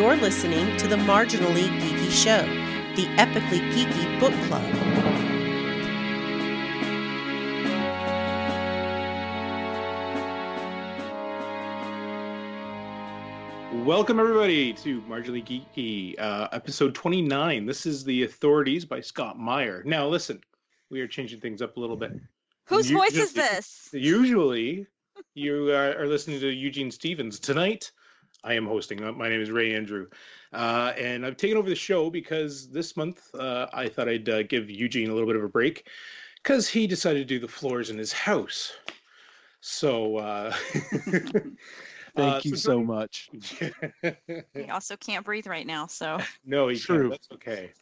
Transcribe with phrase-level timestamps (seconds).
[0.00, 2.40] You're listening to the Marginally Geeky Show,
[2.96, 4.64] the epically geeky book club.
[13.86, 17.66] Welcome, everybody, to Marginally Geeky, uh, episode 29.
[17.66, 19.82] This is The Authorities by Scott Meyer.
[19.84, 20.40] Now, listen,
[20.88, 22.12] we are changing things up a little bit.
[22.64, 23.90] Whose voice is this?
[23.92, 24.86] Usually,
[25.34, 27.38] you uh, are listening to Eugene Stevens.
[27.38, 27.92] Tonight,
[28.42, 29.02] I am hosting.
[29.04, 30.06] Uh, My name is Ray Andrew.
[30.52, 34.42] Uh, and I've taken over the show because this month uh, I thought I'd uh,
[34.44, 35.86] give Eugene a little bit of a break
[36.42, 38.72] because he decided to do the floors in his house.
[39.60, 40.52] So, uh,
[42.16, 43.30] Thank uh, you so joining- much.
[44.54, 47.10] He also can't breathe right now, so no, he True.
[47.10, 47.10] can't.
[47.10, 47.72] That's okay.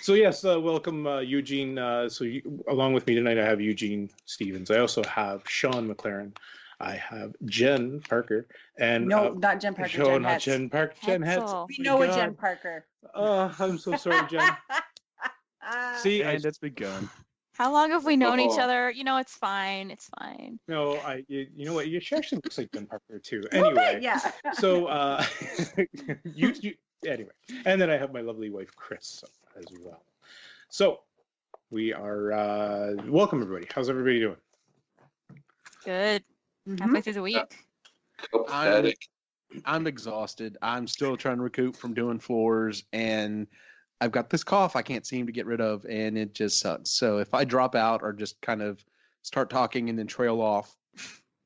[0.00, 1.78] So yes, uh, welcome uh, Eugene.
[1.78, 4.70] Uh, so you, along with me tonight, I have Eugene Stevens.
[4.70, 6.34] I also have Sean McLaren.
[6.80, 8.46] I have Jen Parker
[8.78, 9.98] and No, uh, not Jen Parker.
[9.98, 10.44] no, Jen not Hetz.
[10.44, 10.94] Jen Parker.
[11.04, 11.52] Jen Hetz.
[11.68, 12.86] We Oh know my a Jen Parker.
[13.14, 14.42] Oh, I'm so sorry, Jen.
[15.98, 17.08] See, I, it's begun.
[17.54, 18.62] how long have we known each Oh.
[18.62, 18.90] other?
[18.90, 19.90] You know, it's fine.
[19.90, 20.58] It's fine.
[20.68, 21.24] no, I.
[21.28, 21.88] You, you know what?
[21.88, 23.42] You she actually looks like Jen Parker too.
[23.52, 24.18] Anyway, bit, yeah.
[24.54, 25.24] so uh,
[26.24, 26.74] you, you
[27.06, 27.30] anyway,
[27.64, 29.22] and then I have my lovely wife Chris
[29.56, 30.02] as well.
[30.68, 31.00] So
[31.70, 33.66] we are uh, welcome everybody.
[33.74, 34.36] How's everybody doing?
[35.84, 36.24] Good.
[36.68, 36.80] Mhm.
[36.80, 37.66] Halfway through the week.
[38.32, 38.96] Copacetic.
[39.64, 40.56] I'm exhausted.
[40.62, 43.46] I'm still trying to recoup from doing floors, and
[44.00, 46.90] I've got this cough I can't seem to get rid of, and it just sucks.
[46.90, 48.84] So if I drop out or just kind of
[49.22, 50.76] start talking and then trail off,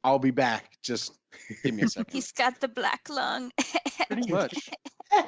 [0.05, 0.79] I'll be back.
[0.83, 1.19] Just
[1.63, 2.13] give me a second.
[2.13, 3.53] He's got the black lung.
[4.09, 4.71] Pretty much.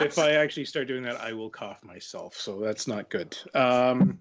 [0.00, 2.34] if I actually start doing that, I will cough myself.
[2.34, 3.36] So that's not good.
[3.54, 4.18] Um,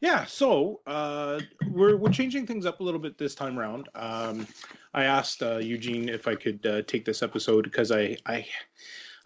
[0.00, 3.88] yeah, so uh, we're we're changing things up a little bit this time around.
[3.94, 4.46] Um,
[4.92, 8.46] I asked uh, Eugene if I could uh, take this episode because I I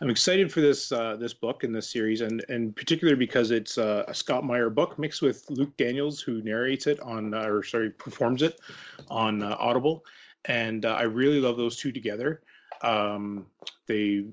[0.00, 3.78] I'm excited for this uh, this book and this series, and and particularly because it's
[3.78, 7.64] uh, a Scott Meyer book mixed with Luke Daniels, who narrates it on uh, or
[7.64, 8.60] sorry performs it
[9.08, 10.04] on uh, Audible,
[10.44, 12.42] and uh, I really love those two together.
[12.82, 13.46] Um,
[13.86, 14.24] they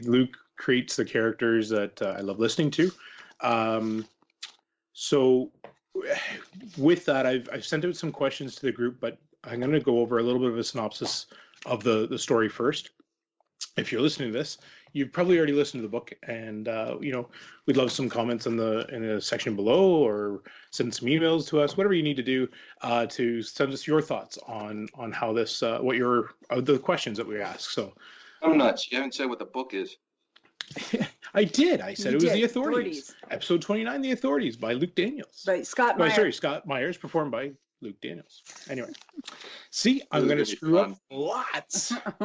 [0.00, 2.90] Luke creates the characters that uh, I love listening to.
[3.40, 4.04] Um,
[5.02, 5.50] so
[6.78, 9.80] with that, I've I've sent out some questions to the group, but I'm going to
[9.80, 11.26] go over a little bit of a synopsis
[11.66, 12.90] of the the story first.
[13.76, 14.58] If you're listening to this,
[14.92, 17.28] you've probably already listened to the book, and uh, you know
[17.66, 21.60] we'd love some comments in the in the section below, or send some emails to
[21.60, 22.46] us, whatever you need to do
[22.82, 26.78] uh, to send us your thoughts on on how this uh, what your uh, the
[26.78, 27.70] questions that we ask.
[27.70, 27.92] So
[28.40, 28.92] I'm nuts.
[28.92, 29.96] You haven't said what the book is.
[31.34, 31.80] I did.
[31.80, 32.32] I said You it was did.
[32.34, 33.14] the authorities.
[33.30, 35.42] Episode 29, The Authorities by Luke Daniels.
[35.46, 38.42] But Scott Oh, sorry, Scott Meyers, performed by Luke Daniels.
[38.68, 38.90] Anyway,
[39.70, 41.92] see, I'm going to gonna screw up lots.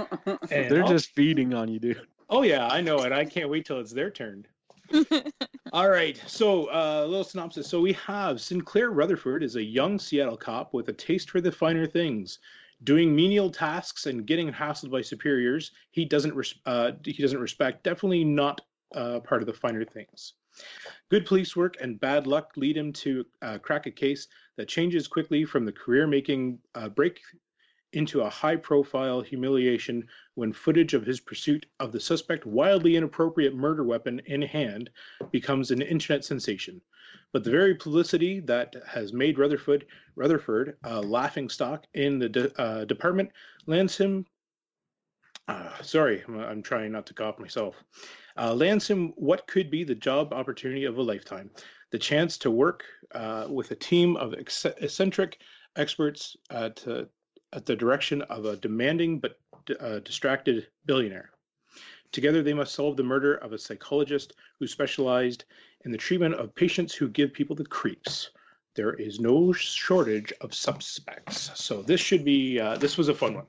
[0.52, 2.02] And They're I'll- just feeding on you, dude.
[2.30, 3.14] Oh yeah, I know it.
[3.14, 4.46] I can't wait till it's their turn.
[5.74, 7.68] All right, so uh, a little synopsis.
[7.68, 11.52] So we have Sinclair Rutherford is a young Seattle cop with a taste for the
[11.52, 12.40] finer things.
[12.84, 17.84] Doing menial tasks and getting hassled by superiors, he doesn't res- uh, he doesn't respect.
[17.84, 18.62] Definitely not
[18.94, 20.34] uh, part of the finer things.
[21.10, 24.28] Good police work and bad luck lead him to uh, crack a case
[24.58, 27.20] that changes quickly from the career-making uh, break
[27.94, 33.84] into a high-profile humiliation when footage of his pursuit of the suspect wildly inappropriate murder
[33.84, 34.90] weapon in hand
[35.31, 36.81] becomes an internet sensation.
[37.34, 42.62] But the very publicity that has made Rutherford Rutherford a laughing stock in the de-
[42.62, 43.31] uh, department
[43.66, 44.26] lands him.
[45.47, 47.84] Uh, sorry, I'm, I'm trying not to cough myself.
[48.38, 51.50] Uh, lands him what could be the job opportunity of a lifetime:
[51.92, 52.84] the chance to work
[53.14, 55.40] uh, with a team of ex- eccentric
[55.76, 57.08] experts uh, to
[57.53, 59.38] at the direction of a demanding but
[59.80, 61.31] uh, distracted billionaire.
[62.12, 65.46] Together, they must solve the murder of a psychologist who specialized
[65.85, 68.30] in the treatment of patients who give people the creeps.
[68.75, 71.52] There is no shortage of suspects.
[71.55, 72.59] So this should be.
[72.59, 73.46] Uh, this was a fun one.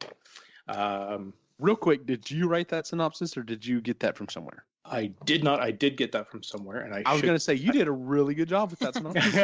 [0.69, 4.65] Um, Real quick, did you write that synopsis or did you get that from somewhere?
[4.91, 5.61] I did not.
[5.61, 7.03] I did get that from somewhere, and I.
[7.05, 9.35] I was should- going to say you did a really good job with that synopsis.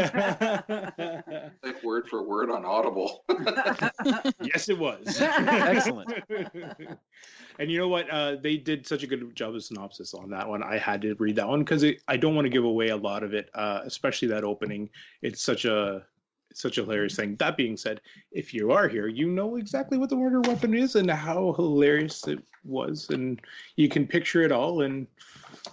[1.62, 3.24] Like word for word on Audible.
[4.42, 5.20] yes, it was.
[5.20, 6.12] Excellent.
[7.58, 8.08] and you know what?
[8.10, 10.62] Uh, they did such a good job of synopsis on that one.
[10.62, 13.22] I had to read that one because I don't want to give away a lot
[13.22, 14.90] of it, uh, especially that opening.
[15.22, 16.13] It's such a it's
[16.54, 17.36] such a hilarious thing.
[17.36, 18.00] That being said,
[18.32, 22.26] if you are here, you know exactly what the murder weapon is and how hilarious
[22.26, 23.40] it was, and
[23.76, 24.82] you can picture it all.
[24.82, 25.06] And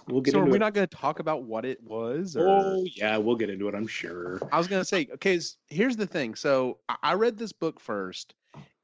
[0.08, 0.60] we'll get so are into we it.
[0.60, 2.36] not going to talk about what it was?
[2.36, 2.48] Or...
[2.48, 3.74] Oh yeah, we'll get into it.
[3.74, 4.40] I'm sure.
[4.52, 6.34] I was gonna say, okay, here's the thing.
[6.34, 8.34] So I- I read this book first,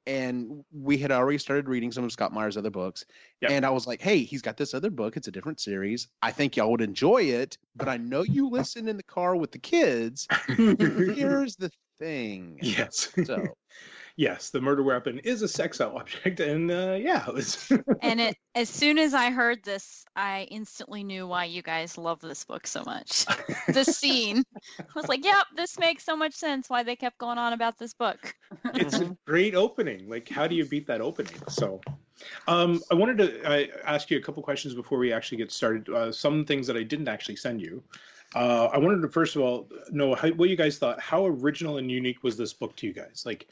[0.08, 3.04] and we had already started reading some of Scott Meyer's other books.
[3.42, 3.50] Yep.
[3.50, 5.16] And I was like, "Hey, he's got this other book.
[5.18, 6.08] It's a different series.
[6.22, 7.58] I think y'all would enjoy it.
[7.76, 10.26] But I know you listen in the car with the kids.
[10.56, 12.58] Here's the thing.
[12.62, 13.10] yes.
[13.24, 13.56] So
[14.16, 17.72] yes, the murder weapon is a sex object, and uh, yeah, it was
[18.02, 22.20] And it as soon as I heard this, I instantly knew why you guys love
[22.20, 23.24] this book so much.
[23.68, 24.44] the scene.
[24.78, 27.78] I was like, yep, this makes so much sense why they kept going on about
[27.78, 28.34] this book.
[28.74, 30.08] it's a great opening.
[30.08, 31.40] Like, how do you beat that opening?
[31.48, 31.80] So,
[32.48, 35.88] um, I wanted to I, ask you a couple questions before we actually get started.
[35.88, 37.82] Uh, some things that I didn't actually send you.
[38.34, 41.00] Uh, I wanted to first of all know how, what you guys thought.
[41.00, 43.24] How original and unique was this book to you guys?
[43.24, 43.48] Like,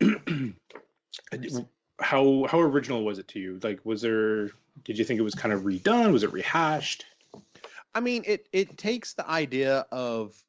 [2.00, 3.58] how how original was it to you?
[3.62, 4.50] Like, was there?
[4.84, 6.12] Did you think it was kind of redone?
[6.12, 7.06] Was it rehashed?
[7.94, 10.40] I mean, it it takes the idea of,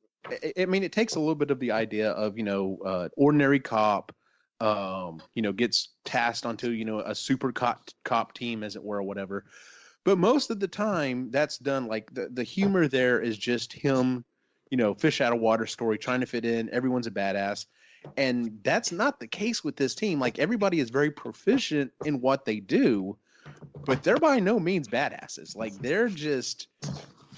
[0.57, 3.59] I mean, it takes a little bit of the idea of you know, uh, ordinary
[3.59, 4.13] cop,
[4.59, 8.83] um, you know, gets tasked onto you know a super cop cop team, as it
[8.83, 9.45] were, or whatever.
[10.05, 14.23] But most of the time, that's done like the the humor there is just him,
[14.69, 16.69] you know, fish out of water story, trying to fit in.
[16.69, 17.65] Everyone's a badass.
[18.15, 20.19] And that's not the case with this team.
[20.19, 23.17] Like everybody is very proficient in what they do,
[23.85, 25.55] but they're by no means badasses.
[25.55, 26.67] Like they're just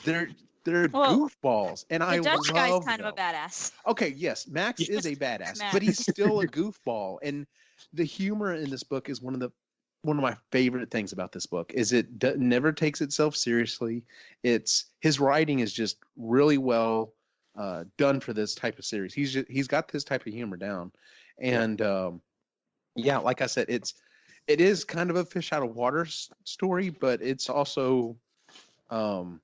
[0.03, 0.29] they're
[0.63, 3.71] they're Well, goofballs, and The I Dutch love guy's kind of a badass.
[3.87, 7.47] Okay, yes, Max is a badass, but he's still a goofball, and
[7.93, 9.51] the humor in this book is one of the
[10.03, 14.03] one of my favorite things about this book is it d- never takes itself seriously.
[14.44, 17.13] It's his writing is just really well
[17.57, 19.13] uh, done for this type of series.
[19.13, 20.92] He's just, he's got this type of humor down,
[21.39, 22.21] and um,
[22.95, 23.95] yeah, like I said, it's
[24.48, 28.15] it is kind of a fish out of water s- story, but it's also
[28.89, 29.39] um,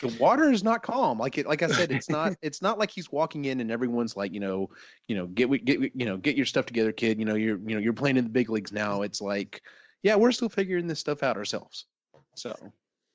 [0.00, 1.18] the water is not calm.
[1.18, 4.16] Like it, like I said, it's not it's not like he's walking in and everyone's
[4.16, 4.70] like you know
[5.06, 7.18] you know get get you know get your stuff together, kid.
[7.18, 9.02] You know you're you know you're playing in the big leagues now.
[9.02, 9.62] It's like
[10.02, 11.86] yeah, we're still figuring this stuff out ourselves.
[12.34, 12.54] So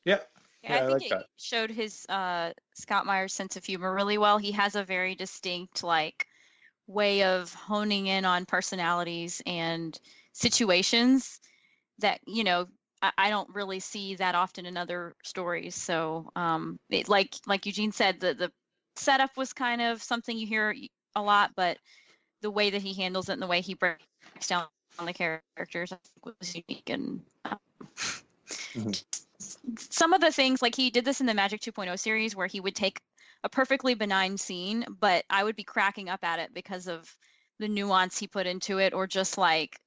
[0.05, 0.19] Yeah,
[0.63, 1.25] Yeah, Yeah, I I think like it that.
[1.37, 4.37] showed his uh, Scott Meyer's sense of humor really well.
[4.37, 6.27] He has a very distinct like
[6.87, 9.99] way of honing in on personalities and
[10.33, 11.39] situations
[11.99, 12.67] that you know
[13.01, 15.75] I, I don't really see that often in other stories.
[15.75, 18.51] So um, it, like like Eugene said, the the
[18.95, 20.75] setup was kind of something you hear
[21.15, 21.77] a lot, but
[22.41, 24.01] the way that he handles it and the way he breaks
[24.47, 24.65] down
[25.03, 28.91] the characters I think was unique and um,
[29.77, 32.59] some of the things like he did this in the Magic 2.0 series where he
[32.59, 33.01] would take
[33.43, 37.13] a perfectly benign scene, but I would be cracking up at it because of
[37.59, 39.79] the nuance he put into it or just like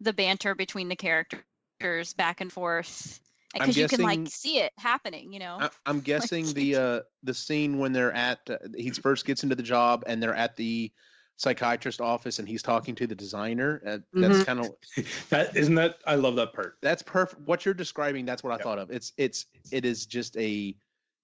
[0.00, 3.20] the banter between the characters back and forth
[3.54, 5.58] because you can like see it happening, you know.
[5.60, 9.54] I, I'm guessing the uh, the scene when they're at uh, he first gets into
[9.54, 10.92] the job and they're at the
[11.36, 13.82] psychiatrist office and he's talking to the designer.
[13.86, 14.46] Uh, that's Mhm.
[14.46, 15.98] kind of that isn't that.
[16.06, 16.78] I love that part.
[16.82, 17.42] that's perfect.
[17.42, 18.62] What you're describing, that's what I Yep.
[18.62, 18.90] thought of.
[18.90, 20.74] It's it's it is just a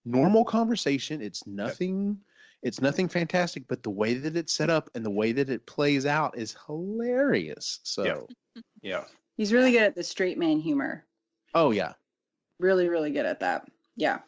[0.05, 1.23] normal conversation.
[1.23, 2.19] It's nothing.
[2.62, 5.67] It's nothing fantastic, but the way that it's set up and the way that it
[5.67, 7.81] plays out is hilarious.
[7.82, 8.62] So, Yeah.
[8.82, 9.05] Yeah.
[9.37, 11.05] He's really good at the straight man humor.
[11.55, 11.94] oh yeah,
[12.61, 13.69] Really, really good at that.
[13.97, 14.20] Yeah.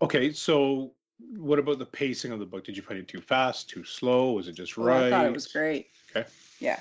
[0.00, 0.94] Okay, so
[1.36, 2.64] what about the pacing of the book?
[2.64, 4.32] Did you find it too fast, too slow?
[4.32, 5.06] Was it just Well, right?
[5.06, 5.88] I thought it was great.
[6.14, 6.28] Okay.
[6.60, 6.80] Yeah.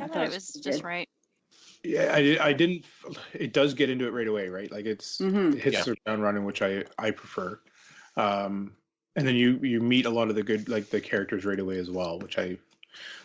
[0.00, 0.86] I I thought thought it it was was just good.
[0.86, 1.08] right.
[1.84, 2.84] Yeah, I, I didn't.
[3.34, 4.70] It does get into it right away, right?
[4.70, 5.84] Like it's hmm it hits Yeah.
[5.84, 7.60] the ground running, which I I prefer.
[8.16, 8.76] Um,
[9.16, 11.78] and then you you meet a lot of the good like the characters right away
[11.78, 12.56] as well, which I.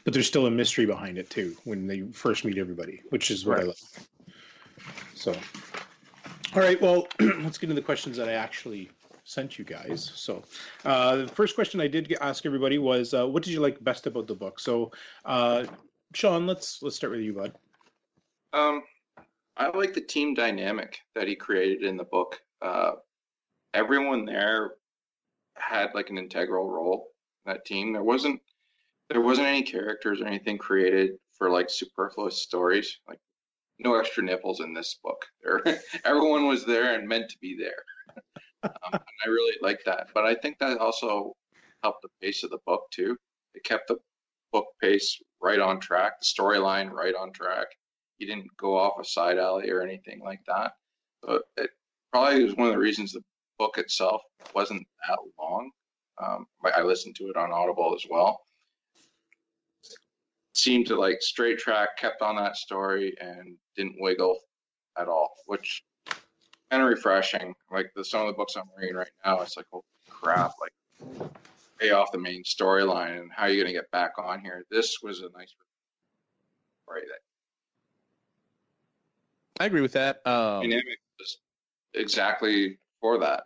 [0.03, 3.45] But there's still a mystery behind it too when they first meet everybody, which is
[3.45, 3.67] what I Right.
[3.67, 3.77] like.
[5.13, 5.33] So,
[6.53, 8.89] all right, well, let's get into the questions that I actually
[9.27, 10.09] sent you guys.
[10.15, 10.41] So,
[10.85, 14.07] uh, the first question I did ask everybody was, uh, "What did you like best
[14.07, 14.91] about the book?" So,
[15.25, 15.65] uh,
[16.13, 17.53] Sean, let's let's start with you, bud.
[18.53, 18.83] Um,
[19.57, 22.41] I like the team dynamic that he created in the book.
[22.61, 22.93] Uh,
[23.73, 24.75] everyone there
[25.55, 27.09] had like an integral role
[27.45, 27.91] in that team.
[27.91, 28.41] There wasn't
[29.09, 32.99] there wasn't any characters or anything created for like superfluous stories.
[33.07, 33.19] Like
[33.79, 35.25] no extra nipples in this book.
[36.05, 37.83] Everyone was there and meant to be there.
[38.63, 40.07] Um, and I really like that.
[40.13, 41.35] But I think that also
[41.83, 43.17] helped the pace of the book too.
[43.53, 43.97] It kept the
[44.51, 47.67] book pace right on track, the storyline right on track
[48.17, 50.73] he didn't go off a side alley or anything like that.
[51.21, 51.69] But it
[52.11, 53.23] probably was one of the reasons the
[53.57, 54.21] book itself
[54.53, 55.71] wasn't that long.
[56.23, 58.41] Um, I listened to it on Audible as well.
[60.53, 64.39] Seemed to like straight track, kept on that story, and didn't wiggle
[64.97, 65.83] at all, which
[66.71, 67.55] kind of refreshing.
[67.71, 70.53] Like the some of the books I'm reading right now, it's like, oh crap!
[70.59, 71.31] Like
[71.79, 74.65] pay off the main storyline and how are you're going to get back on here.
[74.71, 75.53] This was a nice
[76.83, 77.03] story
[79.59, 80.17] I agree with that.
[80.25, 81.37] Um, dynamic was
[81.93, 83.43] exactly for that.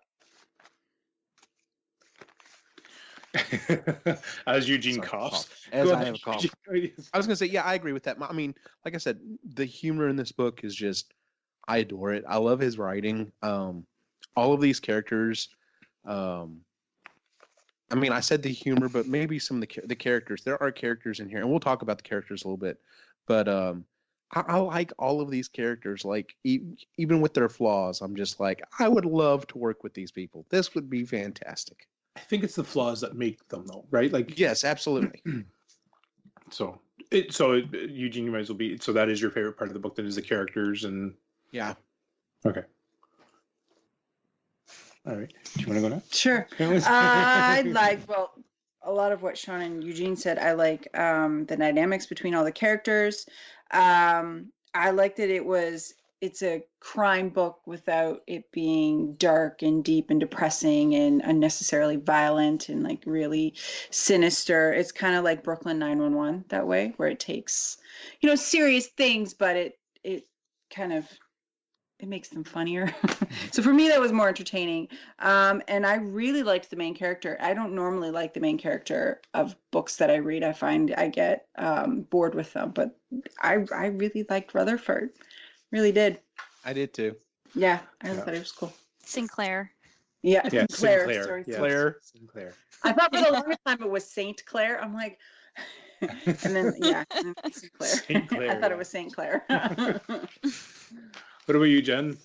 [4.48, 5.48] As Eugene sorry, coughs.
[5.72, 6.46] As Go I ahead, have a cough.
[7.14, 8.18] I was gonna say, yeah, I agree with that.
[8.22, 9.20] I mean, like I said,
[9.54, 11.14] the humor in this book is just,
[11.72, 12.26] I adore it.
[12.28, 13.32] I love his writing.
[13.42, 13.86] Um,
[14.36, 15.48] all of these characters,
[16.04, 16.60] um,
[17.90, 20.44] I mean, I said the humor, but maybe some of the the characters.
[20.44, 22.78] There are characters in here, and we'll talk about the characters a little bit.
[23.26, 23.86] But um,
[24.34, 26.04] I, I like all of these characters.
[26.04, 29.94] Like e- even with their flaws, I'm just like, I would love to work with
[29.94, 30.46] these people.
[30.50, 31.88] This would be fantastic.
[32.18, 34.12] I think it's the flaws that make them, though, right?
[34.12, 35.24] Like, Yes, absolutely.
[36.50, 38.78] so it, so it, Eugene, you might as well be.
[38.78, 39.96] So that is your favorite part of the book.
[39.96, 41.14] That is the characters and
[41.52, 41.74] yeah.
[42.46, 42.64] okay.
[45.06, 45.34] All right.
[45.56, 46.16] Do you want to go next?
[46.16, 46.48] Sure.
[46.60, 48.34] I like well
[48.84, 50.38] a lot of what Sean and Eugene said.
[50.38, 53.26] I like um, the dynamics between all the characters.
[53.72, 59.84] Um, I like that it was it's a crime book without it being dark and
[59.84, 63.56] deep and depressing and unnecessarily violent and like really
[63.90, 64.72] sinister.
[64.72, 67.78] It's kind of like Brooklyn 911 that way, where it takes
[68.22, 70.28] you know serious things, but it it
[70.70, 71.08] kind of
[72.02, 72.94] it makes them funnier.
[73.52, 74.88] so for me, that was more entertaining.
[75.20, 77.38] Um, and I really liked the main character.
[77.40, 80.44] I don't normally like the main character of books that I read.
[80.44, 82.98] I find I get um, bored with them, but
[83.40, 85.12] I I really liked Rutherford.
[85.70, 86.20] Really did.
[86.66, 87.16] I did too.
[87.56, 88.14] Yeah, I Yeah.
[88.16, 88.74] thought it was cool.
[89.04, 89.72] Sinclair.
[90.24, 91.00] Yeah, Yeah, Sinclair.
[91.00, 91.24] Sinclair.
[91.24, 91.58] Sorry, yeah.
[91.58, 91.98] Claire.
[92.02, 92.54] Sinclair.
[92.84, 94.82] I thought for the longest time it was Saint Clair.
[94.82, 95.20] I'm like,
[96.02, 97.90] and then yeah, and Sinclair.
[97.90, 98.76] Saint Clair, I thought yeah.
[98.76, 99.44] it was Saint Clair.
[101.52, 102.18] What about you, Jen?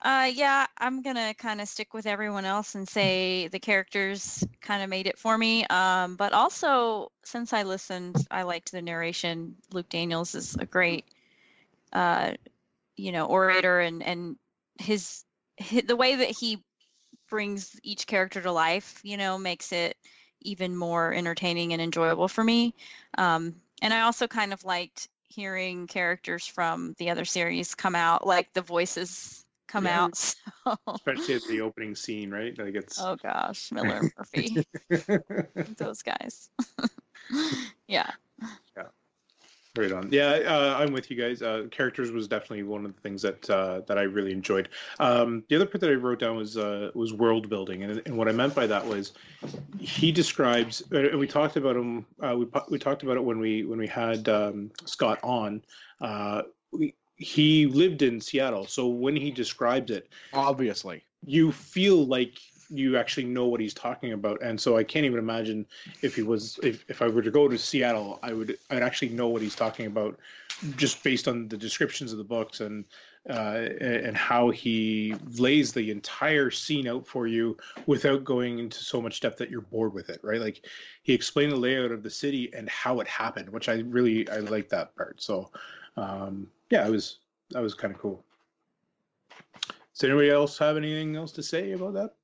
[0.00, 4.82] Uh, yeah, I'm gonna kind of stick with everyone else and say the characters kind
[4.82, 5.66] of made it for me.
[5.66, 9.56] Um, but also, since I listened, I liked the narration.
[9.70, 11.04] Luke Daniels is a great,
[11.92, 12.32] uh,
[12.96, 14.36] you know, orator, and and
[14.78, 15.26] his,
[15.60, 16.64] hi the way that he
[17.28, 19.94] brings each character to life, you know, makes it
[20.40, 22.74] even more entertaining and enjoyable for me.
[23.18, 28.26] Um, and I also kind of liked hearing characters from the other series come out,
[28.26, 30.04] like the voices come Yeah.
[30.04, 30.16] out.
[30.64, 32.56] So, Especially at the opening scene, right?
[32.56, 33.00] Like it's.
[33.00, 34.66] oh gosh, Miller Murphy,
[35.78, 36.50] those guys.
[37.88, 38.10] yeah.
[39.76, 40.08] Right on.
[40.10, 41.42] Yeah, uh, I'm with you guys.
[41.42, 44.68] Uh, characters was definitely one of the things that uh, that I really enjoyed.
[44.98, 48.16] Um, the other part that I wrote down was uh, was world building, and, and
[48.16, 49.12] what I meant by that was
[49.78, 52.04] he describes, and we talked about him.
[52.20, 55.62] Uh, we we talked about it when we when we had um, Scott on.
[56.00, 61.04] Uh, we, he lived in Seattle, so when he describes it, Obviously.
[61.24, 64.40] you feel like you actually know what he's talking about.
[64.42, 65.66] And so i can't even imagine
[66.02, 69.10] if he was if, if i were to go to seattle i would i'd actually
[69.10, 70.18] know what he's talking about
[70.76, 72.84] just based on the descriptions of the books and
[73.28, 77.54] uh, and how he lays the entire scene out for you
[77.86, 80.40] without going into so much depth that you're bored with it right?
[80.40, 80.66] Like
[81.02, 84.38] he explained the layout of the city and how it happened which i really i
[84.38, 85.22] like that part.
[85.22, 85.50] So
[85.96, 87.18] um yeah it was
[87.50, 88.24] that was kind of cool.
[89.94, 92.14] Does anybody else have anything else to say about that?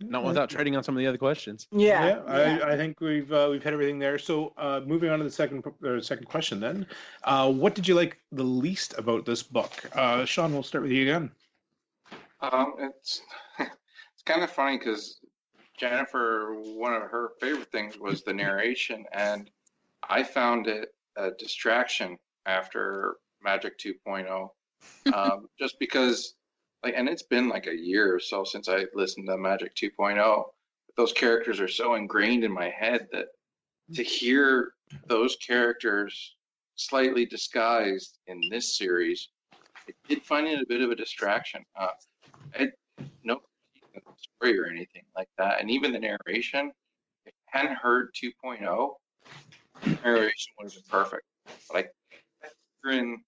[0.00, 1.66] Not without trading on some of the other questions.
[1.72, 2.64] yeah, Yeah, yeah.
[2.64, 4.18] I, I think we've uh, we've hit everything there.
[4.18, 6.86] So uh, moving on to the second uh, second question then,
[7.24, 9.72] uh, what did you like the least about this book?
[9.94, 11.30] Uh, Sean, we'll start with you again.
[12.40, 13.22] Um, it's
[13.58, 15.18] it's kind of funny because
[15.78, 19.50] Jennifer, one of her favorite things was the narration, and
[20.08, 24.48] I found it a distraction after Magic 2.0,
[25.14, 26.34] um, just because,
[26.82, 30.44] like, and it's been like a year or so since I listened to Magic 2.0.
[30.96, 33.26] Those characters are so ingrained in my head that
[33.94, 34.72] to hear
[35.06, 36.36] those characters
[36.74, 41.64] slightly disguised in this series, I did find it a bit of a distraction.
[41.78, 41.88] Uh,
[42.58, 42.68] I
[43.24, 43.40] no
[44.16, 46.72] story or anything like that, and even the narration.
[47.24, 48.94] If I hadn't heard 2.0,
[50.02, 51.24] narration would have been perfect.
[51.70, 52.48] But I
[52.82, 53.22] hearing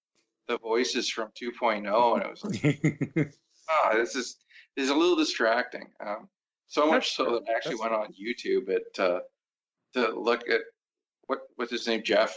[0.51, 3.35] the voices from 2.0, and it was like,
[3.71, 4.37] ah, this is
[4.77, 5.87] this is a little distracting.
[6.05, 6.29] Um,
[6.67, 9.21] so much so that I actually went on YouTube at uh,
[9.95, 10.61] to look at
[11.27, 12.37] what what's his name, Jeff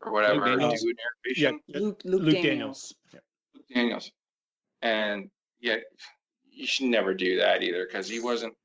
[0.00, 0.80] or whatever, Daniels.
[0.80, 0.94] do
[1.36, 1.60] yeah, narration.
[1.68, 2.42] Luke, Luke, Luke Daniels.
[2.42, 2.94] Daniels.
[3.12, 3.20] Yeah.
[3.54, 4.12] Luke Daniels.
[4.80, 5.76] And yeah,
[6.50, 8.63] you should never do that either because he wasn't, he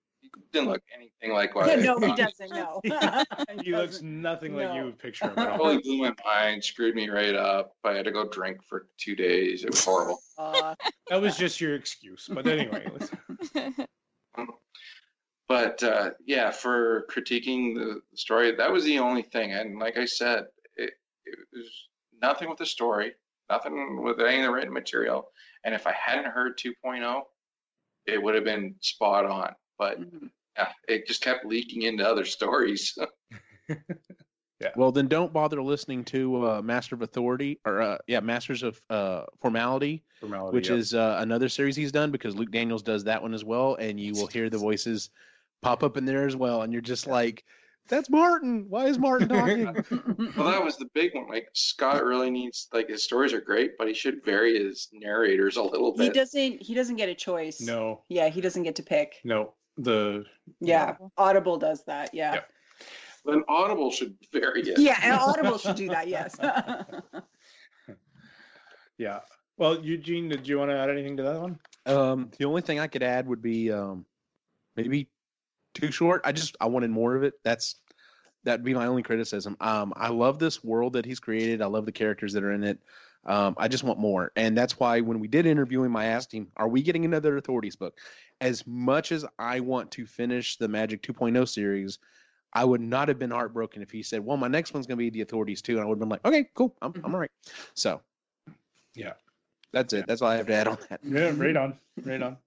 [0.51, 2.17] didn't look anything like what Yeah, I no, he thought.
[2.17, 2.51] doesn't.
[2.51, 2.81] No,
[3.63, 4.85] He looks nothing like you No.
[4.87, 5.57] would picture him at all.
[5.57, 7.73] Totally blew my mind, screwed me right up.
[7.83, 9.63] I had to go drink for two days.
[9.63, 10.19] It was horrible.
[10.39, 10.73] Uh,
[11.09, 12.29] That was just your excuse.
[12.33, 13.11] But anyway, let's-
[15.47, 19.51] but uh, yeah, for critiquing the story, that was the only thing.
[19.53, 20.45] And like I said,
[20.75, 20.91] it,
[21.25, 21.69] it was
[22.21, 23.13] nothing with the story,
[23.49, 25.29] nothing with any of the written material.
[25.65, 27.21] And if I hadn't heard 2.0,
[28.05, 29.53] it would have been spot on.
[29.79, 30.29] But Mhm.
[30.55, 32.95] yeah, it just kept leaking into other stories.
[34.59, 34.71] yeah.
[34.75, 38.79] Well, then don't bother listening to uh, Master of Authority or uh, yeah, Masters of
[38.89, 40.77] uh, Formality, Formality, which yep.
[40.77, 43.99] is uh, another series he's done because Luke Daniels does that one as well, and
[43.99, 45.09] you will hear the voices
[45.61, 47.45] pop up in there as well, and you're just like,
[47.87, 48.65] "That's Martin.
[48.67, 49.65] Why is Martin talking?"
[50.35, 51.29] well, that was the big one.
[51.29, 55.55] Like Scott really needs like his stories are great, but he should vary his narrators
[55.55, 56.03] a little bit.
[56.05, 56.61] he doesn't.
[56.61, 57.61] He doesn't get a choice.
[57.61, 59.21] no, Yeah, he doesn't get to pick.
[59.23, 59.53] no.
[59.79, 60.25] The
[60.59, 61.11] Yeah, Audible.
[61.17, 62.13] Audible does that.
[62.13, 62.33] Yeah.
[62.35, 62.41] Yeah.
[63.25, 64.77] Then Audible should vary it.
[64.79, 66.07] Yeah, and Audible should do that.
[66.07, 66.37] Yes.
[68.97, 69.19] yeah.
[69.57, 71.59] Well, Eugene, did you want to add anything to that one?
[71.85, 74.05] Um, the only thing I could add would be um,
[74.75, 75.09] maybe
[75.73, 76.21] too short.
[76.23, 77.33] I just I wanted more of it.
[77.43, 77.75] That's
[78.43, 79.57] that'd be my only criticism.
[79.59, 81.61] Um, I love this world that he's created.
[81.61, 82.79] I love the characters that are in it.
[83.25, 86.33] Um, I just want more, and that's why when we did interview him, I asked
[86.33, 87.99] him, "Are we getting another Authorities book?"
[88.39, 91.99] As much as I want to finish the Magic 2.0 series,
[92.53, 95.03] I would not have been heartbroken if he said, "Well, my next one's going to
[95.03, 97.19] be the Authorities too," and I would have been like, "Okay, cool, I'm I'm all
[97.19, 97.31] right."
[97.73, 98.01] So,
[98.95, 99.13] Yeah.
[99.73, 100.07] that's it.
[100.07, 101.01] That's all I have to add on that.
[101.03, 102.37] Yeah, right on, right on.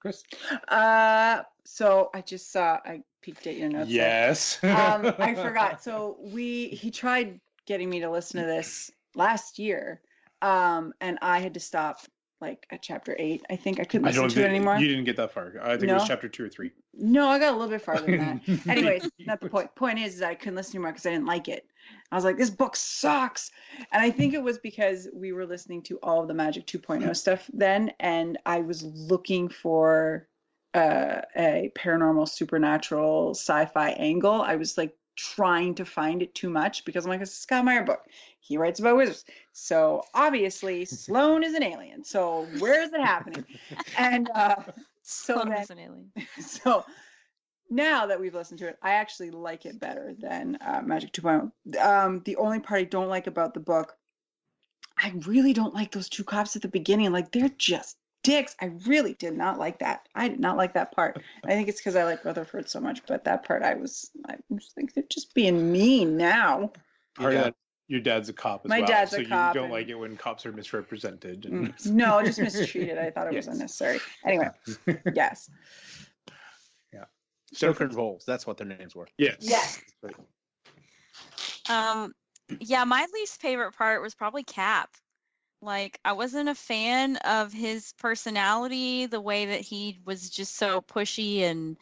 [0.00, 0.24] Chris.
[0.68, 2.78] uh, so I just saw.
[2.84, 3.90] I peeked at your notes.
[3.90, 4.58] Yes.
[4.64, 5.82] um, I forgot.
[5.82, 10.00] So we he tried getting me to listen to this last year,
[10.40, 12.00] um, and I had to stop
[12.40, 13.44] like at chapter eight.
[13.50, 14.78] I think I couldn't I listen don't to it anymore.
[14.78, 15.54] you didn't get that far.
[15.60, 16.70] I think it was chapter two or three.
[16.94, 18.66] No, I got a little bit farther than that.
[18.68, 19.74] Anyways, not the point.
[19.74, 21.66] Point is, is I couldn't listen anymore because I didn't like it.
[22.12, 23.50] I was like, this book sucks.
[23.92, 27.14] And I think it was because we were listening to all of the Magic 2.0
[27.16, 30.28] stuff then, and I was looking for
[30.74, 34.42] uh, a paranormal, supernatural, sci-fi angle.
[34.42, 37.64] I was like trying to find it too much because I'm like, it's a Scott
[37.64, 38.04] Meyer book.
[38.38, 39.24] He writes about wizards.
[39.52, 42.04] So obviously Sloane is an alien.
[42.04, 43.44] So where is it happening?
[43.98, 44.62] And uh,
[45.02, 46.12] so Sloane then- was an alien.
[46.40, 46.84] so
[47.68, 51.50] now that we've listened to it, I actually like it better than uh, Magic 2.0.
[51.84, 53.94] Um, the only part I don't like about the book,
[54.96, 57.10] I really don't like those two cops at the beginning.
[57.12, 58.54] Like they're just dicks.
[58.60, 60.08] I really did not like that.
[60.14, 61.22] I did not like that part.
[61.44, 64.36] I think it's because I like Rutherford so much, but that part I was, I
[64.48, 66.72] was like, they're just being mean now.
[67.16, 67.50] Part Yeah.
[67.88, 68.88] your dad's a cop as My well.
[68.88, 71.46] dad's so a you don't and- like it when cops are misrepresented.
[71.46, 72.98] And, Mm, No, just mistreated.
[72.98, 74.00] I thought it was unnecessary.
[74.26, 74.48] Anyway,
[75.14, 75.48] yes.
[76.92, 77.04] Yeah.
[77.52, 78.24] Stoker and Voles.
[78.24, 79.08] That's what their names were.
[79.16, 79.36] yes.
[79.40, 79.80] Yes.
[81.68, 82.12] Um,
[82.60, 84.88] yeah, my least favorite part was probably Cap.
[85.60, 90.80] Like, I wasn't a fan of his personality, the way that he was just so
[90.80, 91.76] pushy and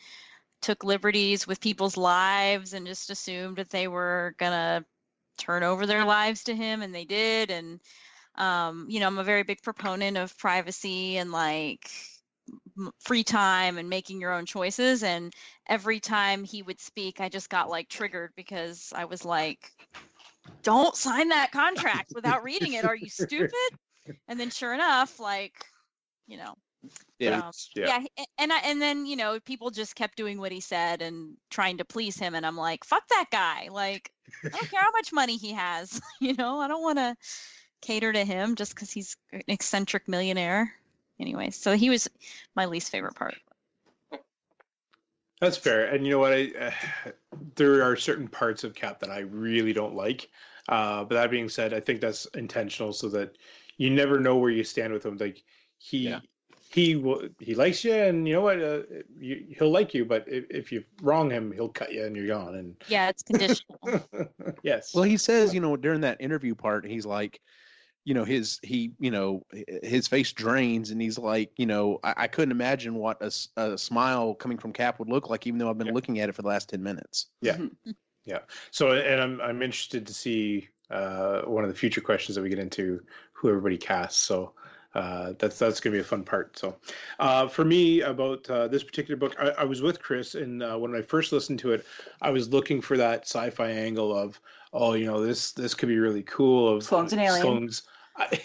[0.63, 4.85] took liberties with people's lives and just assumed that they were gonna
[5.39, 7.51] turn over their lives to him, and they did.
[7.51, 7.81] And,
[8.37, 11.91] um, you know, I'm a very big proponent of privacy and like
[13.01, 15.03] free time and making your own choices.
[15.03, 15.33] And
[15.69, 19.73] every time he would speak, I just got like triggered because I was like,
[20.63, 22.85] don't sign that contract without reading it.
[22.85, 23.51] Are you stupid?
[24.29, 25.55] And then sure enough, like,
[26.27, 26.55] you know,
[27.19, 27.41] Yeah.
[27.41, 28.05] um, Yeah.
[28.17, 28.25] yeah.
[28.39, 31.79] and I, and then you know people just kept doing what he said and trying
[31.79, 33.69] to please him, and I'm like, fuck that guy.
[33.71, 34.11] Like,
[34.45, 36.01] I don't care how much money he has.
[36.21, 37.17] You know, I don't want to
[37.83, 40.73] cater to him just because he's an eccentric millionaire.
[41.19, 42.09] Anyway, so he was
[42.55, 43.37] my least favorite part.
[45.41, 45.87] That's fair.
[45.87, 46.33] And you know what?
[46.33, 46.71] I, uh,
[47.57, 50.29] there are certain parts of Cap that I really don't like.
[50.69, 53.37] Uh, but that being said, I think that's intentional so that
[53.77, 55.17] you never know where you stand with him.
[55.17, 55.43] Like
[55.79, 56.21] he Yeah.
[56.73, 58.61] he will he likes you, and you know what?
[58.61, 58.83] Uh,
[59.19, 62.27] you, he'll like you, but if, if you wrong him, he'll cut you, and you're
[62.27, 62.57] gone.
[62.57, 63.79] And Yeah, it's conditional.
[64.63, 64.93] yes.
[64.93, 67.41] Well, he says, you know, during that interview part, he's like,
[68.07, 69.43] you know, his he, you know,
[69.83, 73.77] his face drains, and he's like, you know, I, I couldn't imagine what a, a,
[73.77, 75.93] smile coming from Cap would look like, even though I've been Yeah.
[75.93, 77.27] looking at it for the last ten minutes.
[77.43, 77.59] Yeah,
[78.25, 78.39] yeah.
[78.71, 82.49] So, and I'm I'm interested to see uh, one of the future questions that we
[82.49, 83.01] get into
[83.33, 84.21] who everybody casts.
[84.21, 84.55] So
[84.97, 86.59] uh, that's that's gonna be a fun part.
[86.59, 86.77] So
[87.19, 90.77] uh, for me about uh, this particular book, I, I was with Chris, and uh,
[90.77, 91.85] when I first listened to it,
[92.23, 94.41] I was looking for that sci-fi angle of
[94.73, 96.77] oh, you know, this this could be really cool.
[96.77, 97.43] Of Sloane's an alien.
[97.43, 97.83] Sloane's.
[98.17, 98.41] I,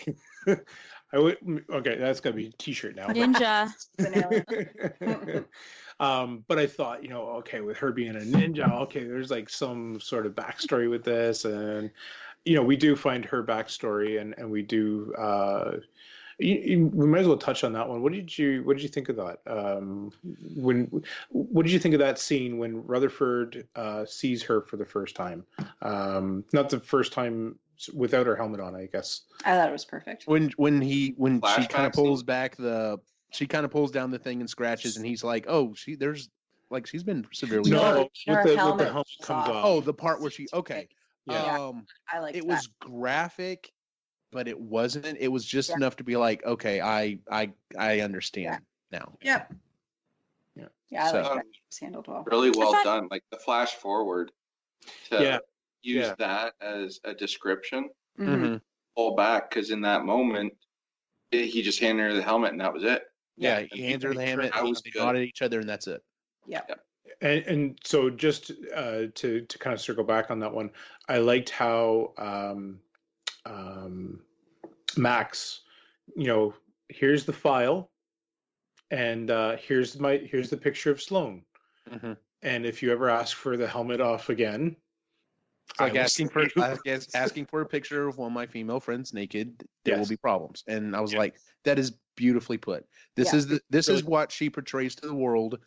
[1.13, 1.37] I would
[1.69, 1.95] okay.
[1.95, 3.07] That's gonna be a T-shirt now.
[3.07, 3.71] Ninja.
[5.99, 9.49] um, but I thought, you know, okay, with her being a ninja, okay, there's like
[9.49, 11.91] some sort of backstory with this, and
[12.45, 15.77] you know, we do find her backstory, and and we do, uh,
[16.41, 18.01] You, you, we might as well touch on that one.
[18.01, 19.39] What did you What did you think of that?
[19.47, 20.11] Um,
[20.55, 24.85] when What did you think of that scene when Rutherford uh, sees her for the
[24.85, 25.45] first time?
[25.81, 27.59] Um, not the first time
[27.93, 29.21] without her helmet on, I guess.
[29.45, 30.23] I thought it was perfect.
[30.25, 32.25] When when he when she kind of pulls scene?
[32.25, 32.99] back the
[33.31, 36.29] she kind of pulls down the thing and scratches, and he's like, "Oh, she there's
[36.69, 39.49] like she's been severely." No, hurt." with her the, with the helmet helmet comes off.
[39.49, 39.65] off.
[39.65, 40.87] Oh, the part where she okay.
[41.25, 41.59] Yeah.
[41.59, 42.47] Um, I like it that.
[42.47, 43.71] was graphic,
[44.31, 45.17] but it wasn't.
[45.19, 45.75] It was just Yeah.
[45.77, 49.13] enough to be like, okay, I I I understand now.
[49.21, 49.53] Yep.
[50.55, 50.67] Yeah.
[50.89, 51.45] Yeah, I So- like that.
[51.45, 52.23] It was handled well.
[52.27, 53.07] really well thought- done.
[53.11, 54.31] Like the flash forward
[55.09, 55.37] to Yeah,
[55.81, 56.15] use yeah.
[56.17, 57.89] that as a description,
[58.19, 58.27] Mhm.
[58.41, 58.61] Mhm.
[58.95, 60.57] pull back because in that moment
[61.31, 63.03] it- he just handed her the helmet and that was it.
[63.37, 64.53] Yeah, And he hands her the made sure helmet.
[64.53, 64.99] that They was they good.
[64.99, 66.03] nod at each other, and that's it.
[66.45, 66.61] Yeah.
[67.21, 70.71] And, and so just uh, to to kind of circle back on that one,
[71.07, 72.81] I liked how um,
[73.45, 74.21] um,
[74.97, 75.61] Max,
[76.15, 76.53] you know,
[76.89, 77.91] here's the file,
[78.89, 81.43] and uh, here's my here's the picture of Sloane.
[81.89, 82.17] Mhm.
[82.43, 84.75] And if you ever ask for the helmet off again,
[85.69, 86.63] It's like I asking for see you.
[86.63, 89.63] I guess asking for a picture of one of my female friends naked.
[89.85, 91.19] There will be problems, and I was Yeah.
[91.19, 92.85] like, that is beautifully put.
[93.15, 93.37] This Yeah.
[93.37, 95.59] is the this is what she portrays to the world.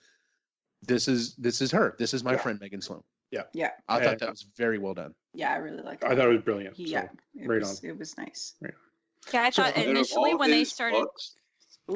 [0.82, 1.96] This is this is her.
[1.98, 2.38] This is my Yeah.
[2.38, 3.02] friend Megan Sloane.
[3.30, 3.44] Yeah.
[3.54, 3.70] Yeah.
[3.88, 5.14] I thought that was very well done.
[5.34, 6.06] Yeah, I really like it.
[6.08, 6.76] I thought it was brilliant.
[6.76, 8.54] He- so, yeah, it right was, it was nice.
[8.62, 11.34] Yeah, I thought Out of initially when they started, books-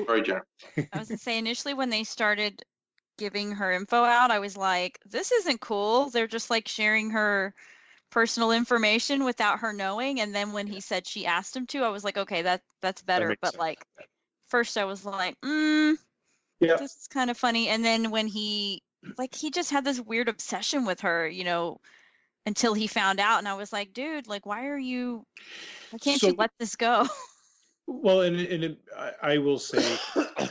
[0.07, 0.47] Sorry, Jennifer.
[0.93, 2.63] I was gonna say initially when they started
[3.17, 6.11] giving her info out, I was like, this isn't cool.
[6.11, 7.55] They're just like sharing her
[8.11, 10.21] personal information without her knowing.
[10.21, 13.03] And then when he said she asked him to, I was like, okay, that that's
[13.03, 13.29] better.
[13.29, 13.61] makes But sense.
[13.61, 13.85] like
[14.49, 15.97] first I was like, mm,
[16.61, 16.77] Yeah.
[16.77, 17.69] this is kind of funny.
[17.69, 18.83] And then when he
[19.17, 21.81] like he just had this weird obsession with her, you know,
[22.49, 23.39] until he found out.
[23.39, 25.25] And I was like, dude, like why are you
[25.91, 27.07] why can't So- you let this go?
[27.91, 29.81] Well, and, and it, I, I will say,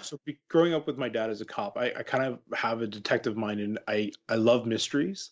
[0.01, 2.81] so be, growing up with my dad as a cop, I, I kind of have
[2.81, 5.29] a detective mind, and I I love mysteries,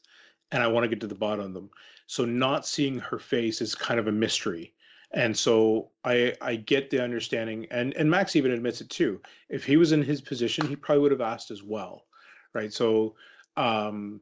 [0.51, 1.71] and I want to get to the bottom of them.
[2.05, 4.75] So not seeing her face is kind of a mystery,
[5.13, 9.19] and so I I get the understanding, and and Max even admits it too.
[9.49, 12.05] If he was in his position, he probably would have asked as well,
[12.53, 12.71] right?
[12.71, 13.15] So,
[13.57, 14.21] um,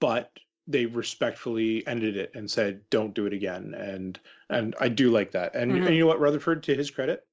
[0.00, 0.32] but
[0.66, 5.32] they respectfully ended it and said, "Don't do it again." And and I do like
[5.32, 5.54] that.
[5.54, 5.86] And, Mhm.
[5.86, 7.26] and you know what, Rutherford, to his credit,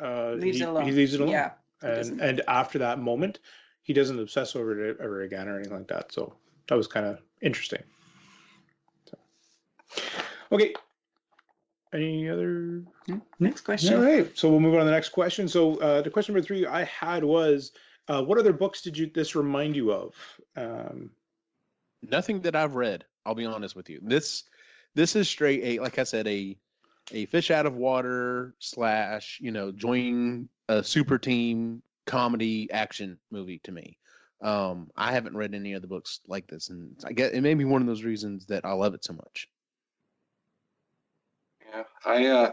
[0.00, 0.84] uh, Leaves he, it alone.
[0.84, 1.32] He leaves it alone.
[1.32, 1.52] Yeah.
[1.82, 3.40] and and after that moment,
[3.82, 6.12] he doesn't obsess over it ever again or anything like that.
[6.12, 6.34] So
[6.68, 7.82] that was kind of interesting.
[9.04, 9.18] So.
[10.52, 10.74] Okay.
[11.92, 12.84] Any other?
[13.38, 13.94] Next question.
[13.94, 14.30] All right.
[14.38, 15.46] So we'll move on to the next question.
[15.46, 17.72] So uh, the question number three I had was,
[18.08, 20.14] uh, what other books did you this remind you of?
[20.56, 21.10] Um,
[22.02, 23.04] Nothing that I've read.
[23.24, 24.00] I'll be honest with you.
[24.02, 24.44] This
[24.94, 26.56] this is straight a like I said a
[27.12, 33.60] a fish out of water slash you know join a super team comedy action movie
[33.64, 33.96] to me.
[34.40, 37.64] Um, I haven't read any other books like this, and I get it may be
[37.64, 39.48] one of those reasons that I love it so much.
[41.70, 42.52] Yeah, I uh,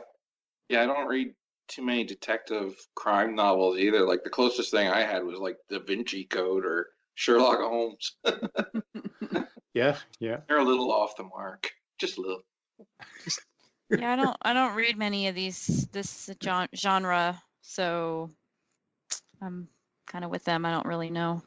[0.69, 1.33] yeah, I don't read
[1.67, 4.05] too many detective crime novels either.
[4.05, 8.15] Like the closest thing I had was like Da Vinci Code or Sherlock Holmes.
[9.73, 10.38] yeah, yeah.
[10.47, 12.43] They're a little off the mark, just a little.
[13.89, 16.29] yeah, I don't I don't read many of these this
[16.73, 18.29] genre, so
[19.41, 19.67] I'm
[20.08, 20.65] kind of with them.
[20.65, 21.41] I don't really know.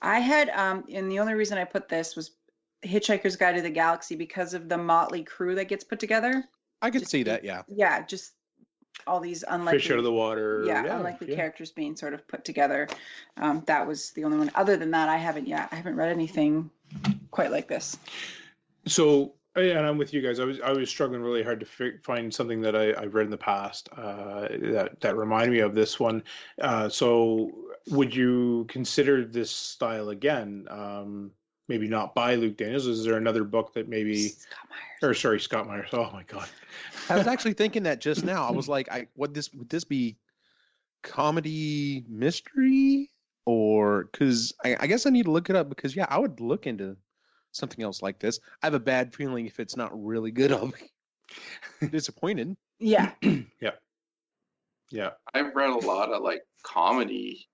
[0.00, 2.30] I had, um, and the only reason I put this was
[2.82, 6.44] Hitchhiker's Guide to the Galaxy because of the motley crew that gets put together.
[6.80, 7.62] I could Just see that, yeah.
[7.68, 8.32] Yeah, just
[9.06, 10.64] all these unlikely Fish out of the water.
[10.66, 11.36] yeah, unlikely yeah.
[11.36, 12.88] characters being sort of put together.
[13.36, 14.50] Um, that was the only one.
[14.54, 15.68] Other than that, I haven't yet.
[15.72, 16.70] I haven't read anything
[17.30, 17.98] quite like this.
[18.86, 20.40] So, and I'm with you guys.
[20.40, 23.24] I was I was struggling really hard to fi- find something that I, I've read
[23.24, 26.22] in the past uh, that that reminded me of this one.
[26.60, 27.50] Uh, so,
[27.90, 30.66] would you consider this style again?
[30.70, 31.32] Um,
[31.72, 32.86] maybe not by Luke Daniels.
[32.86, 35.10] Is there another book that maybe, Scott Meyers.
[35.10, 35.88] or sorry, Scott Meyers?
[35.94, 36.46] Oh my God.
[37.08, 38.46] I was actually thinking that just now.
[38.46, 40.18] I was like, I what this would this be
[41.02, 43.08] comedy mystery
[43.46, 46.40] or because I, I guess I need to look it up because yeah, I would
[46.40, 46.94] look into
[47.52, 48.38] something else like this.
[48.62, 50.70] I have a bad feeling if it's not really good, I'll
[51.80, 52.54] be disappointed.
[52.80, 53.12] Yeah.
[53.62, 53.70] yeah,
[54.90, 55.12] Yeah.
[55.32, 57.48] I've read a lot of like comedy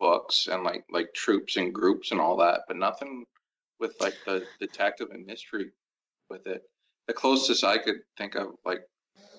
[0.00, 3.24] books and like like troops and groups and all that, but nothing
[3.82, 5.72] with like the detective and mystery
[6.30, 6.62] with it.
[7.08, 8.80] The closest I could think of like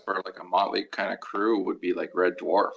[0.05, 2.73] for like a motley kind of crew would be like Red Dwarf.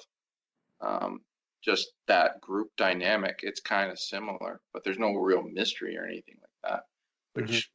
[0.80, 1.20] Um,
[1.62, 6.36] just that group dynamic, it's kind of similar, but there's no real mystery or anything
[6.40, 6.84] like that,
[7.34, 7.68] which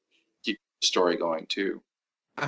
[0.46, 1.82] keeps the story going too.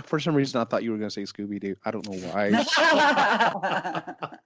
[0.06, 1.76] For some reason, I thought you were going to say Scooby Doo.
[1.84, 2.66] I don't know why.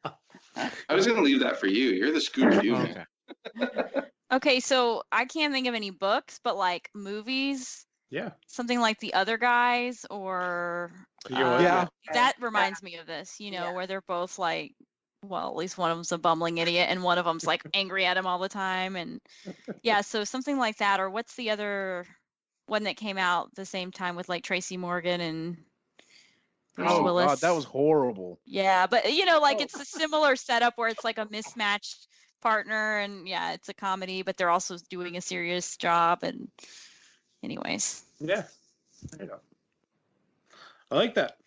[0.90, 1.90] I was gonna leave that for you.
[1.90, 4.02] You're the Scooby Doo okay.
[4.32, 8.32] Okay, so I can't think of any books, but like movies, Yeah.
[8.48, 10.92] something like The Other Guys or
[11.32, 11.60] uh.
[11.62, 11.88] Yeah.
[12.14, 13.72] that reminds me of this, you know, Yeah.
[13.74, 14.74] where they're both like,
[15.22, 18.06] well, at least one of them's a bumbling idiot and one of them's like angry
[18.06, 18.96] at him all the time.
[18.96, 19.22] And
[19.82, 21.00] yeah, so something like that.
[21.00, 22.06] Or what's the other
[22.68, 25.58] one that came out the same time with like Tracy Morgan and
[26.76, 27.26] Bruce Oh Willis?
[27.26, 28.40] God, that was horrible.
[28.46, 29.64] Yeah, but you know, like Oh.
[29.64, 32.08] it's a similar setup where it's like a mismatched
[32.48, 36.48] partner and yeah, it's a comedy, but they're also doing a serious job and
[37.44, 38.04] anyways.
[38.20, 38.44] Yeah.
[39.12, 39.40] There you go.
[40.90, 41.38] I like that.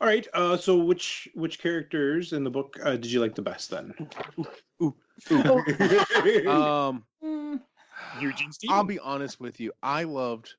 [0.00, 0.26] All right.
[0.34, 3.94] Uh, so which which characters in the book uh, did you like the best then?
[6.48, 7.60] Um, Mm,
[8.22, 8.76] Eugene Stevens.
[8.76, 9.72] I'll be honest with you.
[9.82, 10.54] I loved,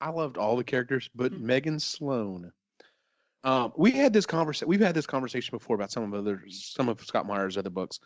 [0.00, 1.40] I loved all the characters, but Mm.
[1.40, 2.52] Megan Sloane.
[3.42, 4.68] Um, we had this conversation.
[4.68, 7.98] We've had this conversation before about some of other, some of Scott Meyer's other books.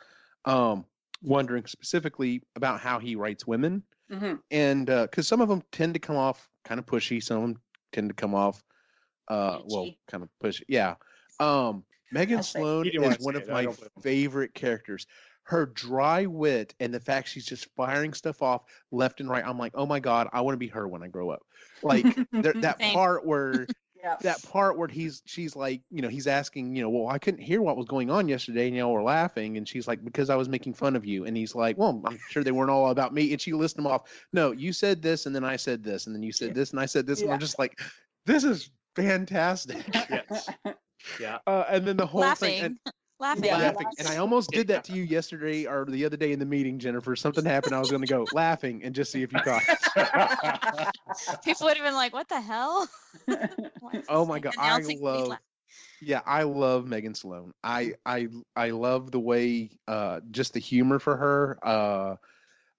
[0.49, 0.85] Um,
[1.23, 4.39] wondering specifically about how he writes women, mhm.
[4.51, 7.61] and because some of them tend to come off kind of pushy, some of them
[7.93, 8.63] tend to come off,
[9.29, 10.63] uh, well, kind of pushy.
[10.69, 10.95] Yeah.
[11.41, 14.03] Um, Megan I'll Sloane You didn't wanna is one of it, my don't blame you.
[14.03, 15.07] favorite characters.
[15.43, 19.45] Her dry wit and the fact she's just firing stuff off left and right.
[19.47, 21.43] I'm like, oh my god, I want to be her when I grow up.
[21.83, 22.93] Like there, that Same.
[22.93, 23.67] part where
[24.01, 24.17] Yeah.
[24.21, 27.41] that part where he's she's like, you know, he's asking, you know, well, I couldn't
[27.41, 30.37] hear what was going on yesterday, and y'all were laughing, and she's like, because I
[30.37, 33.13] was making fun of you, and he's like, well, I'm sure they weren't all about
[33.13, 34.11] me, and she lists them off.
[34.33, 36.81] No, you said this, and then I said this, and then you said this, and
[36.81, 37.35] I said this, and Yeah.
[37.35, 37.81] I'm just like,
[38.25, 39.85] this is fantastic.
[39.93, 40.49] Yes.
[41.21, 41.39] Yeah.
[41.47, 42.61] Uh, and then the whole thing.
[42.61, 42.79] And,
[43.21, 43.45] laughing.
[43.45, 43.57] Yeah.
[43.59, 43.87] laughing.
[43.99, 46.79] And I almost did that to you yesterday or the other day in the meeting,
[46.79, 47.17] Jennifer.
[47.17, 47.75] Something happened.
[47.75, 49.63] I was going to go laughing and just see if you caught.
[49.69, 50.89] it.
[51.45, 52.89] People would have been like, "What the hell?"
[54.09, 55.39] Oh my God, I love-
[56.01, 57.53] Yeah, I love Megan Sloane.
[57.65, 61.59] I I I love the way uh just the humor for her.
[61.63, 62.17] Uh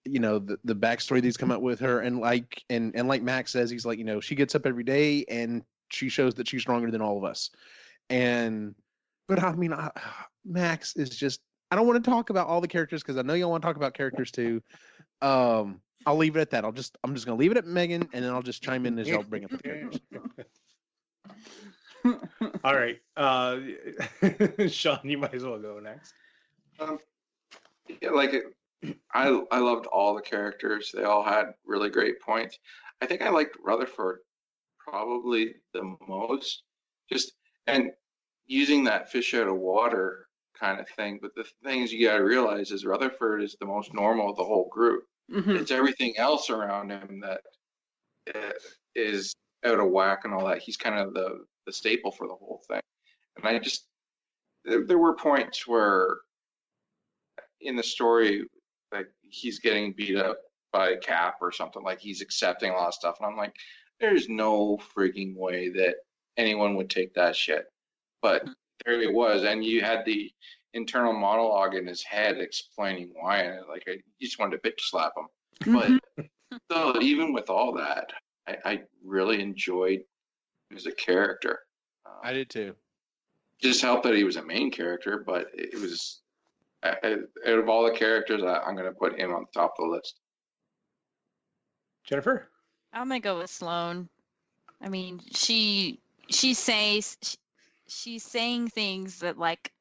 [0.06, 3.08] you know the the backstory that he's come up with her and like and and
[3.08, 6.34] like Max says he's like you know she gets up every day and she shows
[6.36, 7.49] that she's stronger than all of us
[8.10, 8.73] and
[9.29, 9.89] but I mean I,
[10.43, 11.39] Max is just
[11.71, 13.67] I don't want to talk about all the characters because I know y'all want to
[13.67, 14.61] talk about characters too
[15.21, 18.09] um I'll leave it at that I'll just I'm just gonna leave it at Megan
[18.11, 20.01] and then I'll just chime in as y'all bring up the characters
[22.63, 22.97] All right.
[23.17, 23.59] Uh,
[24.69, 26.13] Sean, you might as well go next.
[26.79, 26.97] Um,
[28.01, 28.45] yeah, like it-
[29.13, 30.91] I I loved all the characters.
[30.95, 32.57] They all had really great points.
[33.01, 34.19] I think I liked Rutherford
[34.77, 36.63] probably the most.
[37.11, 37.33] Just
[37.67, 37.91] and
[38.49, 40.27] using that fish out of water
[40.59, 41.19] kind of thing.
[41.21, 44.35] But the thing is, you got to realize is Rutherford is the most normal of
[44.35, 45.05] the whole group.
[45.31, 45.59] Mhm.
[45.62, 47.41] It's everything else around him that
[48.35, 48.51] uh,
[49.65, 50.59] out of whack and all that.
[50.59, 52.81] He's kind of the the staple for the whole thing.
[53.38, 53.85] And I just
[54.65, 56.17] there, there were points where
[57.62, 58.45] in the story
[58.91, 60.39] like he's getting beat up
[60.71, 63.53] by Cap or something like he's accepting a lot of stuff and I'm like
[63.99, 65.95] there's no freaking way that
[66.38, 67.65] anyone would take that shit.
[68.21, 68.47] But
[68.86, 70.32] there it was and you had the
[70.73, 74.79] internal monologue in his head explaining why and like I you just wanted to bitch
[74.79, 75.73] slap him.
[75.73, 76.27] But
[76.71, 78.12] so even with all that,
[78.47, 79.99] I, I really enjoyed
[80.69, 81.60] him as a character.
[82.05, 82.75] Um, I did too
[83.62, 86.21] just helped that he was a main character, but it was
[86.82, 87.12] I, I,
[87.51, 89.86] out of all the characters, I, I'm going to put him on the top of
[89.86, 90.19] the list.
[92.05, 92.49] Jennifer?
[92.93, 94.10] I'm gonna go with Sloane.
[94.82, 97.38] I mean, she she says she,
[97.89, 99.71] she's saying things that like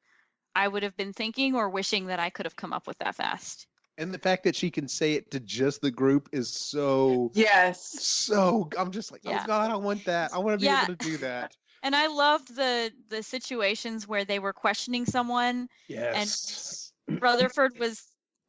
[0.55, 3.15] I would have been thinking or wishing that I could have come up with that
[3.15, 3.67] fast.
[3.97, 7.81] and the fact that she can say it to just the group is so Yes.
[7.81, 9.43] so i'm just like oh, Yeah.
[9.43, 10.83] oh god i want that i want to be Yeah.
[10.83, 15.69] able to do that And I loved the the situations where they were questioning someone.
[15.87, 16.91] Yes.
[17.07, 18.03] And Rutherford was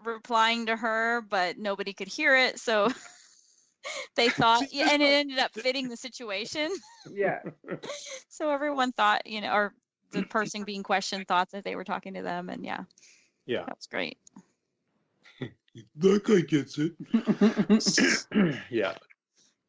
[0.05, 2.89] replying to her, but nobody could hear it, so
[4.17, 6.71] they thought, yeah, and it ended up fitting the situation.
[7.11, 7.41] Yeah.
[8.33, 9.75] So everyone thought, you know, or
[10.13, 12.85] the person being questioned thought that they were talking to them, and yeah,
[13.45, 13.65] yeah.
[13.67, 14.17] that's great.
[15.97, 16.93] That guy gets it.
[18.71, 18.95] yeah.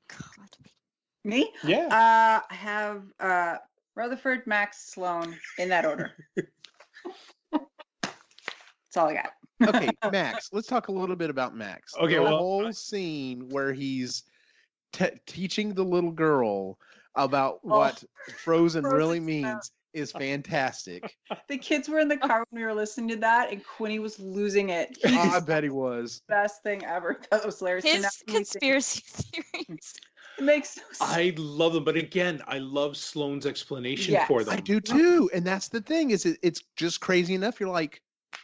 [0.08, 0.50] God.
[1.24, 1.52] Me?
[1.64, 1.88] Yeah.
[1.88, 3.58] Uh, I have uh,
[3.96, 6.12] Rutherford, Max, Sloane in that order.
[7.52, 9.34] That's all I got.
[9.68, 13.74] Okay max let's talk a little bit about max Okay, the well, whole scene where
[13.74, 14.24] he's
[14.94, 16.78] te- teaching the little girl
[17.16, 18.04] about oh, what
[18.36, 19.26] frozen, Frozen really smell.
[19.26, 21.16] means is fantastic
[21.48, 24.20] The kids were in the car when we were listening to that, and Quinny was
[24.20, 24.98] losing it.
[25.06, 27.20] He i bet he was best thing ever.
[27.32, 27.86] That was hilarious.
[27.86, 29.94] His now conspiracy theories.
[30.38, 31.12] It makes no sense.
[31.12, 34.28] I love them, but again, I love Sloane's explanation Yes.
[34.28, 34.54] for them.
[34.54, 37.60] I do too, and that's the thing is it, it's just crazy enough.
[37.60, 38.02] You're like,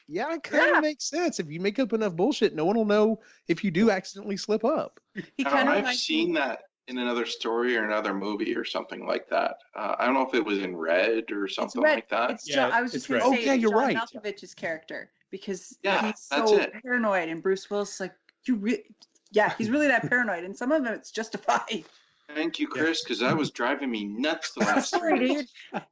[0.07, 0.79] yeah, it kind of Yeah.
[0.81, 1.39] makes sense.
[1.39, 4.63] If you make up enough bullshit, no one will know if you do accidentally slip
[4.65, 4.99] up.
[5.35, 9.05] He Now, kind of I've seen that in another story or another movie or something
[9.05, 9.57] like that.
[9.75, 11.95] Uh, I don't know if it was in Red or something red.
[11.95, 12.31] like that.
[12.31, 13.35] It's Yeah, John, I was just going to red.
[13.37, 13.97] say Oh, yeah, it's you're John right.
[13.97, 16.71] Malkovich's character because Yeah, he's that's so it.
[16.81, 18.13] paranoid, and Bruce Willis like
[18.45, 18.55] you.
[18.55, 18.83] Re-
[19.31, 21.83] yeah, he's really that paranoid, and some of them it's justified.
[22.33, 25.53] Thank you, Chris, because that was driving me nuts the last Sorry, three days.
[25.73, 25.83] dude.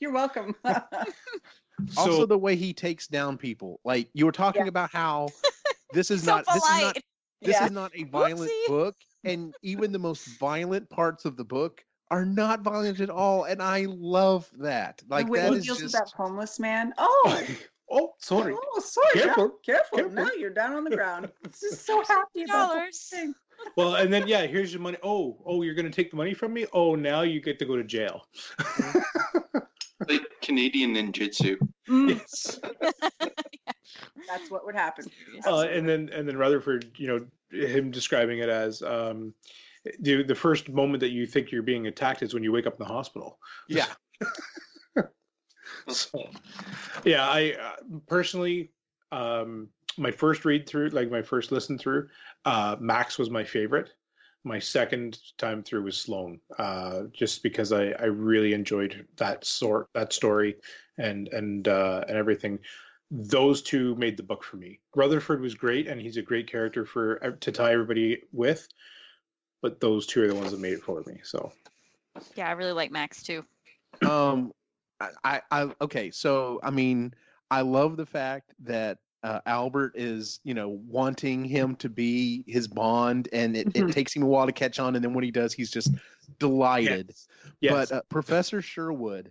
[0.00, 0.56] You're welcome.
[1.96, 4.68] also, So- the way he takes down people, like you were talking Yeah.
[4.68, 5.28] about how
[5.92, 6.94] this is so not this is not
[7.42, 7.64] this Yeah.
[7.66, 8.68] is not a violent Whoopsie.
[8.68, 13.44] book, and even the most violent parts of the book are not violent at all,
[13.44, 15.02] and I love that.
[15.08, 16.92] Like the way that he is deals with that homeless man.
[16.98, 17.46] Oh,
[17.90, 18.54] oh, sorry.
[18.56, 19.20] oh, sorry.
[19.20, 19.98] Careful, Careful, careful.
[19.98, 20.14] careful.
[20.24, 21.30] Now you're down on the ground.
[21.42, 22.98] This is so happy about Dollars.
[23.10, 23.32] thing.
[23.76, 24.96] Well, and then yeah, here's your money.
[25.02, 26.66] Oh, oh, you're gonna take the money from me?
[26.72, 28.24] Oh, now you get to go to jail.
[30.10, 31.56] Like Canadian ninjutsu.
[31.88, 32.60] Mm, yes.
[34.28, 35.06] that's what would happen.
[35.46, 39.34] Uh, and then and then Rutherford, you know, him describing it as um,
[40.00, 42.74] the the first moment that you think you're being attacked is when you wake up
[42.74, 43.38] in the hospital.
[43.68, 43.86] yeah.
[45.88, 46.28] So,
[47.04, 48.70] yeah, I uh, personally,
[49.12, 52.08] um, my first read through, like my first listen through,
[52.44, 53.90] uh, Max was my favorite.
[54.44, 59.88] My second time through was Sloane, uh, just because I, I really enjoyed that sort
[59.94, 60.56] that story
[60.98, 62.58] and and uh, and everything.
[63.10, 64.78] Those two made the book for me.
[64.94, 68.66] Rutherford was great, and he's a great character for uh, to tie everybody with.
[69.62, 71.20] But those two are the ones that made it for me.
[71.22, 71.52] So
[72.34, 73.44] Yeah, I really like Max too.
[74.06, 74.52] um
[75.00, 77.12] I, I I okay so i mean
[77.50, 82.66] i love the fact that uh, albert is you know wanting him to be his
[82.66, 83.92] bond and it, it Mhm.
[83.92, 85.94] takes him a while to catch on and then when he does he's just
[86.38, 87.12] delighted
[87.60, 89.30] yes, but uh, professor sherwood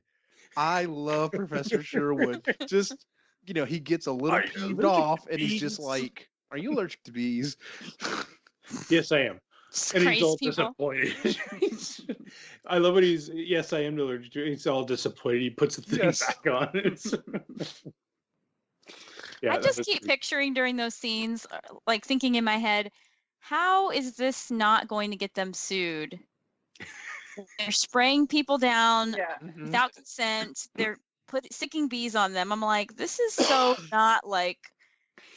[0.56, 3.06] i love professor sherwood just
[3.45, 7.02] you know he gets a little peeved off and he's just like are you allergic
[7.04, 7.58] to bees
[8.89, 9.39] yes, I am.
[9.71, 10.73] Just and he's all people.
[10.80, 11.38] disappointed.
[12.65, 14.45] I love when he's yes, I am allergic to.
[14.45, 15.41] it." He's all disappointed.
[15.41, 16.19] He puts the thing Yes.
[16.43, 16.97] back on.
[19.41, 22.58] It's- yeah, I just keep pretty- picturing during those scenes, uh, like thinking in my
[22.58, 22.91] head,
[23.39, 26.19] how is this not going to get them sued?
[27.58, 29.38] They're spraying people down Yeah.
[29.41, 29.63] Mhm.
[29.65, 30.60] without consent.
[30.75, 30.97] They're
[31.28, 32.52] put sticking bees on them.
[32.52, 34.60] I'm like, this is so not like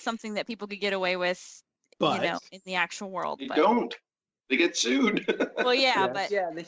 [0.01, 1.63] something that people could get away with,
[1.99, 3.39] But you know, in the actual world.
[3.39, 3.95] They But don't.
[4.49, 5.25] They get sued.
[5.57, 6.09] well, yeah, Yeah.
[6.09, 6.51] but Yeah.
[6.53, 6.67] They,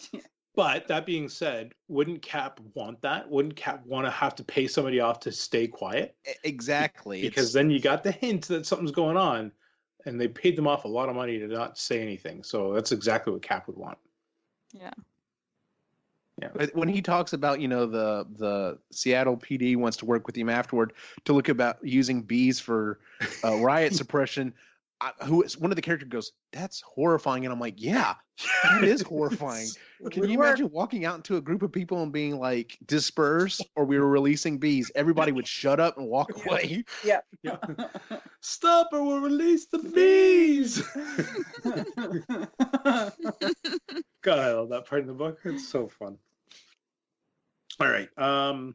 [0.56, 3.28] but that being said, wouldn't Cap want that?
[3.30, 6.14] Wouldn't Cap want to have to pay somebody off to stay quiet?
[6.44, 9.52] Exactly Because It's- then you got the hint that something's going on,
[10.06, 12.42] and they paid them off a lot of money to not say anything.
[12.42, 13.98] So that's exactly what Cap would want.
[14.72, 14.90] Yeah.
[16.42, 16.66] Yeah.
[16.74, 20.48] when he talks about you know the the Seattle PD wants to work with him
[20.48, 20.92] afterward
[21.26, 22.98] to look about using bees for
[23.44, 24.52] uh, riot suppression,
[25.04, 28.14] I, who is one of the characters goes, "That's horrifying," and I'm like, "Yeah,
[28.62, 29.68] that is horrifying."
[30.10, 30.46] Can would you work.
[30.48, 34.08] imagine walking out into a group of people and being like, "Disperse," or we were
[34.08, 34.90] releasing bees?
[34.94, 36.42] Everybody would shut up and walk Yeah.
[36.46, 36.84] away.
[37.04, 37.20] Yeah.
[38.40, 40.82] Stop or we'll release the bees.
[44.22, 45.40] God, I love that part in the book.
[45.44, 46.16] It's so fun.
[47.78, 48.08] All right.
[48.18, 48.74] Um,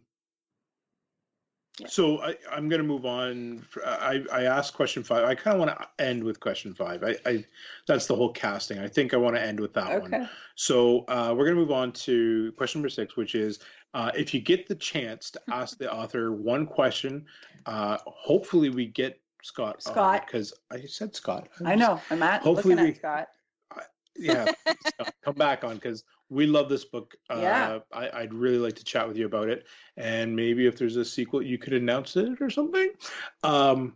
[1.79, 1.87] Yeah.
[1.87, 3.65] so I, I'm going to move on.
[3.85, 5.23] I, I asked question five.
[5.23, 7.03] I kind of want to end with question five.
[7.03, 7.45] I, I
[7.87, 8.79] that's the whole casting.
[8.79, 10.13] I think I want to end with that one.
[10.13, 10.25] okay.
[10.55, 13.59] So uh, we're going to move on to question number six, which is
[13.93, 17.25] uh, if you get the chance to ask the author one question,
[17.65, 19.81] uh, hopefully we get Scott.
[19.81, 20.25] Scott.
[20.25, 21.47] because I said Scott.
[21.65, 22.01] I know.
[22.11, 23.27] I'm at Hopefully we- at Scott.
[24.19, 24.51] Yeah,
[24.85, 27.15] Scott, come back on because we love this book.
[27.29, 27.79] Uh, Yeah.
[27.91, 29.65] I, I'd really like to chat with you about it,
[29.97, 32.91] and maybe if there's a sequel, you could announce it or something.
[33.43, 33.95] Um,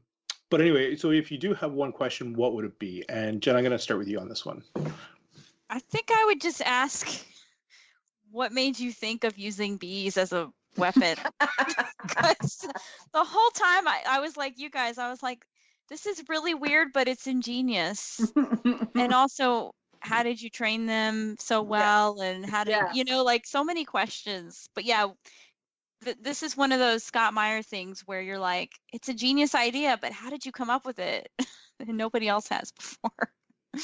[0.49, 3.03] but anyway, so if you do have one question, what would it be?
[3.09, 4.63] And Jen, I'm going to start with you on this one.
[5.69, 7.07] I think I would just ask,
[8.31, 11.15] what made you think of using bees as a weapon?
[12.07, 12.67] 'Cause
[13.13, 15.45] the whole time I, I was like, you guys, I was like,
[15.89, 18.21] this is really weird, but it's ingenious.
[18.95, 19.71] and also,
[20.03, 22.21] how did you train them so well?
[22.21, 22.93] And how did Yeah.
[22.93, 24.69] you know, like so many questions.
[24.75, 25.07] But yeah,
[26.03, 29.55] th- this is one of those Scott Meyer things where you're like, it's a genius
[29.55, 31.29] idea, but how did you come up with it?
[31.79, 33.31] and nobody else has before.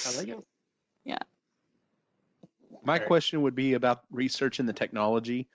[0.06, 0.40] I like it.
[1.06, 1.20] Yeah.
[2.84, 3.08] My Okay.
[3.08, 5.48] question would be about research researching the technology,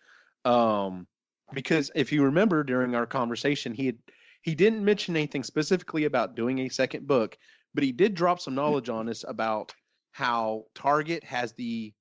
[0.45, 1.07] um,
[1.53, 3.99] because if you remember during our conversation, he had
[4.43, 7.39] he didn't mention anything specifically about doing a second book,
[7.75, 9.75] but he did drop some knowledge on us about
[10.15, 11.93] how Target has the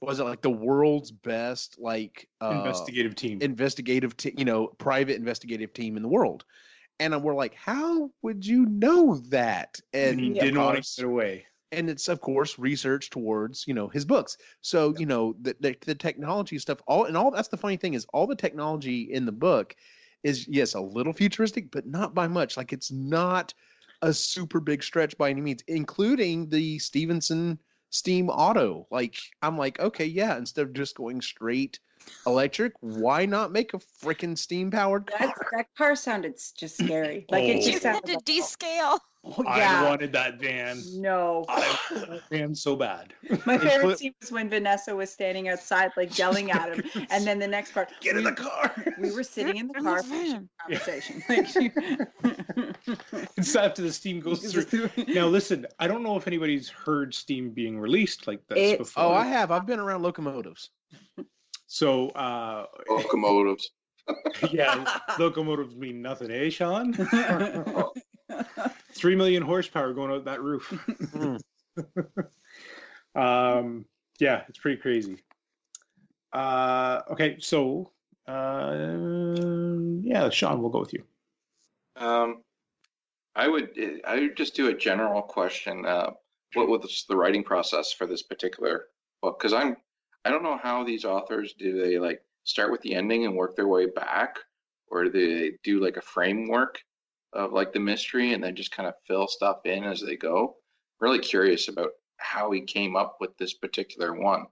[0.00, 3.40] was it like the world's best like uh, Investigative team.
[3.42, 6.44] investigative te- you know private investigative team in the world.
[7.00, 9.80] And we're like how would you know that?
[9.92, 11.46] And he and didn't want us- to get away.
[11.72, 14.36] and it's of course research towards you know his books.
[14.60, 17.94] So you know the, the the technology stuff all and all that's the funny thing
[17.94, 19.74] is all the technology in the book
[20.22, 22.56] is yes a little futuristic but not by much.
[22.56, 23.52] Like it's not
[24.02, 27.58] a super big stretch by any means including the stevenson
[27.90, 28.86] steam auto.
[28.90, 31.80] Like i'm like okay yeah instead of just going straight
[32.26, 37.24] electric why not make a freaking steam powered car that car sounded just scary.
[37.30, 37.70] Like it Oh.
[37.70, 38.98] just had sounded to descale.
[39.24, 39.88] oh, I yeah.
[39.88, 40.80] wanted that van.
[40.94, 41.44] No.
[41.48, 43.12] I wanted that van so bad.
[43.44, 47.38] My favorite scene was when Vanessa was standing outside, like yelling at him, and then
[47.40, 48.72] the next part, Get in the car.
[49.00, 51.22] we were sitting in the car the finishing conversation.
[51.28, 51.72] Like, she-
[53.36, 54.90] It's after the steam goes through.
[55.08, 59.02] Now listen, I don't know if anybody's heard Steam being released like this It's- before.
[59.04, 60.70] oh i have i've been around locomotives
[61.66, 63.70] So uh Locomotives.
[64.50, 64.84] yeah,
[65.18, 66.92] locomotives mean nothing, eh, Sean?
[68.92, 70.70] Three million horsepower going out that roof.
[71.14, 71.40] Mm.
[73.14, 73.84] um,
[74.18, 75.18] yeah, it's pretty crazy.
[76.32, 77.92] Uh, okay, so
[78.28, 78.92] uh,
[80.02, 81.04] yeah, Sean, we'll go with you.
[81.96, 82.42] Um,
[83.34, 83.70] I would
[84.06, 85.84] I would just do a general question.
[85.84, 86.10] Uh,
[86.54, 88.86] what was the writing process for this particular
[89.20, 89.38] book?
[89.38, 89.76] Because I'm
[90.26, 93.54] I don't know how these authors do they like start with the ending and work
[93.54, 94.38] their way back,
[94.88, 96.82] or do they do like a framework
[97.32, 100.56] of like the mystery and then just kind of fill stuff in as they go?
[100.98, 104.46] Really curious about how he came up with this particular one,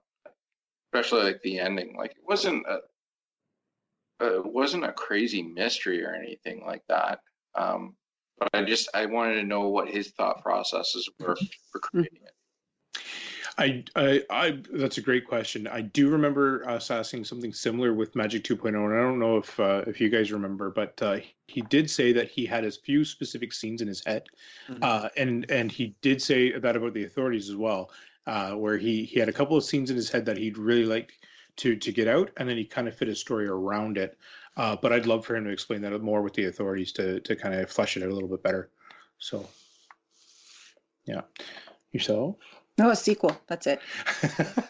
[0.93, 1.97] especially like the ending.
[1.97, 2.79] Like it wasn't a
[4.21, 7.19] uh, it wasn't a crazy mystery or anything like that.
[7.53, 7.97] Um,
[8.39, 11.35] but I just I wanted to know what his thought processes were
[11.73, 13.03] for creating it.
[13.57, 15.65] I, I, I, that's a great question.
[15.67, 19.57] I do remember us asking something similar with Magic 2.0, and I don't know if
[19.59, 23.05] uh, if you guys remember, but uh, he did say that he had a few
[23.05, 24.23] specific scenes in his head,
[24.67, 24.79] Mhm.
[24.81, 27.91] uh, and and he did say that about the authorities as well,
[28.27, 30.85] uh, where he he had a couple of scenes in his head that he'd really
[30.85, 31.13] like
[31.57, 34.17] to to get out, and then he kind of fit a story around it.
[34.57, 37.35] Uh, but I'd love for him to explain that more with the authorities to to
[37.37, 38.69] kind of flesh it out a little bit better.
[39.17, 39.47] So,
[41.05, 41.21] yeah,
[41.93, 42.35] yourself.
[42.77, 43.37] No, a sequel.
[43.47, 43.79] That's it.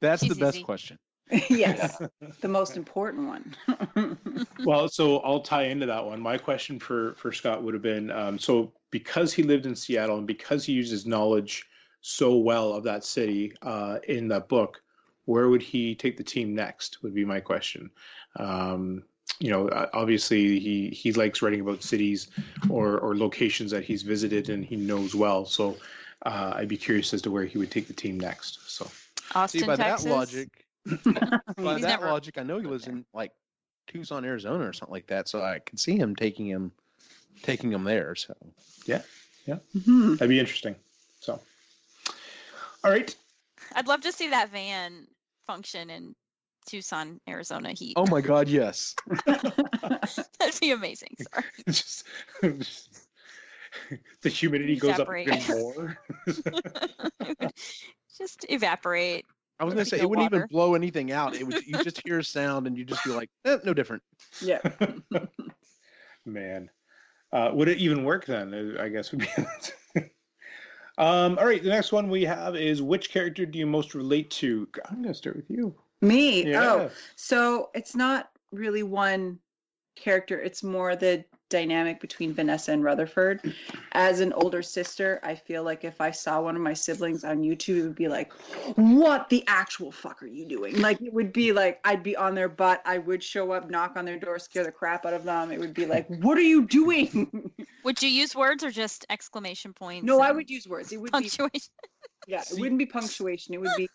[0.00, 0.64] That's the Easy, best easy.
[0.64, 0.96] question.
[1.50, 1.98] yes,
[2.40, 3.54] the most important one.
[4.64, 6.20] well, so I'll tie into that one.
[6.20, 10.18] My question for for Scott would have been um, so because he lived in Seattle
[10.18, 11.66] and because he uses knowledge
[12.00, 14.80] so well of that city uh, in that book,
[15.26, 17.02] where would he take the team next?
[17.02, 17.90] Would be my question.
[18.36, 19.02] Um,
[19.40, 22.28] you know, uh, obviously he he likes writing about cities
[22.70, 25.44] or or locations that he's visited and he knows well.
[25.44, 25.76] So
[26.26, 28.70] uh, I'd be curious as to where he would take the team next.
[28.70, 28.90] So
[29.34, 30.04] Austin, See, by Texas.
[30.04, 30.48] that logic,
[30.84, 33.32] by He's that never logic, I know he lives in like
[33.86, 35.28] Tucson, Arizona, or something like that.
[35.28, 36.72] So I can see him taking him,
[37.42, 38.14] taking him there.
[38.14, 38.34] So
[38.86, 39.02] Yeah.
[39.46, 39.58] Yeah.
[39.76, 40.12] Mhm.
[40.18, 40.76] that'd be interesting.
[41.20, 41.40] So,
[42.84, 43.14] all right.
[43.74, 45.06] I'd love to see that van
[45.46, 46.14] function in
[46.66, 47.94] Tucson, Arizona heat.
[47.96, 48.94] oh my God, yes.
[49.26, 51.16] That'd be amazing.
[51.32, 51.44] Sorry.
[51.66, 52.04] just,
[52.42, 53.07] just-
[54.22, 55.98] the humidity goes up even more.
[58.18, 59.26] Just evaporate.
[59.60, 61.34] I was gonna say it wouldn't even blow anything out.
[61.34, 64.04] It was you just hear a sound and you just be like, eh, no different.
[64.40, 64.60] yeah.
[66.24, 66.70] Man,
[67.32, 68.76] uh, would it even work then?
[68.78, 69.28] I guess would be.
[70.96, 74.30] um, all right, the next one we have is which character do you most relate
[74.32, 74.68] to?
[74.88, 75.74] I'm gonna start with you.
[76.02, 76.44] Me.
[76.44, 76.62] Yeah.
[76.62, 79.40] Oh, so it's not really one
[79.96, 80.40] character.
[80.40, 83.54] It's more the dynamic between Vanessa and Rutherford.
[83.92, 87.38] As an older sister, I feel like if I saw one of my siblings on
[87.38, 88.32] YouTube, it would be like,
[88.76, 92.34] "What the actual fuck are you doing?" Like it would be like I'd be on
[92.34, 92.82] their butt.
[92.84, 95.52] I would show up, knock on their door, scare the crap out of them.
[95.52, 97.50] It would be like, "What are you doing?"
[97.84, 100.04] Would you use words or just exclamation points?
[100.04, 100.92] no, I would use words.
[100.92, 101.72] It would be punctuation.
[102.26, 103.54] Yeah, it wouldn't be punctuation.
[103.54, 103.88] It would be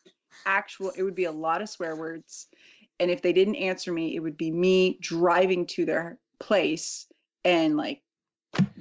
[0.48, 0.92] actual.
[0.98, 2.48] It would be a lot of swear words.
[3.00, 7.06] And if they didn't answer me, it would be me driving to their place
[7.46, 8.02] and like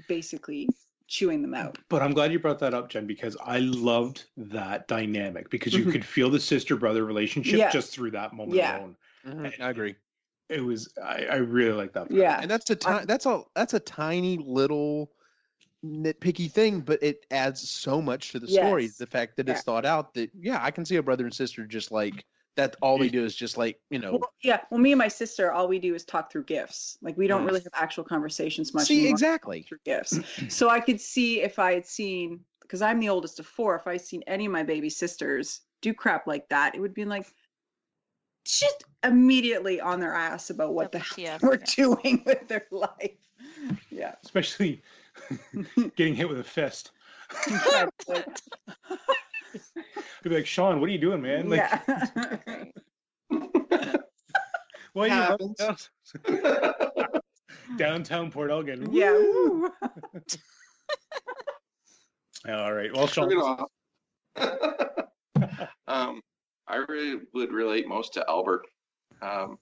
[0.08, 0.68] basically
[1.06, 1.78] chewing them out.
[1.88, 5.84] But I'm glad you brought that up, Jen, because I loved that dynamic because you
[5.84, 5.92] Mhm.
[5.92, 7.70] could feel the sister brother relationship Yeah.
[7.70, 8.78] just through that moment Yeah.
[8.78, 8.96] alone.
[9.26, 9.62] Mm-hmm.
[9.62, 9.94] I agree.
[10.48, 12.08] It was I, I really like that.
[12.08, 12.12] part.
[12.12, 12.38] Yeah.
[12.40, 15.10] And that's a ti- that's a that's a tiny little
[15.84, 18.86] nitpicky thing, but it adds so much to the story.
[18.86, 21.66] The fact that it's thought out that yeah, I can see a brother and sister
[21.66, 22.24] just like
[22.56, 22.76] that.
[22.82, 24.12] All they do is just like you know.
[24.12, 24.60] Well, yeah.
[24.70, 26.98] Well, me and my sister, all we do is talk through gifts.
[27.02, 27.46] Like we don't Mm.
[27.46, 28.86] really have actual conversations much.
[28.86, 29.62] see exactly.
[29.62, 30.18] through gifts.
[30.48, 33.86] So I could see if I had seen because I'm the oldest of four, if
[33.86, 37.26] I seen any of my baby sisters do crap like that, it would be like
[38.44, 41.64] just immediately on their ass about what the hell WTF, we're yeah.
[41.76, 43.18] doing with their life.
[43.90, 44.14] Yeah.
[44.24, 44.82] Especially
[45.96, 46.92] getting hit with a fist.
[49.52, 49.62] Like,
[50.24, 51.48] You'd be like, Sean, what are you doing, man?
[51.48, 52.64] Like, yeah.
[54.92, 55.90] why you Happens.
[57.76, 58.88] downtown Port Elgin?
[58.92, 59.12] yeah.
[59.12, 59.60] Woo!
[59.62, 59.72] woo.
[62.48, 62.92] All right.
[62.94, 63.66] Well, Sean,
[65.86, 66.20] um,
[66.66, 68.62] I really would relate most to Albert.
[69.20, 69.58] Um,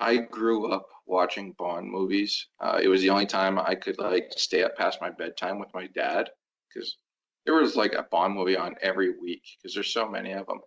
[0.00, 2.46] I grew up watching Bond movies.
[2.60, 5.68] Uh, it was the only time I could like stay up past my bedtime with
[5.74, 6.30] my dad
[6.68, 6.96] because
[7.44, 10.60] there was like a Bond movie on every week because there's so many of them,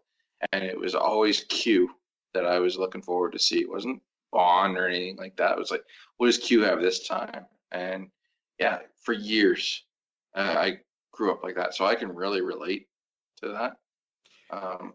[0.51, 1.89] and it was always Q
[2.33, 3.59] that I was looking forward to see.
[3.59, 4.01] It wasn't
[4.31, 5.51] Bond or anything like that.
[5.51, 5.83] It was like,
[6.17, 7.45] what does Q have this time?
[7.71, 8.07] And
[8.59, 9.83] yeah, for years,
[10.35, 10.79] uh, I
[11.11, 12.87] grew up like that, so I can really relate
[13.41, 13.73] to that.
[14.49, 14.93] Um,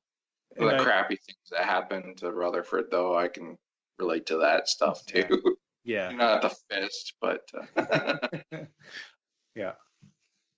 [0.57, 3.57] the I- crappy things that happened to Rutherford, though, I can
[3.99, 5.57] relate to that stuff too.
[5.85, 6.11] yeah.
[6.11, 7.43] Not the fist, but
[7.77, 8.19] uh,
[9.55, 9.73] yeah.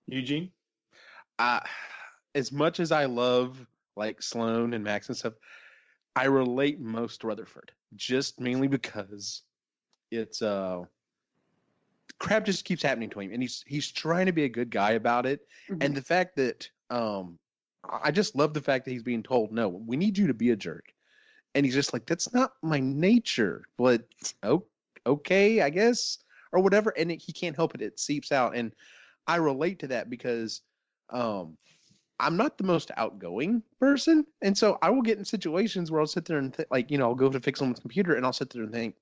[0.06, 0.50] Eugene?
[1.40, 1.66] I,
[2.34, 3.66] as much as I love
[3.96, 5.34] like Sloane and Max and stuff,
[6.14, 9.42] I relate most to Rutherford just mainly because
[10.10, 10.82] it's uh
[12.18, 14.92] crap just keeps happening to him and he's he's trying to be a good guy
[14.92, 15.40] about it
[15.80, 17.38] and the fact that um
[17.88, 20.34] I I just love the fact that he's being told no we need you to
[20.34, 20.92] be a jerk
[21.54, 24.02] and he's just like that's not my nature but
[24.42, 24.64] oh,
[25.06, 26.18] okay I guess
[26.52, 28.72] or whatever and it, he can't help it it seeps out and
[29.26, 30.62] I relate to that because
[31.12, 31.56] um
[32.18, 36.06] I'm not the most outgoing person, and so I will get in situations where I'll
[36.06, 38.32] sit there and th- like you know I'll go to fix someone's computer and I'll
[38.32, 38.94] sit there and think,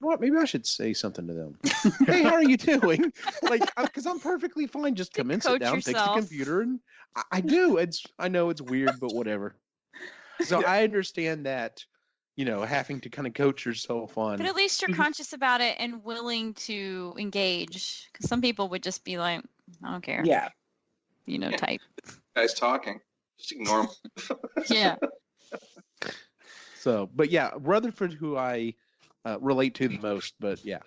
[0.00, 0.20] what?
[0.20, 1.58] Maybe I should say something to them.
[2.06, 3.12] hey, how are you doing?
[3.42, 4.94] like, because I'm perfectly fine.
[4.94, 6.80] Just come in, sit down, fix the computer, and
[7.14, 7.76] I, I do.
[7.78, 9.56] It's I know it's weird, but whatever.
[10.42, 11.84] So I understand that,
[12.36, 14.36] you know, having to kind of coach yourself on.
[14.36, 18.08] But at least you're conscious about it and willing to engage.
[18.12, 19.42] Because some people would just be like,
[19.82, 20.22] I don't care.
[20.24, 20.48] Yeah.
[21.26, 21.56] You know, Yeah.
[21.56, 21.80] type.
[22.34, 23.00] guys talking,
[23.38, 23.88] just ignore
[24.28, 24.38] them.
[24.70, 24.96] Yeah.
[26.78, 28.74] So, but yeah, Rutherford, who I
[29.24, 30.78] uh, relate to the most, but yeah.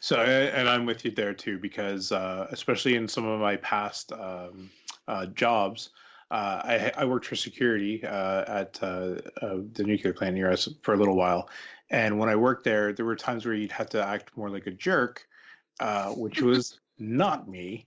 [0.00, 4.12] So, and I'm with you there too, because uh, especially in some of my past
[4.12, 4.70] um,
[5.06, 5.90] uh, jobs,
[6.30, 10.68] uh, I, I worked for security uh, at uh, uh, the nuclear plant near us
[10.82, 11.48] for a little while.
[11.90, 14.66] And when I worked there, there were times where you'd have to act more like
[14.66, 15.26] a jerk,
[15.80, 17.86] uh, which was not me.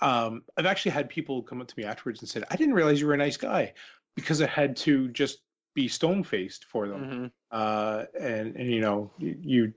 [0.00, 3.00] Um, I've actually had people come up to me afterwards and said, I didn't realize
[3.00, 3.74] you were a nice guy
[4.16, 5.38] because I had to just
[5.74, 7.30] be stone faced for them Mhm.
[7.52, 9.74] uh, and and you know you, you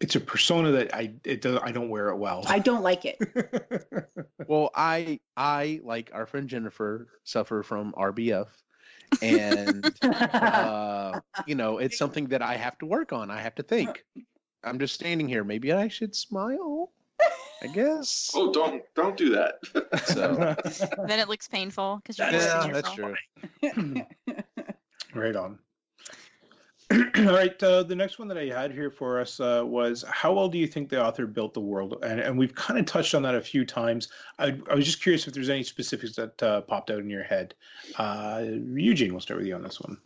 [0.00, 2.42] it's a persona that I it does I don't wear it well.
[2.46, 3.18] I don't like it.
[4.46, 8.48] Well, I I like our friend Jennifer suffer from RBF,
[9.22, 13.30] and uh, you know it's something that I have to work on.
[13.30, 14.04] I have to think.
[14.62, 15.44] I'm just standing here.
[15.44, 16.92] Maybe I should smile.
[17.62, 18.30] I guess.
[18.34, 19.54] Oh, don't don't do that.
[20.06, 20.54] So
[21.06, 22.74] then it looks painful because you're That's- forcing
[23.62, 24.04] yeah, that's true.
[25.14, 25.58] right on.
[27.16, 30.34] All right, uh, the next one that I had here for us uh, was how
[30.34, 31.96] well do you think the author built the world?
[32.02, 34.08] And, and we've kind of touched on that a few times.
[34.38, 37.22] I, I was just curious if there's any specifics that uh, popped out in your
[37.22, 37.54] head.
[37.96, 38.44] Uh,
[38.74, 39.96] Eugene, we'll start with you on this one.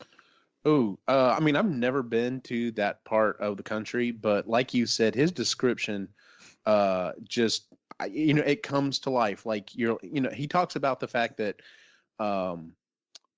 [0.65, 4.73] Oh, uh, I mean, I've never been to that part of the country, but like
[4.73, 6.09] you said, his description,
[6.67, 7.73] uh, just
[8.11, 9.45] you know, it comes to life.
[9.47, 11.61] Like you're, you know, he talks about the fact that,
[12.19, 12.75] um,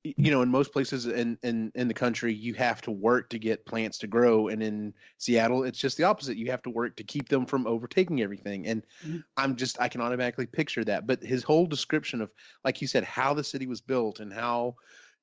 [0.02, 3.38] you know, in most places in in in the country, you have to work to
[3.38, 6.38] get plants to grow, and in Seattle, it's just the opposite.
[6.38, 8.66] You have to work to keep them from overtaking everything.
[8.66, 9.20] And Mhm.
[9.36, 11.06] I'm just, I can automatically picture that.
[11.06, 12.32] But his whole description of,
[12.64, 14.76] like you said, how the city was built and how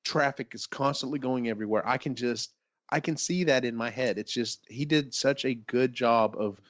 [0.04, 1.86] traffic is constantly going everywhere.
[1.86, 2.54] I can just
[2.90, 4.18] I can see that in my head.
[4.18, 6.60] It's just he did such a good job of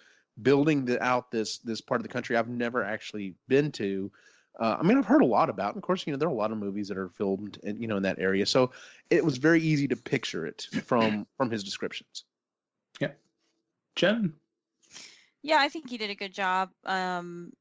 [0.43, 4.11] building the, out this this part of the country I've never actually been to.
[4.59, 5.75] Uh, I mean, I've heard a lot about.
[5.75, 7.81] And of course, you know, there are a lot of movies that are filmed, in,
[7.81, 8.45] you know, in that area.
[8.45, 8.73] So
[9.09, 12.25] it was very easy to picture it from from his descriptions.
[13.01, 13.13] Yeah,
[13.95, 14.35] Jen?
[15.43, 16.71] Yeah, I think he did a good job.
[16.85, 17.53] Um,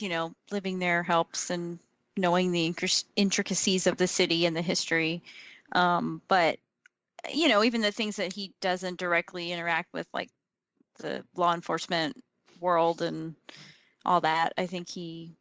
[0.00, 1.78] you know, living there helps and
[2.16, 5.22] knowing the intric- intricacies of the city and the history.
[5.72, 6.58] Um, but
[7.32, 10.30] you know, even the things that he doesn't directly interact with, like
[10.98, 12.16] the law enforcement
[12.60, 13.34] world and
[14.04, 15.36] all that, I think he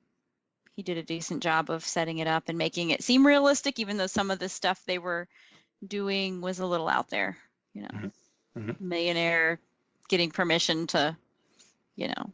[0.76, 3.98] he did a decent job of setting it up and making it seem realistic, even
[3.98, 5.28] though some of the stuff they were
[5.86, 7.38] doing was a little out there.
[7.74, 8.12] You know, Mhm.
[8.58, 8.82] Mhm.
[8.82, 9.60] millionaire
[10.10, 11.16] getting permission to,
[11.96, 12.32] you know,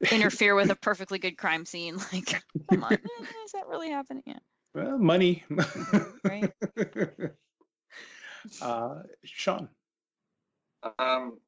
[0.12, 1.96] interfere with a perfectly good crime scene.
[2.12, 4.22] Like, come on, eh, is that really happening?
[4.26, 4.38] Yeah.
[4.74, 5.44] Well, money.
[6.24, 6.52] Right.
[8.60, 9.68] uh, Sean.
[10.98, 11.38] Um,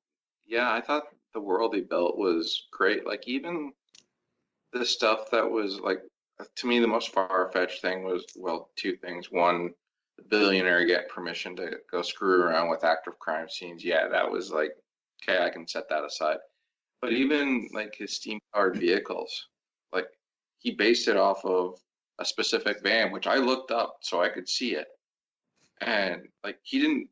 [0.47, 3.07] yeah, I thought the world he built was great.
[3.07, 3.73] Like even
[4.73, 6.01] the stuff that was like
[6.57, 9.31] to me the most far fetched thing was well two things.
[9.31, 9.71] One,
[10.17, 13.85] the billionaire get permission to go screw around with active crime scenes.
[13.85, 14.73] Yeah, that was like
[15.23, 16.39] okay, I can set that aside.
[17.01, 19.49] But even like his steam powered vehicles,
[19.93, 20.07] like
[20.59, 21.79] he based it off of
[22.19, 24.89] a specific van, which I looked up so I could see it.
[25.81, 27.09] And like he didn't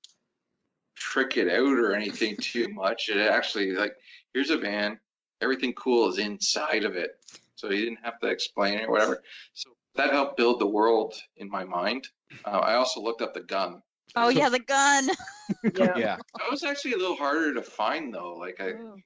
[0.96, 3.08] trick it out or anything too much.
[3.08, 3.94] It actually like
[4.32, 4.98] here's a van,
[5.40, 7.12] everything cool is inside of it.
[7.56, 9.22] So he didn't have to explain it or whatever.
[9.52, 12.08] So that helped build the world in my mind.
[12.44, 13.80] Uh, I also looked up the gun.
[14.16, 15.08] Oh yeah, the gun.
[15.74, 15.92] Yeah.
[15.96, 16.16] Yeah.
[16.38, 18.34] That was actually a little harder to find though.
[18.34, 18.96] Like I Ooh.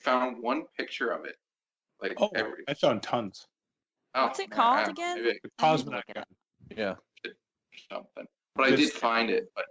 [0.00, 1.36] found one picture of it.
[2.02, 3.46] Like Oh, every, I found tons.
[4.14, 5.16] oh, What's it man, called I don't know, again?
[5.24, 6.24] maybe The I need to Cosmonaut gun.
[6.76, 6.94] Yeah.
[7.90, 8.24] something.
[8.56, 9.50] But I did find it.
[9.54, 9.66] But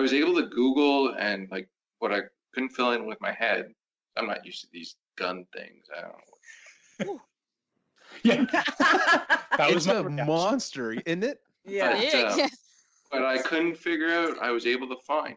[0.00, 2.20] I was able to Google and like what I
[2.54, 3.66] couldn't fill in with my head.
[4.16, 5.84] I'm not used to these gun things.
[5.94, 7.20] I don't know.
[8.22, 8.46] Yeah.
[9.58, 10.26] that was my a reaction.
[10.26, 11.42] monster, isn't it?
[11.66, 11.92] yeah.
[12.00, 12.12] Big.
[12.12, 12.24] Big.
[12.24, 12.48] uh, Yeah.
[13.12, 14.38] but I couldn't figure out.
[14.40, 15.36] I was able to find.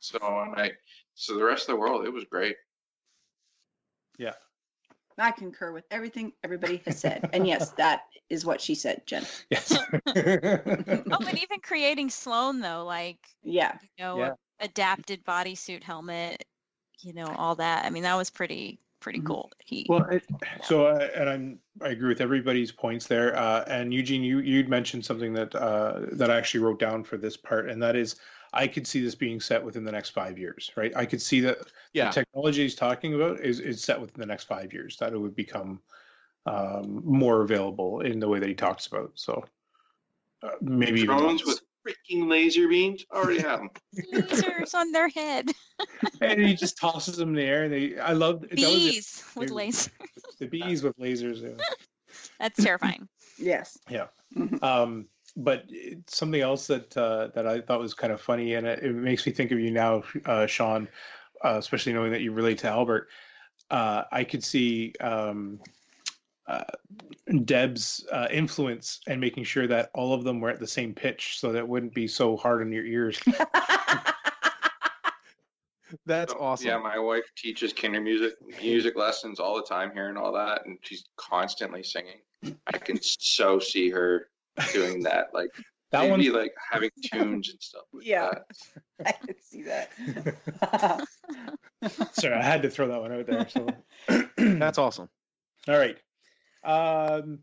[0.00, 0.72] So and I,
[1.14, 2.56] so the rest of the world, it was great.
[5.18, 7.28] I concur with everything everybody has said.
[7.32, 9.24] And yes, that is what she said, Jen.
[9.50, 9.76] Yes.
[11.10, 13.76] Oh, but even creating Sloane though, like Yeah.
[13.82, 14.32] you know, Yeah.
[14.60, 16.44] adapted bodysuit helmet,
[17.00, 17.84] you know, all that.
[17.84, 19.26] I mean, that was pretty pretty Mhm.
[19.26, 19.50] cool.
[19.64, 20.22] He well, it,
[20.62, 23.36] so uh, and I'm I agree with everybody's points there.
[23.36, 27.16] Uh, and Eugene, you you'd mentioned something that uh, that I actually wrote down for
[27.16, 28.16] this part, and that is
[28.52, 30.92] I could see this being set within the next five years, right?
[30.96, 31.58] I could see that
[31.92, 32.08] Yeah.
[32.08, 35.18] the technology he's talking about is, is set within the next five years that it
[35.18, 35.80] would become
[36.46, 39.12] um, more available in the way that he talks about.
[39.14, 39.44] So
[40.42, 41.46] uh, maybe Drones months.
[41.46, 43.70] with freaking laser beams already have them.
[44.14, 45.50] lasers on their head.
[46.22, 47.64] and he just tosses them in the air.
[47.64, 48.58] And they, I love that was.
[48.60, 49.90] Bees with lasers.
[50.38, 51.42] the bees with lasers.
[51.42, 51.64] yeah.
[52.40, 53.08] That's terrifying.
[53.40, 53.78] Yes.
[53.88, 54.06] Yeah.
[54.36, 54.60] Mhm.
[54.64, 55.06] Um,
[55.38, 55.64] but
[56.08, 59.24] something else that uh, that I thought was kind of funny, and it, it makes
[59.24, 60.88] me think of you now, uh, Sean,
[61.44, 63.08] uh, especially knowing that you relate to Albert.
[63.70, 65.60] Uh, I could see um,
[66.48, 66.64] uh,
[67.44, 71.38] Deb's uh, influence and making sure that all of them were at the same pitch,
[71.38, 73.20] so that it wouldn't be so hard on your ears.
[76.04, 76.66] That's So, awesome.
[76.66, 80.66] Yeah, my wife teaches kinder music music lessons all the time here and all that,
[80.66, 82.20] and she's constantly singing.
[82.66, 84.28] I can so see her
[84.72, 85.50] doing that, like
[85.90, 87.84] That maybe one, like having tunes and stuff.
[87.92, 88.30] Like Yeah.
[88.30, 88.46] that.
[89.06, 89.90] I can see that.
[92.12, 93.48] sorry, I had to throw that one out there.
[93.48, 93.74] So.
[94.36, 95.08] That's awesome.
[95.66, 95.96] All right.
[96.62, 97.38] Um,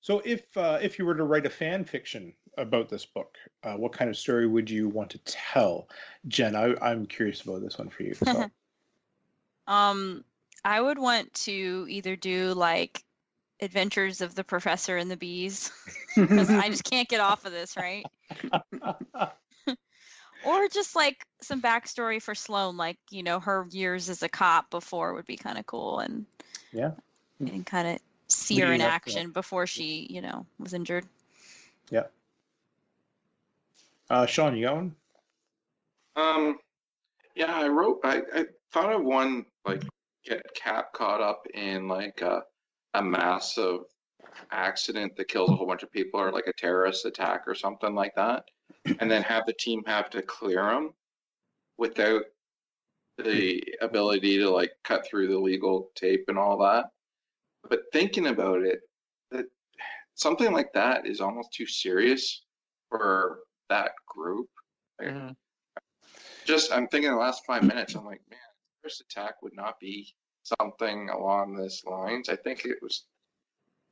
[0.00, 3.74] so if uh, if you were to write a fan fiction about this book, uh,
[3.74, 5.88] what kind of story would you want to tell?
[6.26, 8.14] Jen, I, I'm curious about this one for you.
[8.14, 8.50] So,
[9.66, 10.24] Um,
[10.64, 13.04] I would want to either do like
[13.60, 15.70] Adventures of the Professor and the Bees,
[16.16, 18.04] because I just can't get off of this, right?
[20.44, 24.70] Or just like some backstory for Sloane, like you know her years as a cop
[24.70, 26.26] before would be kind of cool, and
[26.72, 26.92] Yeah.
[27.40, 27.98] and kind of
[28.28, 31.04] see her in Leading to action before she, you know, was injured.
[31.90, 32.04] Yeah.
[34.08, 34.94] Uh, Sean, you got one?
[36.16, 36.58] Um,
[37.34, 38.00] yeah, I wrote.
[38.04, 39.82] I, I thought of one like
[40.24, 42.42] get Cap caught up in like a,
[42.94, 43.80] a massive
[44.50, 47.94] accident that kills a whole bunch of people, or like a terrorist attack or something
[47.94, 48.44] like that,
[49.00, 50.92] and then have the team have to clear them
[51.76, 52.22] without
[53.18, 56.86] the ability to like cut through the legal tape and all that.
[57.68, 58.80] But thinking about it,
[59.30, 59.46] that
[60.14, 62.44] something like that is almost too serious
[62.88, 64.48] for that group.
[64.98, 65.36] Like, Mhm.
[66.44, 68.38] just I'm thinking the last five minutes, I'm like, man,
[68.82, 70.14] first attack would not be
[70.60, 72.28] something along this lines.
[72.28, 73.04] I think it was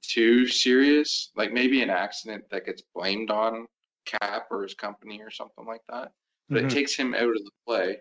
[0.02, 3.66] too serious, like maybe an accident that gets blamed on
[4.04, 6.12] Cap or his company or something like that.
[6.48, 6.66] But Mhm.
[6.66, 8.00] it takes him out of the play,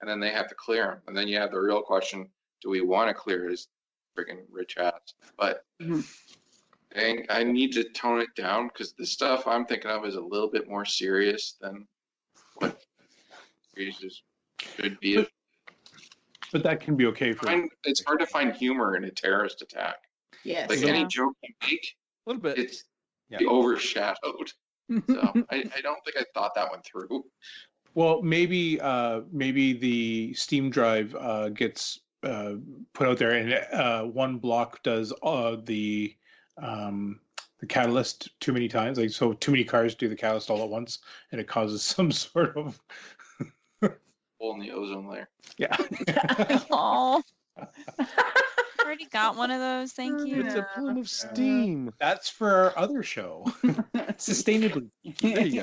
[0.00, 1.02] and then they have to clear him.
[1.06, 2.32] And then you have the real question:
[2.62, 3.68] Do we want to clear his
[4.16, 5.14] freaking rich ass?
[5.36, 6.04] But Mhm.
[6.94, 10.20] I, I need to tone it down because the stuff I'm thinking of is a
[10.20, 11.86] little bit more serious than
[12.54, 12.82] what
[13.76, 14.22] Jesus
[14.58, 15.26] should be.
[16.52, 19.62] But that can be okay for Find, it's hard to find humor in a terrorist
[19.62, 19.96] attack.
[20.44, 20.68] yes.
[20.68, 20.88] Like Yeah.
[20.88, 21.96] any joke you make,
[22.26, 22.58] A little bit.
[22.58, 22.84] it's
[23.30, 23.38] Yeah.
[23.48, 24.52] overshadowed.
[25.08, 27.24] So I, I don't think I thought that one through.
[27.94, 32.54] Well, maybe uh, maybe the Steam drive uh, gets uh,
[32.92, 36.14] put out there, and uh, one block does uh, the
[36.58, 37.20] um,
[37.60, 38.98] the catalyst too many times.
[38.98, 40.98] Like so, too many cars do the catalyst all at once,
[41.32, 42.80] and it causes some sort of
[44.42, 45.28] Hole in the ozone layer.
[45.56, 45.76] yeah.
[46.72, 47.22] Oh,
[48.84, 49.92] already got one of those.
[49.92, 50.42] Thank you.
[50.44, 51.92] It's a plume of steam.
[52.00, 53.44] That's for our other show,
[54.18, 54.90] sustainably.
[55.20, 55.60] There you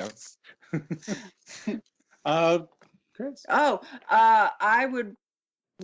[1.66, 1.78] go.
[2.24, 2.60] Uh,
[3.14, 3.44] Chris.
[3.50, 5.14] Oh, uh, I would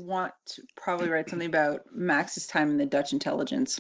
[0.01, 3.79] want to probably write something about Max's time in the Dutch intelligence.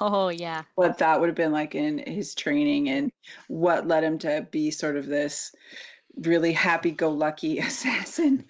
[0.00, 0.62] Oh yeah.
[0.74, 3.12] What that would have been like in his training and
[3.48, 5.54] what led him to be sort of this
[6.20, 8.44] really happy-go-lucky assassin.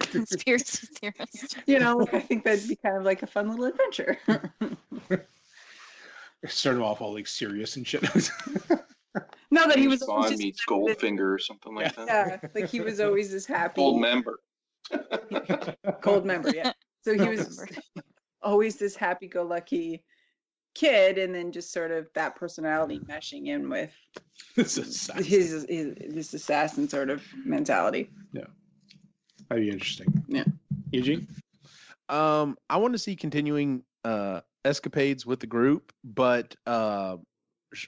[0.00, 1.56] Conspiracy theorist.
[1.66, 4.18] You know, like, I think that'd be kind of like a fun little adventure.
[6.46, 8.02] Start him off all like serious and shit.
[9.50, 11.74] no, that he was James always Bond just meets kind of this- Goldfinger or something
[11.74, 12.06] like that.
[12.06, 14.34] Yeah, like he was always this happy Goldmember.
[16.02, 16.72] cold member, yeah.
[17.02, 17.64] So he was
[18.42, 20.04] always this happy-go-lucky
[20.76, 23.90] kid, and then just sort of that personality meshing in with
[24.56, 28.10] this is his, his this assassin sort of mentality.
[28.32, 28.44] Yeah.
[29.48, 30.24] That'd be interesting.
[30.28, 30.44] Yeah.
[30.90, 31.26] Eugene.
[32.08, 37.16] Um, I want to see continuing uh escapades with the group, but uh,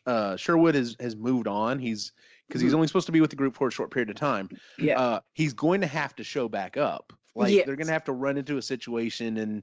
[0.07, 1.79] uh Sherwood has has moved on.
[1.79, 2.13] He's
[2.49, 2.77] because he's Mhm.
[2.77, 4.49] only supposed to be with the group for a short period of time.
[4.79, 4.99] Yeah.
[4.99, 7.13] Uh, he's going to have to show back up.
[7.35, 9.53] Like they're going to have to run into a situation and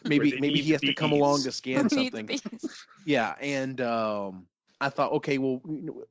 [0.04, 2.28] maybe maybe he has the to come along to scan something.
[3.06, 4.46] Yeah, and um,
[4.82, 5.62] I thought, okay, well,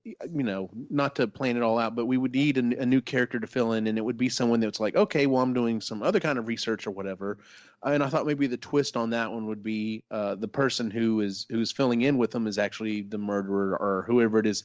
[0.03, 3.39] you know, not to plan it all out, but we would need a new character
[3.39, 6.01] to fill in, and it would be someone that's like, okay, well, I'm doing some
[6.01, 7.37] other kind of research or whatever,
[7.83, 11.21] and I thought maybe the twist on that one would be uh, the person who
[11.21, 14.63] is who's filling in with them is actually the murderer or whoever it is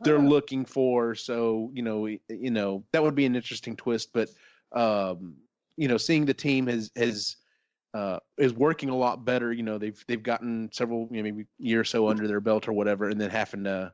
[0.00, 0.22] they're Ah.
[0.22, 1.14] looking for.
[1.14, 4.28] So you know, you know, that would be an interesting twist, but
[4.72, 5.36] um,
[5.76, 7.36] you know, seeing the team has has
[7.96, 9.52] uh, is working a lot better.
[9.52, 12.68] You know, they've they've gotten several, you know, maybe year or so under their belt
[12.68, 13.92] or whatever, and then having to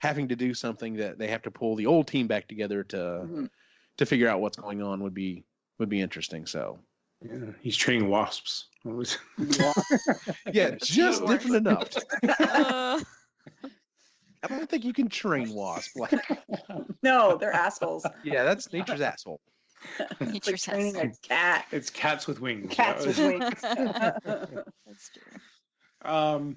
[0.00, 2.96] having to do something that they have to pull the old team back together to
[2.96, 3.48] Mhm.
[3.96, 5.44] to figure out what's going on would be
[5.78, 6.46] would be interesting.
[6.46, 6.78] So
[7.22, 8.68] Yeah, he's training wasps.
[10.52, 11.88] Yeah, just different enough.
[12.28, 13.00] Uh,
[14.42, 15.96] I don't think you can train wasp.
[15.96, 16.12] Like,
[17.02, 18.06] No, they're assholes.
[18.22, 19.40] yeah, that's nature's asshole.
[20.20, 21.66] It's like training a cat.
[21.70, 22.70] it's cats with wings.
[22.74, 23.60] Cats That with wings.
[24.86, 26.10] That's true.
[26.10, 26.56] Um,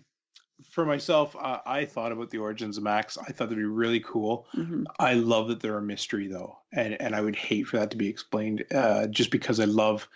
[0.70, 3.18] for myself, uh, I thought about the origins of Max.
[3.18, 4.48] I thought that'd be really cool.
[4.56, 4.86] Mhm.
[5.00, 7.98] I love that they're a mystery though, and and I would hate for that to
[7.98, 8.66] be explained.
[8.74, 10.08] Uh, just because I love.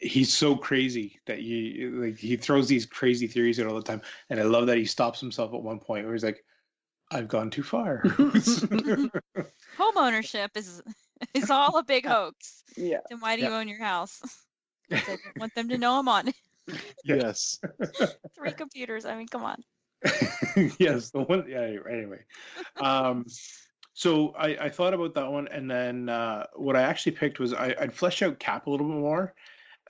[0.00, 4.02] He's so crazy that you like he throws these crazy theories out all the time,
[4.30, 6.44] and I love that he stops himself at one point where he's like,
[7.10, 8.02] "I've gone too far."
[9.76, 10.82] Home ownership is
[11.34, 12.62] is all a big hoax.
[12.76, 12.98] Yeah.
[13.10, 14.20] Then why do you own your house?
[14.92, 16.34] I don't want them to know I'm on it.
[17.04, 17.58] Yes.
[18.36, 19.04] three computers.
[19.04, 19.64] I mean, come on.
[20.78, 21.44] yes, the one.
[21.48, 21.74] Yeah.
[21.90, 22.20] Anyway,
[22.76, 23.26] um,
[23.94, 27.52] so I, I thought about that one, and then uh, what I actually picked was
[27.52, 29.34] I, I'd flesh out Cap a little bit more,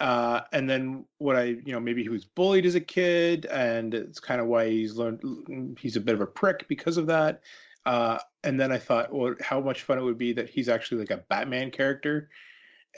[0.00, 3.92] uh, and then what I you know maybe he was bullied as a kid, and
[3.92, 7.42] it's kind of why he's learned he's a bit of a prick because of that.
[7.86, 11.00] Uh, and then I thought, well, how much fun it would be that he's actually
[11.00, 12.28] like a Batman character,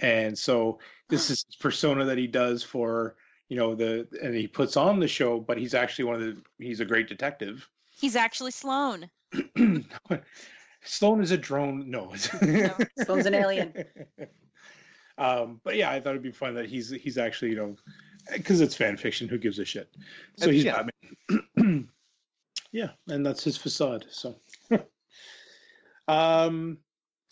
[0.01, 0.78] and so
[1.09, 3.16] this is his persona that he does for
[3.51, 6.37] you know the and he puts on the show but he's actually one of the
[6.59, 7.68] he's a great detective
[8.01, 9.11] He's actually Sloane.
[10.83, 12.74] Sloane is a drone no No.
[13.05, 13.74] Sloane's an alien.
[15.18, 17.76] um but yeah i thought it'd be fun that he's he's actually you know
[18.33, 19.91] because it's fan fiction who gives a shit
[20.39, 20.85] so he's yeah.
[21.57, 21.89] batman
[22.72, 24.37] yeah and that's his facade so
[26.11, 26.78] um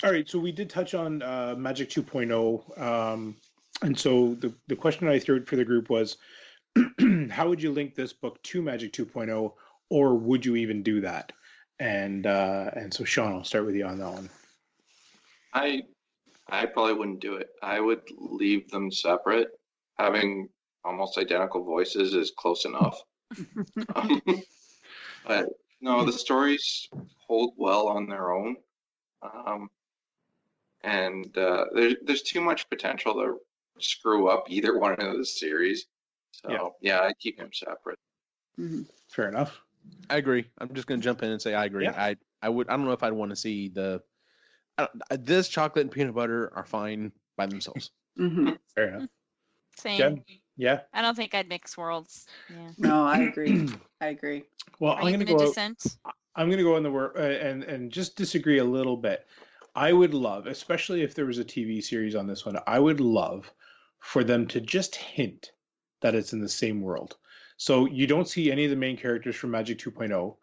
[0.04, 3.36] all right so we did touch on uh magic 2.0 um
[3.82, 6.16] and so the the question i threw for the group was
[7.30, 9.52] how would you link this book to magic 2.0
[9.90, 11.32] or would you even do that
[11.80, 14.30] and uh and so sean i'll start with you on that one
[15.54, 15.82] I
[16.48, 17.48] I probably wouldn't do it.
[17.62, 19.48] I would leave them separate.
[19.98, 20.48] Having
[20.84, 23.00] almost identical voices is close enough.
[23.94, 24.22] Um,
[25.26, 25.46] but
[25.80, 26.88] no, the stories
[27.26, 28.56] hold well on their own.
[29.22, 29.68] Um,
[30.82, 33.38] and uh, there, there's too much potential to
[33.80, 35.86] screw up either one of the series.
[36.32, 36.68] So Yeah.
[36.80, 37.98] yeah, I keep them separate.
[38.58, 38.88] Mhm.
[39.08, 39.60] fair enough
[40.10, 40.44] I agree.
[40.58, 41.84] I'm just going to jump in and say I agree.
[41.84, 41.92] Yeah.
[41.96, 44.02] I I would I don't know if I'd want to see the
[44.76, 47.90] I don't- uh, this chocolate and peanut butter are fine by themselves.
[48.18, 48.58] Mhm.
[48.74, 49.08] fair enough
[49.76, 49.98] Same.
[49.98, 50.24] Jen?
[50.56, 52.26] yeah I don't think I'd mix worlds.
[52.50, 52.70] Yeah.
[52.78, 53.68] No, I agree.
[54.00, 54.42] I agree.
[54.80, 55.96] well Are i'm gonna gonna go out- dissent?
[56.34, 59.26] I'm going to go in the word uh, and and just disagree a little bit.
[59.74, 63.00] I would love, especially if there was a TV series on this one, I would
[63.00, 63.52] love
[64.00, 65.52] for them to just hint
[66.00, 67.16] that it's in the same world.
[67.56, 70.36] So you don't see any of the main characters from Magic 2.0,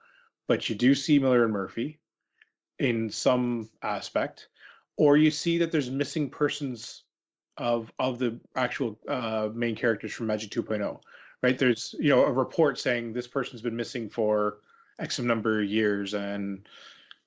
[0.48, 2.00] but you do see Miller and Murphy
[2.80, 4.50] in some aspect,
[4.98, 7.04] or you see that there's missing persons
[7.58, 11.00] of of the actual uh, main characters from Magic 2.0.
[11.42, 11.58] Right?
[11.58, 14.60] There's you know a report saying this person's been missing for
[15.00, 16.68] X number of years, and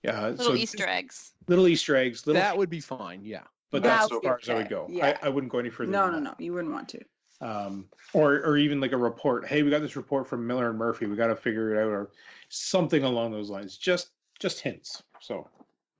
[0.02, 1.32] yeah, Little so Easter eggs.
[1.48, 3.24] little Easter eggs, little that would be fine.
[3.24, 3.42] Yeah.
[3.70, 4.86] but That that's would as far as I would go.
[4.88, 5.18] yeah.
[5.22, 5.90] I, I wouldn't go any further.
[5.90, 6.38] No, than no, that.
[6.40, 6.44] no.
[6.44, 7.00] You wouldn't want to.
[7.40, 9.46] Um, or or even like a report.
[9.46, 11.06] Hey, we got this report from Miller and Murphy.
[11.06, 12.10] We got to figure it out, or
[12.48, 13.76] something along those lines.
[13.76, 14.10] Just
[14.40, 15.02] just hints.
[15.20, 15.48] So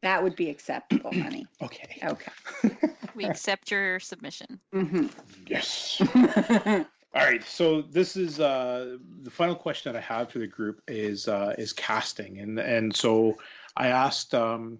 [0.02, 1.46] That would be acceptable, honey.
[1.62, 1.98] okay.
[2.04, 2.32] Okay.
[3.14, 4.60] We accept your submission.
[4.72, 5.06] hmm
[5.48, 6.00] Yes.
[7.14, 7.42] All right.
[7.42, 11.54] So this is uh, the final question that I have for the group is uh,
[11.56, 13.38] is casting, and and so
[13.76, 14.78] I asked um,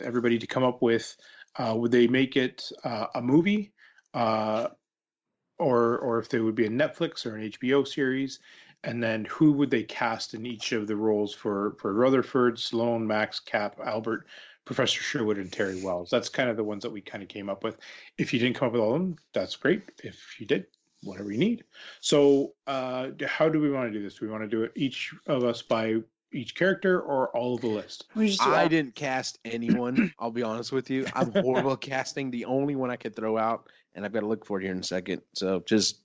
[0.00, 1.14] everybody to come up with
[1.58, 3.72] uh, would they make it uh, a movie,
[4.14, 4.68] uh,
[5.58, 8.38] or or if they would be a Netflix or an HBO series,
[8.84, 13.06] and then who would they cast in each of the roles for for Rutherford, Sloane,
[13.06, 14.26] Max, Cap, Albert.
[14.66, 16.10] Professor Sherwood and Terry Wells.
[16.10, 17.78] That's kind of the ones that we kind of came up with.
[18.18, 19.82] If you didn't come up with all of them, that's great.
[20.04, 20.66] If you did,
[21.02, 21.64] whatever you need.
[22.00, 24.16] So, uh, how do we want to do this?
[24.18, 25.96] Do we want to do it each of us by
[26.32, 28.06] each character or all of the list?
[28.14, 30.12] We just I all- didn't cast anyone.
[30.18, 31.06] I'll be honest with you.
[31.14, 32.30] I'm horrible casting.
[32.30, 34.72] The only one I could throw out, and I've got to look for it here
[34.72, 35.22] in a second.
[35.34, 36.00] So just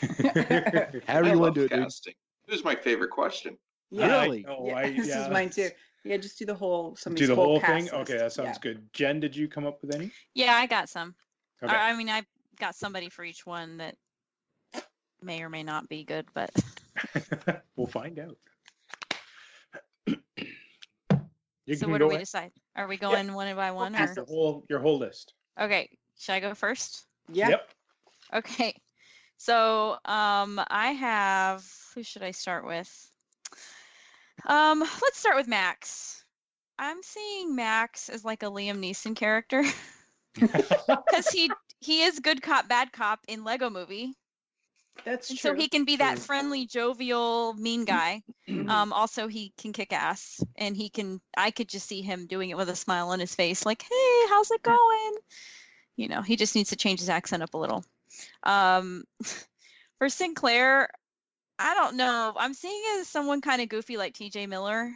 [0.00, 1.82] however I you want to do it, dude.
[1.84, 2.14] casting.
[2.48, 3.56] This is my favorite question.
[3.90, 4.22] Yeah.
[4.22, 4.44] Really?
[4.46, 4.76] I know, yeah.
[4.76, 5.68] I- this is mine too.
[6.06, 8.00] Yeah, just do the whole somebody's Do the whole cast thing?
[8.00, 8.72] Okay, that sounds Yeah.
[8.72, 8.92] good.
[8.92, 10.10] Jen, did you come up with any?
[10.34, 11.14] Yeah, I got some.
[11.62, 11.74] Okay.
[11.74, 12.22] I mean, I
[12.60, 13.96] got somebody for each one that
[15.24, 16.50] may or may not be good, but
[17.76, 18.36] we'll find out.
[21.66, 22.24] You so what do we ahead.
[22.24, 22.52] decide?
[22.76, 23.94] Are we going one by one?
[23.94, 24.20] Ask Or?
[24.20, 25.32] Your whole your whole list.
[25.58, 27.06] Okay, should I go first?
[27.32, 27.48] Yeah.
[27.50, 27.70] Yep.
[28.34, 28.74] Okay.
[29.38, 31.64] So um I have
[31.94, 33.10] who should I start with?
[34.46, 36.22] Um let's start with Max.
[36.78, 39.64] I'm seeing Max as like a Liam Neeson character
[40.38, 41.50] cuz he
[41.80, 44.14] he is good cop bad cop in Lego movie.
[45.04, 45.52] That's And true.
[45.52, 48.22] so he can be that friendly jovial mean guy.
[48.48, 48.68] Mhm.
[48.68, 52.50] Um also he can kick ass and he can I could just see him doing
[52.50, 55.12] it with a smile on his face like, "Hey, how's it going?"
[55.96, 57.84] You know, he just needs to change his accent up a little.
[58.42, 59.04] Um
[59.98, 60.88] for Sinclair,
[61.58, 62.34] I don't know.
[62.36, 64.90] I'm seeing it as someone kind of goofy like TJ Miller.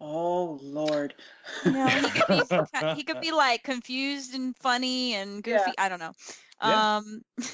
[0.00, 1.14] oh Lord.
[1.62, 2.44] You know, he could be
[2.90, 5.72] he could be like confused and funny and Yeah.
[5.72, 5.74] goofy.
[5.78, 6.12] I don't know.
[6.62, 6.84] Yeah.
[6.96, 7.22] Um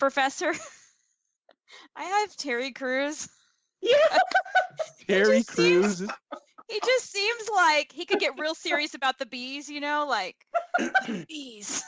[0.00, 0.52] Professor
[1.96, 3.28] I have Terry Crews.
[3.80, 3.94] yeah.
[5.06, 6.10] Terry just seems- Crews.
[6.68, 10.36] He just seems like he could get real serious about the bees, you know, like
[11.28, 11.82] bees.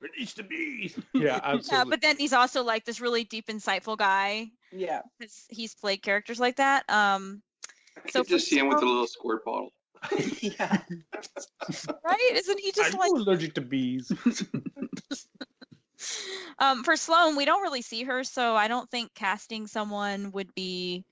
[0.00, 0.98] Release the bees.
[1.14, 4.48] Yeah, Yeah, but then he's also like this really deep, insightful guy.
[4.72, 5.00] Yeah.
[5.18, 6.84] 'cause He's played characters like that.
[6.90, 7.42] Um,
[8.06, 9.70] I So could just see him with a little squirt bottle.
[10.42, 10.82] yeah.
[12.04, 12.30] right?
[12.34, 14.12] Isn't he just I'm like allergic to bees.
[16.58, 20.54] um for Sloane, we don't really see her, so I don't think casting someone would
[20.54, 21.04] be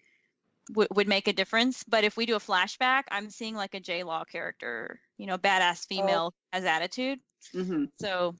[0.75, 1.85] would, would make a difference.
[1.85, 5.39] But if we do a flashback, I'm seeing like a J Law character, you know,
[5.39, 7.21] badass female as attitude.
[7.53, 8.35] hmm So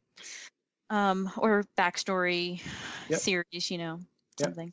[0.91, 2.61] um or backstory
[3.09, 3.21] Yep.
[3.21, 4.01] series, you know,
[4.39, 4.49] Yep.
[4.49, 4.73] something.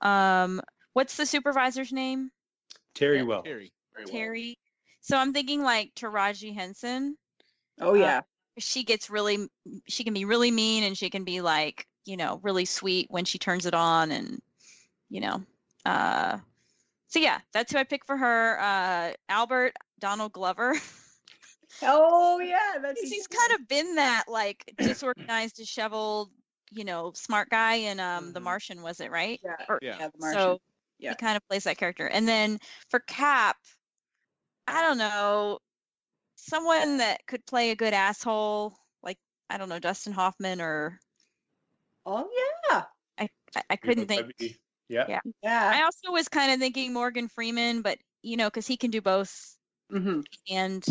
[0.00, 0.60] Um
[0.92, 2.30] what's the supervisor's name?
[2.94, 3.42] Terry Yeah, well.
[3.42, 3.72] Terry.
[3.94, 4.12] Very well.
[4.14, 4.58] Terry.
[5.02, 7.16] So I'm thinking like Taraji Henson.
[7.80, 8.22] Oh Uh, yeah.
[8.58, 9.48] She gets really
[9.86, 13.24] she can be really mean and she can be like, you know, really sweet when
[13.24, 14.40] she turns it on and
[15.10, 15.42] you know.
[15.84, 16.38] Uh
[17.08, 18.60] so yeah, that's who I pick for her.
[18.60, 20.74] Uh Albert Donald Glover.
[21.82, 22.78] oh yeah.
[22.80, 26.30] That's 'Cause he's kind of been that like disorganized, disheveled,
[26.70, 28.44] you know, smart guy in um The Mhm.
[28.44, 29.40] Martian, was it right?
[29.44, 29.56] yeah.
[29.68, 29.98] Or- yeah.
[29.98, 30.08] Yeah.
[30.08, 30.40] The Martian.
[30.40, 30.60] So
[30.98, 31.10] Yeah.
[31.10, 32.06] he kind of plays that character.
[32.08, 33.56] And then for Cap,
[34.66, 35.58] I don't know,
[36.46, 39.18] someone that could play a good asshole, like
[39.50, 40.98] I don't know, Dustin Hoffman or
[42.04, 42.28] oh
[42.70, 42.84] yeah.
[43.18, 44.32] I, I, I couldn't think.
[44.38, 44.56] That'd
[44.88, 45.06] Yeah.
[45.08, 45.20] Yeah.
[45.42, 45.72] Yeah.
[45.74, 49.00] I also was kind of thinking Morgan Freeman, but you know, because he can do
[49.00, 49.56] both
[49.90, 50.20] hmm
[50.50, 50.84] and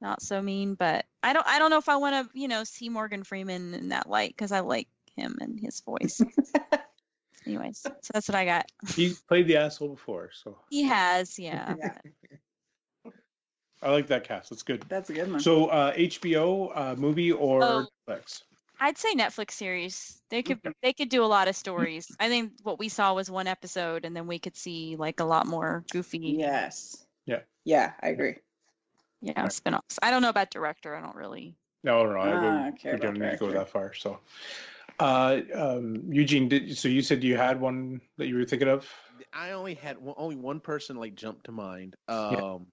[0.00, 0.74] not so mean.
[0.74, 3.74] But I don't, I don't know if I want to, you know, see Morgan Freeman
[3.74, 6.20] in that light because I like him and his voice.
[7.46, 8.66] Anyways, so that's what I got.
[8.94, 11.74] He played the asshole before, so He has, yeah.
[11.78, 11.94] Yeah.
[13.82, 14.50] I like that cast.
[14.50, 14.84] That's good.
[14.88, 15.40] That's a good one.
[15.40, 17.86] So uh, HBO uh, movie or Oh.
[18.08, 18.42] Netflix?
[18.82, 20.20] I'd say Netflix series.
[20.30, 22.06] They could they could do a lot of stories.
[22.18, 25.24] I think what we saw was one episode, and then we could see like a
[25.24, 27.04] lot more goofy, yes.
[27.26, 27.40] Yeah.
[27.64, 28.36] Yeah, I agree.
[29.20, 29.98] yeah, spin-offs.
[30.02, 30.94] I don't know about director.
[30.94, 33.68] I don't really No, no, I Ah, would, okay, we don't need to go that
[33.68, 33.92] far.
[33.92, 34.18] So,
[34.98, 38.90] uh, um, Eugene, did so you said you had one that you were thinking of?
[39.32, 41.94] I only had one, only one person like jump to mind.
[42.08, 42.66] Um,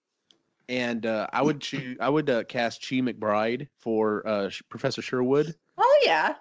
[0.69, 1.97] and uh, I would choose.
[1.99, 5.55] I would uh, cast Chi McBride for uh, Professor Sherwood.
[5.77, 6.35] Oh yeah.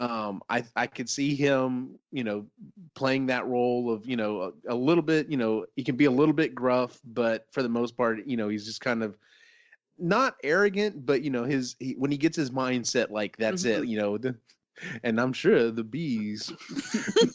[0.00, 2.46] Um, I I could see him, you know,
[2.94, 5.28] playing that role of you know a, a little bit.
[5.30, 8.36] You know, he can be a little bit gruff, but for the most part, you
[8.36, 9.16] know, he's just kind of
[9.98, 13.86] not arrogant, but you know, his he, when he gets his mindset like that's it.
[13.86, 14.34] You know, the,
[15.04, 16.52] and I'm sure the bees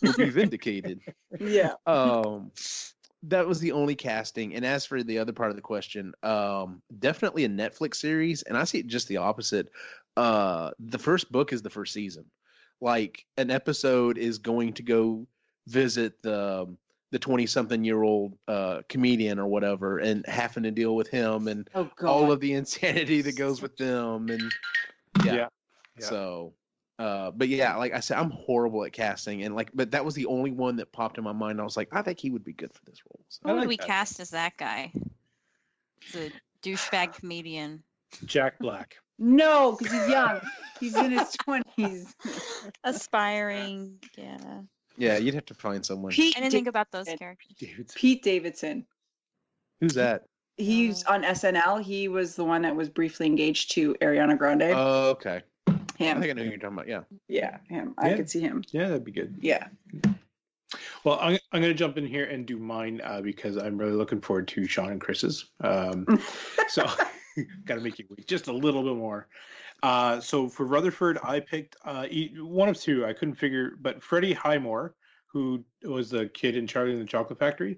[0.02, 1.00] will be vindicated
[1.39, 1.74] Yeah.
[1.86, 2.52] um
[3.24, 4.53] that was the only casting.
[4.55, 8.43] And as for the other part of the question um definitely a netflix series.
[8.43, 9.70] And i see it just the opposite.
[10.15, 12.26] Uh the first book is the first season.
[12.80, 15.28] Like an episode is going to go
[15.68, 16.76] visit the
[17.11, 21.47] the 20 something year old uh comedian or whatever and having to deal with him
[21.47, 24.51] and Oh all of the insanity that goes with them and
[25.24, 25.47] yeah, Yeah,
[25.97, 26.05] yeah.
[26.05, 26.53] so
[27.00, 30.16] uh but yeah like i said i'm horrible at casting and like but that was
[30.16, 32.43] the only one that popped in my mind i was like i think he would
[32.43, 33.39] be good for this role so.
[33.45, 33.86] Who would like we that.
[33.88, 34.91] cast as that guy?
[36.14, 36.32] The
[36.64, 37.84] douchebag comedian.
[38.26, 38.95] Jack Black.
[39.20, 40.39] No, because he's young.
[40.80, 42.16] he's in his twenties.
[42.84, 43.98] Aspiring.
[44.18, 44.62] Yeah.
[44.98, 47.56] yeah you'd have to find someone Pete, I didn't Da- think about those characters.
[47.60, 47.91] Dude.
[47.95, 48.86] Pete Davidson.
[49.82, 50.24] who's that
[50.60, 51.84] He's on SNL.
[51.84, 54.64] He was the one that was briefly engaged to Ariana Grande.
[54.74, 55.41] oh okay
[56.00, 56.20] i him.
[56.22, 57.93] think i know who you're talking about yeah Yeah, him.
[57.98, 58.16] I Yeah.
[58.18, 58.64] could see him.
[58.72, 59.36] Yeah, that'd be good.
[59.41, 59.68] Yeah.
[61.04, 63.93] Well, I'm, I'm going to jump in here and do mine uh, because I'm really
[63.93, 65.45] looking forward to Sean and Chris's.
[65.62, 66.06] Um,
[66.68, 66.84] so,
[67.66, 69.28] got to make you wait just a little bit more.
[69.84, 73.06] Uh, so for Rutherford, I picked uh, e- one of two.
[73.06, 74.95] I couldn't figure, but Freddie Highmore,
[75.32, 77.78] who was the kid in Charlie and the Chocolate Factory,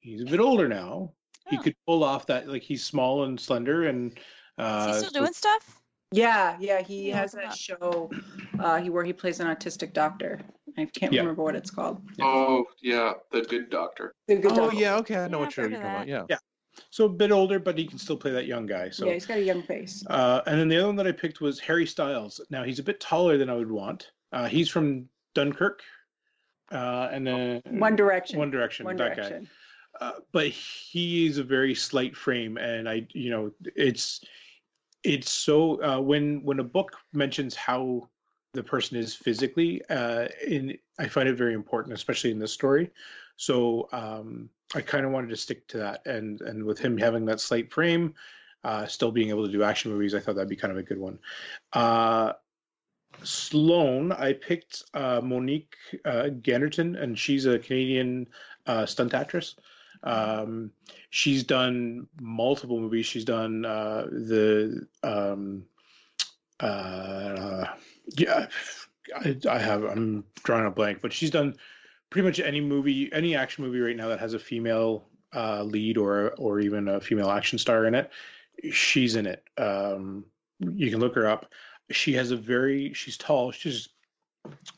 [0.00, 1.12] he's a bit older now.
[1.50, 1.62] He Oh.
[1.62, 4.18] could pull off that, like he's small and slender, and Is
[4.58, 5.81] uh, he still so- doing stuff?
[6.12, 6.82] Yeah, yeah.
[6.82, 8.10] He Yeah, has I that show
[8.58, 10.40] uh, he where he plays an autistic doctor.
[10.78, 11.20] I can't Yeah.
[11.20, 12.02] remember what it's called.
[12.20, 14.14] Oh yeah, the good doctor.
[14.28, 14.76] The good oh doctor.
[14.76, 16.36] yeah okay i know Yeah, what I've you're talking about yeah yeah.
[16.90, 18.88] so a bit older, but he can still play that young guy.
[18.90, 20.04] So Yeah, he's got a young face.
[20.08, 22.40] Uh, and then the other one that I picked was Harry Styles.
[22.50, 24.10] Now he's a bit taller than I would want.
[24.32, 25.82] Uh, he's from Dunkirk,
[26.70, 28.38] uh, and then One Direction.
[28.38, 28.86] One Direction.
[28.86, 29.44] One that Direction.
[30.00, 30.06] guy.
[30.06, 34.22] Uh, but he's a very slight frame, and I, you know, it's
[35.04, 38.08] it's so uh, when when a book mentions how
[38.54, 42.90] the person is physically, uh, in I find it very important, especially in this story.
[43.36, 47.24] So um, I kind of wanted to stick to that, and and with him having
[47.26, 48.14] that slight frame,
[48.64, 50.82] uh, still being able to do action movies, I thought that'd be kind of a
[50.82, 51.18] good one.
[51.72, 52.34] Uh,
[53.22, 55.74] Sloane, I picked uh, Monique
[56.04, 58.28] uh, and she's a Canadian
[58.66, 59.56] uh, stunt actress.
[60.04, 60.70] Um,
[61.10, 63.06] she's done multiple movies.
[63.06, 65.64] She's done uh, the um,
[66.60, 67.66] uh,
[68.16, 68.46] yeah,
[69.16, 71.56] I, I have I'm drawing a blank, but she's done
[72.10, 75.96] pretty much any movie, any action movie right now that has a female uh, lead
[75.96, 78.10] or or even a female action star in it.
[78.70, 79.44] She's in it.
[79.58, 80.24] Um,
[80.60, 81.52] you can look her up.
[81.90, 83.50] She has a very she's tall.
[83.50, 83.88] She's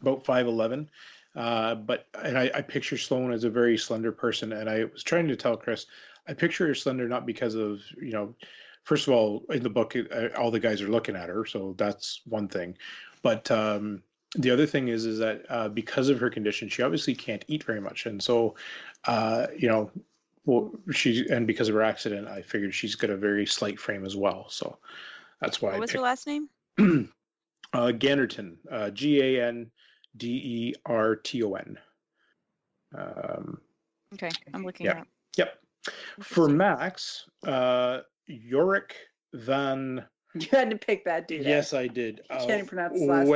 [0.00, 0.90] about five eleven.
[1.36, 5.02] Uh, but and I, I picture Sloane as a very slender person, and I was
[5.02, 5.86] trying to tell Chris,
[6.28, 8.34] I picture her slender not because of you know,
[8.84, 11.74] first of all, in the book, uh, all the guys are looking at her, so
[11.76, 12.76] that's one thing,
[13.22, 14.02] but um,
[14.36, 17.64] the other thing is is that uh, because of her condition, she obviously can't eat
[17.64, 18.54] very much, and so,
[19.06, 19.90] uh, you know,
[20.44, 24.04] well, she and because of her accident, I figured she's got a very slight frame
[24.04, 24.78] as well, so
[25.40, 26.48] that's why What I was picked her last name?
[27.72, 29.70] uh, Ganderton, uh, G A N
[30.16, 31.78] D E R T O N.
[32.96, 33.60] Um,
[34.14, 34.94] Okay, I'm looking Yeah.
[34.94, 35.08] her up.
[35.36, 35.58] yep.
[36.22, 38.94] For Max, uh, Yorick
[39.32, 40.04] Van.
[40.36, 41.44] You had to pick that dude.
[41.46, 42.22] Yes, I did.
[42.28, 43.32] I Uh, can't pronounce his last name.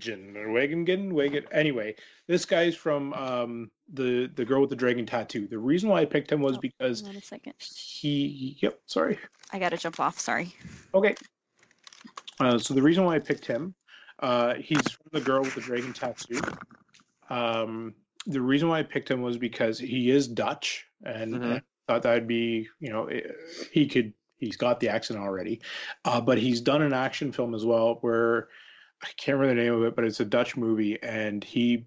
[0.00, 1.46] Wagengen or Wagengen, Wagen.
[1.50, 1.94] Anyway,
[2.26, 5.46] this guy's from um, the the girl with the dragon tattoo.
[5.48, 7.54] The reason why I picked him was Oh, because Hold on a second.
[7.58, 8.58] he.
[8.60, 8.80] Yep.
[8.84, 9.18] Sorry.
[9.50, 10.18] I gotta jump off.
[10.20, 10.54] Sorry.
[10.94, 11.14] Okay.
[12.38, 13.74] Uh, so the reason why I picked him,
[14.22, 16.40] uh, he's from the girl with the dragon tattoo.
[17.28, 17.94] Um,
[18.26, 21.42] the reason why I picked him was because he is Dutch, and, Mhm.
[21.42, 23.32] and I thought that'd be, you know, eh,
[23.72, 24.14] he could.
[24.38, 25.60] He's got the accent already,
[26.04, 28.48] uh, but he's done an action film as well where
[29.00, 31.86] I can't remember the name of it, but it's a Dutch movie, and he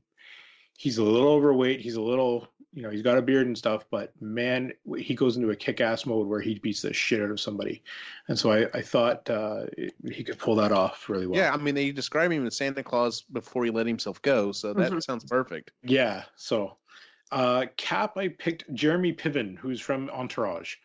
[0.78, 1.82] he's a little overweight.
[1.82, 5.38] He's a little, you know, he's got a beard and stuff, but man, he goes
[5.38, 7.82] into a kick-ass mode where he beats the shit out of somebody,
[8.28, 9.66] and so I, I thought uh,
[10.12, 11.40] he could pull that off really well.
[11.40, 14.74] yeah i mean they describe him as santa claus before he let himself go so
[14.74, 15.02] that Mhm.
[15.04, 16.24] sounds perfect Yeah.
[16.36, 16.78] So,
[17.32, 20.76] uh, Cap, I picked Jeremy Piven, who's from Entourage.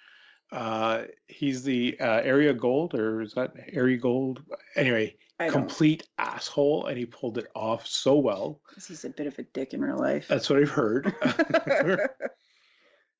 [0.53, 4.43] Uh, he's the uh, Ari Gold, or is that Ari Gold?
[4.77, 5.17] Anyway,
[5.53, 8.61] complete asshole, and he pulled it off so well.
[8.67, 10.27] 'cause he's a bit of a dick in real life.
[10.29, 11.15] That's what I've heard.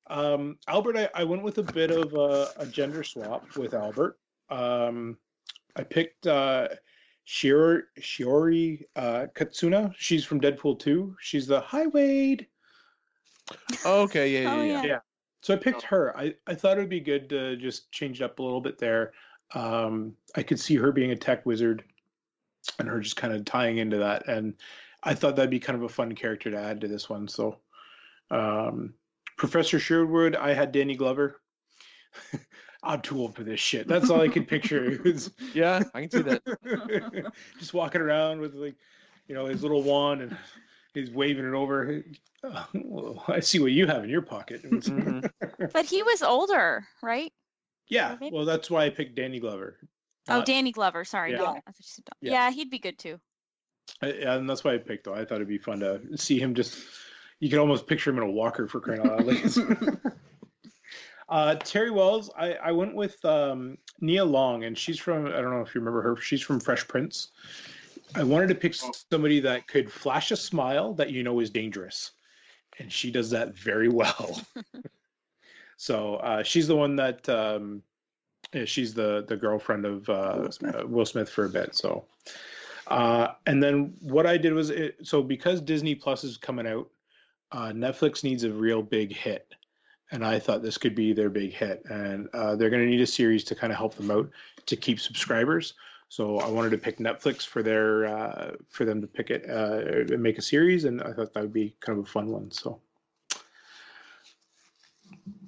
[0.07, 4.17] um, Albert, I, I went with a bit of a, a gender swap with Albert.
[4.49, 5.17] Um,
[5.75, 6.67] I picked uh,
[7.25, 9.93] Shiori, Shiori uh, Kutsuna.
[9.97, 11.15] She's from Deadpool 2.
[11.21, 12.47] She's the High Wade.
[13.85, 14.83] Okay, yeah, yeah, Oh, yeah.
[14.83, 14.99] yeah.
[15.41, 16.15] So I picked her.
[16.17, 18.77] I, I thought it would be good to just change it up a little bit
[18.77, 19.13] there.
[19.53, 21.83] Um, I could see her being a tech wizard
[22.79, 24.27] and her just kind of tying into that.
[24.27, 24.53] And
[25.03, 27.27] I thought that'd be kind of a fun character to add to this one.
[27.27, 27.57] So
[28.29, 28.93] um,
[29.37, 31.41] Professor Sherwood, I had Danny Glover.
[32.83, 33.87] I'm too old for this shit.
[33.87, 34.99] That's all I could picture.
[35.53, 37.31] Yeah, I can see that.
[37.59, 38.75] just walking around with like,
[39.27, 40.37] you know, his little wand and
[40.93, 42.03] he's waving it over.
[42.43, 44.61] Oh, well, I see what you have in your pocket.
[44.63, 45.29] It was- Mhm.
[45.73, 47.31] But he was older, right?
[47.87, 49.77] Yeah, Or maybe- well, that's why I picked Danny Glover.
[50.29, 51.03] Oh, Not- Danny Glover.
[51.05, 51.31] Sorry.
[51.31, 51.37] Yeah.
[51.37, 51.47] Don.
[51.49, 52.15] I thought you said Don.
[52.21, 52.31] Yeah.
[52.31, 52.51] Yeah.
[52.51, 53.19] he'd be good too.
[54.01, 55.13] I- and that's why I picked though.
[55.13, 56.77] I thought it'd be fun to see him just.
[57.39, 59.97] You could almost picture him in a walker for crying out loud.
[61.29, 65.25] uh, Terry Wells, I, I went with um, Nia Long, and she's from.
[65.25, 66.17] I don't know if you remember her.
[66.17, 67.29] She's from Fresh Prince.
[68.15, 72.11] I wanted to pick somebody that could flash a smile that you know is dangerous,
[72.79, 74.41] and she does that very well.
[75.77, 77.27] so uh, she's the one that.
[77.29, 77.83] Um,
[78.53, 80.75] yeah, she's the the girlfriend of uh, Will Smith.
[80.75, 81.75] uh, Will Smith for a bit.
[81.75, 82.03] So,
[82.87, 86.89] uh, and then what I did was it, so because Disney Plus is coming out,
[87.51, 89.55] uh, Netflix needs a real big hit,
[90.11, 93.01] and I thought this could be their big hit, and uh, they're going to need
[93.01, 94.29] a series to kind of help them out
[94.65, 95.73] to keep subscribers.
[96.11, 100.11] So I wanted to pick Netflix for their uh, for them to pick it uh,
[100.13, 102.51] and make a series, and I thought that would be kind of a fun one.
[102.51, 102.81] So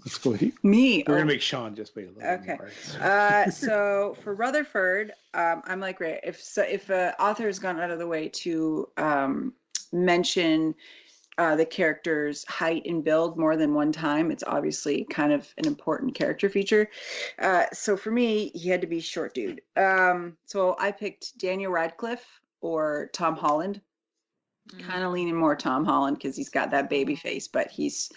[0.06, 0.54] let's go with you.
[0.64, 1.04] Me.
[1.06, 2.50] We're oh, gonna make Sean just wait a little bit.
[2.50, 2.56] Okay.
[2.56, 2.72] more.
[3.02, 7.78] uh, so for Rutherford, um, I'm like, Ray, if so, if an author has gone
[7.82, 9.52] out of the way to um,
[9.92, 10.76] mention
[11.38, 15.66] uh, the character's height and build more than one time, it's obviously kind of an
[15.66, 16.90] important character feature.
[17.40, 19.62] Uh, so for me, he had to be short dude.
[19.76, 23.82] Um, so I picked Daniel Radcliffe or Tom Holland.
[24.72, 24.88] Mm.
[24.88, 28.12] Kind of leaning more Tom Holland because he's got that baby face, but he's,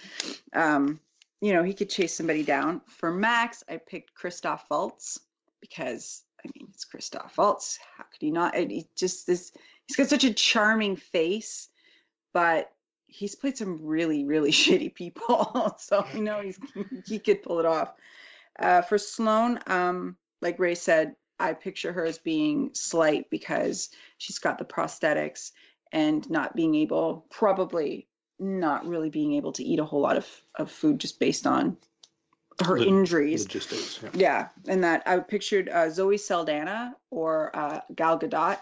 [0.52, 1.00] um,
[1.40, 2.80] you know, he could chase somebody down.
[2.86, 5.18] For Max, I picked Christoph Waltz
[5.60, 7.78] because I mean it's Christoph Waltz.
[7.96, 8.56] How could he not?
[8.56, 9.52] And he just this.
[9.86, 11.68] He's got such a charming face,
[12.32, 12.70] but
[13.16, 15.74] he's played some really really shitty people.
[15.78, 16.58] so you know he's
[17.06, 17.92] he could pull it off.
[18.58, 24.38] Uh, for Sloane um, like Ray said, I picture her as being slight because she's
[24.38, 25.52] got the prosthetics
[25.92, 28.06] and not being able, probably
[28.38, 31.76] not really being able to eat a whole lot of, of food just based on
[32.64, 33.46] her Log- injuries.
[34.02, 34.10] Yeah.
[34.14, 38.58] Yeah, and that I pictured uh, Zoe Saldana or uh, Gal Gadot,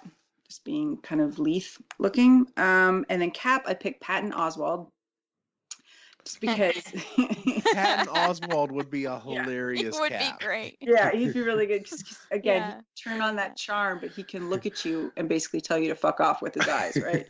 [0.47, 2.47] just being kind of Leith looking.
[2.57, 4.88] Um, and then Cap, I picked Patton Oswalt,
[6.24, 6.82] just because.
[7.72, 10.38] Patton Oswalt would be a He hilarious would cap.
[10.40, 10.76] be great.
[10.80, 11.88] yeah, he'd be really good.
[11.88, 12.74] Cause, again, Yeah.
[12.76, 15.88] he'd turn on that charm, but he can look at you and basically tell you
[15.88, 17.26] to fuck off with his eyes, right?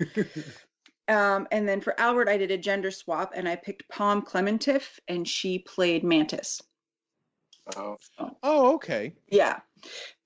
[1.06, 4.98] Um, and then for Albert, I did a gender swap and I picked Pom Klementieff
[5.06, 6.62] and she played Mantis.
[7.76, 7.96] Oh,
[8.42, 9.14] Oh, okay.
[9.28, 9.60] Yeah.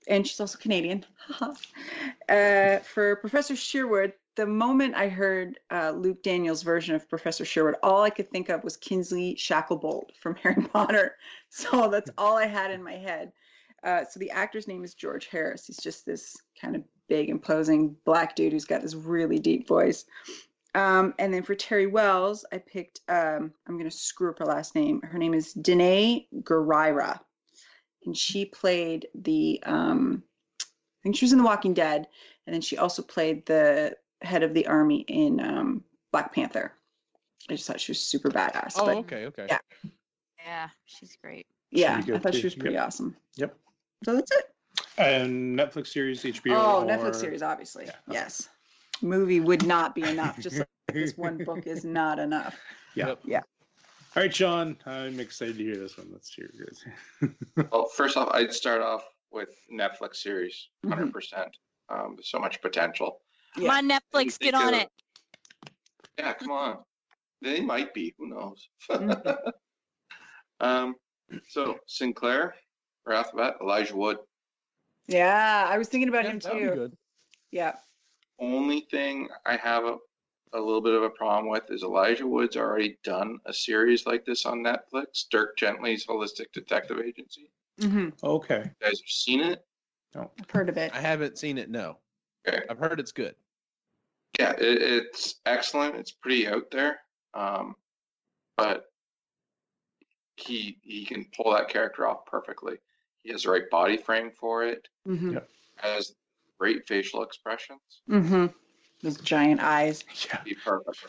[0.07, 1.05] And she's also Canadian.
[2.29, 7.75] uh, for Professor Sherwood, the moment I heard uh, Luke Daniels' version of Professor Sherwood,
[7.83, 11.15] all I could think of was Kingsley Shacklebolt from Harry Potter.
[11.49, 13.33] So that's all I had in my head.
[13.83, 15.67] Uh, so the actor's name is George Harris.
[15.67, 20.05] He's just this kind of big, imposing black dude who's got this really deep voice.
[20.75, 24.45] Um, and then for Terry Wells, I picked, um, I'm going to screw up her
[24.45, 25.01] last name.
[25.01, 27.19] Her name is Danai Gurira.
[28.05, 30.23] And she played the, um,
[30.61, 30.65] I
[31.03, 32.07] think she was in The Walking Dead.
[32.45, 36.73] And then she also played the head of the army in um, Black Panther.
[37.49, 38.73] I just thought she was super badass.
[38.75, 39.45] Oh, but okay, okay.
[39.47, 39.59] Yeah.
[40.45, 41.47] Yeah, she's great.
[41.71, 42.85] yeah, I good thought she was pretty Yep.
[42.87, 43.15] awesome.
[43.35, 43.57] Yep.
[44.05, 44.45] So that's it.
[44.97, 46.55] And Netflix series, HBO.
[46.55, 47.85] Oh, or- Netflix series, obviously.
[47.85, 48.13] Yeah, okay.
[48.13, 48.49] Yes.
[49.01, 50.39] Movie would not be enough.
[50.39, 52.59] Just like this one book is not enough.
[52.95, 53.07] Yeah.
[53.07, 53.19] Yep.
[53.25, 53.41] Yeah.
[54.15, 54.75] All right, Sean.
[54.85, 56.07] I'm excited to hear this one.
[56.11, 56.57] Let's hear it.
[56.57, 57.67] guys.
[57.71, 60.89] well, first off, I'd start off with Netflix series, Mhm.
[60.89, 61.57] 100 percent.
[61.89, 63.21] Um, so much potential.
[63.55, 63.73] Come Yeah.
[63.73, 64.79] on, Netflix, get on do.
[64.79, 64.89] it.
[66.17, 66.83] Yeah, come on.
[67.41, 68.13] They might be.
[68.17, 68.67] Who knows?
[68.89, 69.51] Mhm.
[70.59, 70.95] um,
[71.47, 72.55] so Sinclair,
[73.05, 74.17] right off the bat, Elijah Wood.
[75.07, 76.71] Yeah, I was thinking about Yeah, him that be too.
[76.75, 76.97] good.
[77.51, 77.75] Yeah.
[78.39, 79.83] Only thing I have
[80.53, 84.05] a a little bit of a problem with is Elijah Wood's already done a series
[84.05, 87.49] like this on Netflix, Dirk Gently's Holistic Detective Agency.
[87.79, 88.63] hmm Okay.
[88.65, 89.65] You guys have seen it?
[90.15, 90.91] I've heard of it.
[90.93, 91.69] I haven't seen it.
[91.69, 91.97] No,
[92.47, 92.63] Okay.
[92.69, 93.35] I've heard it's good.
[94.39, 95.95] Yeah, it, it's excellent.
[95.95, 96.99] It's pretty out there,
[97.33, 97.75] um,
[98.57, 98.85] but
[100.35, 102.77] he he can pull that character off perfectly.
[103.21, 104.87] He has the right body frame for it.
[105.05, 105.49] hmm Yep.
[105.75, 106.15] Has
[106.57, 108.01] great facial expressions.
[108.07, 108.47] hmm
[109.01, 110.03] Those giant eyes.
[110.29, 110.41] Yeah.
[110.43, 111.05] Be perfect.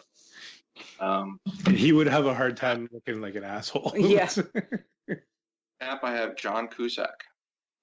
[1.01, 3.93] Um, He would have a hard time looking like an asshole.
[3.97, 4.29] Yeah.
[5.81, 7.25] Cap, I have John Cusack.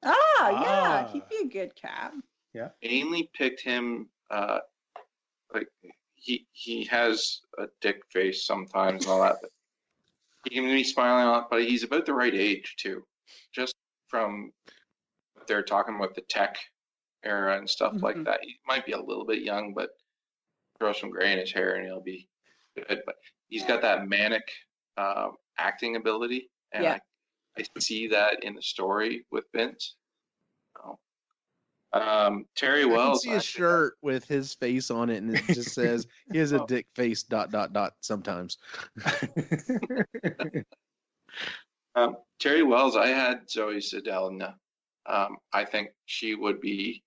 [0.04, 0.62] Ah, Ah.
[0.64, 2.14] yeah, he'd be a good cap.
[2.54, 2.70] Yeah.
[2.84, 4.60] Mainly picked him, uh,
[5.54, 5.68] like
[6.14, 9.38] he he has a dick face sometimes and all that.
[9.42, 9.50] But
[10.48, 13.04] he can be smiling a lot, but he's about the right age too.
[13.54, 13.74] Just
[14.08, 14.52] from
[15.34, 16.58] what they're talking about the tech
[17.24, 18.26] era and stuff like Mhm.
[18.26, 18.40] that.
[18.44, 19.90] He might be a little bit young, but
[20.80, 22.28] throw some gray in his hair and he'll be
[22.76, 23.02] good.
[23.06, 23.16] But
[23.48, 24.44] he's got that manic
[24.98, 27.00] um, acting ability, and Yeah.
[27.58, 29.96] I, I see that in the story with Vince.
[30.76, 31.00] So,
[31.94, 33.22] um, Terry I can Wells.
[33.24, 36.52] see a actually- shirt with his face on it, and it just says he has
[36.52, 37.24] a dick face.
[37.24, 37.94] Dot dot dot.
[38.02, 38.58] Sometimes.
[41.96, 44.56] Um, Terry Wells, I had Zoe Saldana.
[45.08, 47.04] Um, I think she would be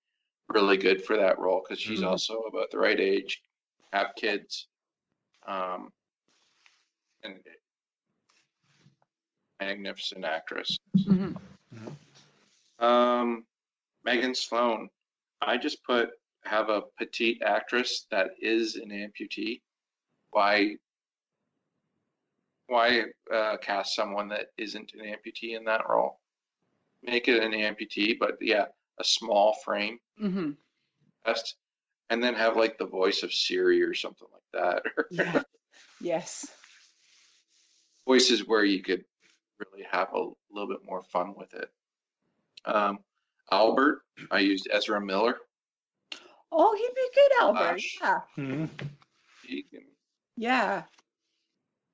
[0.50, 2.08] really good for that role because she's Mhm.
[2.08, 3.42] also about the right age,
[3.92, 4.68] have kids,
[5.46, 5.92] um,
[7.22, 7.42] and
[9.60, 10.78] magnificent actress.
[11.04, 11.34] hmm
[12.78, 13.46] Um,
[14.04, 14.90] Megan Sloane,
[15.42, 16.10] I just put
[16.44, 19.60] have a petite actress that is an amputee.
[20.30, 20.78] Why?
[22.66, 26.18] Why uh, cast someone that isn't an amputee in that role?
[27.02, 28.68] Make it an amputee, but yeah,
[29.00, 30.50] a small frame hmm
[31.24, 31.56] best,
[32.08, 34.82] and then have like the voice of Siri or something like that.
[35.10, 35.42] Yeah.
[36.00, 36.46] yes.
[38.06, 39.04] Voices where you could
[39.58, 41.70] really have a little bit more fun with it.
[42.64, 43.00] Um,
[43.52, 45.36] Albert, I used Ezra Miller.
[46.52, 47.80] Oh, he'd be good, Albert.
[47.80, 47.98] Flash.
[48.00, 48.20] Yeah.
[48.36, 48.68] Mhm.
[49.42, 49.82] You can
[50.36, 50.82] Yeah.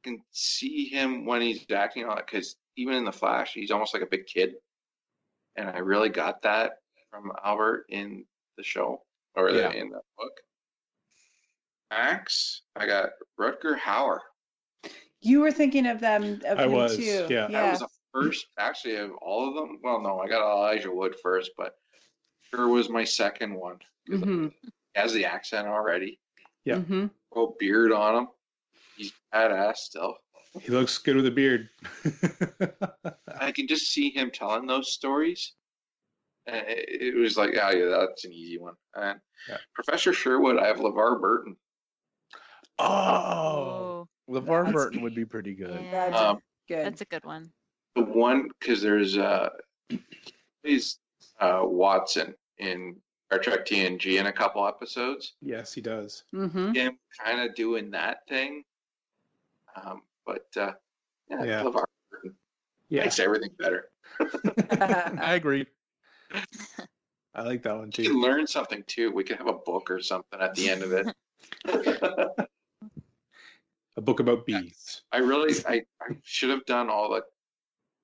[0.02, 3.92] can see him when he's acting on it because even in the Flash, he's almost
[3.92, 4.54] like a big kid,
[5.56, 6.78] and I really got that
[7.10, 8.24] from Albert in
[8.56, 9.02] the show
[9.34, 9.70] or the, Yeah.
[9.72, 10.32] in the book.
[11.90, 14.18] Max, I got Rutger Hauer.
[15.20, 17.02] You were thinking of them of I him was, too.
[17.30, 17.46] yeah.
[17.46, 17.70] That Yeah.
[17.70, 19.80] was the first, actually, of all of them.
[19.82, 21.76] Well, no, I got Elijah Wood first, but
[22.50, 23.78] sure was my second one.
[24.08, 26.18] 'cause hmm He has the accent already.
[26.64, 26.80] Yeah.
[27.30, 28.28] Well, beard on him.
[28.96, 30.16] He's badass still.
[30.60, 31.68] He looks good with a beard.
[33.40, 35.52] I can just see him telling those stories.
[36.47, 38.74] And it, it was like, oh yeah, that's an easy one.
[38.94, 39.18] And
[39.48, 39.56] Yeah.
[39.74, 41.56] Professor Sherwood, I have LeVar Burton.
[42.78, 44.06] oh.
[44.28, 45.81] LeVar That's- Burton would be pretty good.
[45.82, 45.90] Yeah.
[46.10, 46.85] That's Um, good.
[46.86, 47.51] That's a good one.
[47.94, 49.48] The one because there's uh,
[50.62, 50.98] he's
[51.40, 52.97] uh, Watson in
[53.27, 55.35] Star Trek TNG in a couple episodes.
[55.40, 56.24] Yes, he does.
[56.32, 58.64] hmm Him kind of doing that thing.
[59.77, 60.73] Um, but uh,
[61.31, 61.62] yeah, Yeah.
[61.62, 62.35] LeVar Burton
[62.89, 63.90] Yeah, makes everything better.
[65.20, 65.66] I agree.
[67.34, 68.02] I like that one You too.
[68.04, 69.10] can learn something too.
[69.12, 71.06] We could have a book or something at the end of it.
[73.98, 75.02] A book about bees.
[75.12, 77.22] I really, I, I should have done all the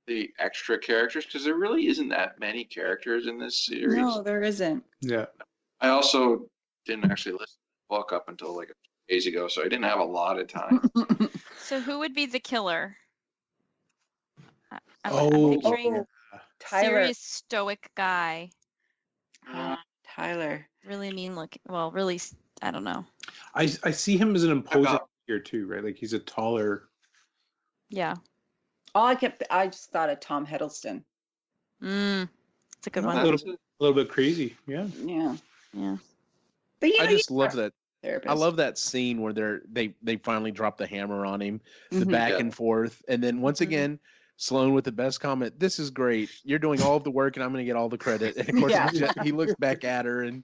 [0.09, 3.99] the extra characters because there really isn't that many characters in this series.
[3.99, 4.83] no, there isn't.
[5.01, 5.27] Yeah.
[5.81, 6.49] I also
[6.87, 9.65] didn't actually listen to the book up until like a few days ago, so I
[9.65, 10.91] didn't have a lot of time.
[11.59, 12.97] So who would be the killer?
[14.73, 16.07] I'm, Oh, I'm picturing Oh,
[16.63, 16.85] Tyler.
[17.05, 18.51] serious stoic guy.
[19.53, 19.77] Uh,
[20.07, 20.67] Tyler.
[20.87, 21.57] Really mean look.
[21.69, 22.21] Well, really,
[22.61, 23.05] I don't know.
[23.55, 25.85] I I see him as an imposing got- figure too, right?
[25.85, 26.89] Like he's a taller.
[27.89, 28.15] Yeah.
[28.95, 31.03] All I kept, I just thought of Tom Hiddleston.
[31.83, 32.29] Mm.
[32.79, 33.25] It's a good A one.
[33.25, 34.57] little, a little bit crazy.
[34.67, 34.87] Yeah.
[34.99, 35.37] Yeah.
[35.73, 35.97] Yeah.
[36.81, 37.73] But you know, I just love that.
[38.03, 38.31] therapist.
[38.31, 41.61] I love that scene where they're they they finally drop the hammer on him,
[41.91, 42.11] the Mhm.
[42.11, 42.39] back Yeah.
[42.39, 43.67] and forth, and then once Mhm.
[43.67, 44.01] again,
[44.43, 45.57] Sloane with the best comment.
[45.61, 46.29] This is great.
[46.43, 48.37] You're doing all of the work, and I'm going to get all the credit.
[48.37, 48.91] And of course, Yeah.
[48.91, 50.43] he ju- he looks back at her, and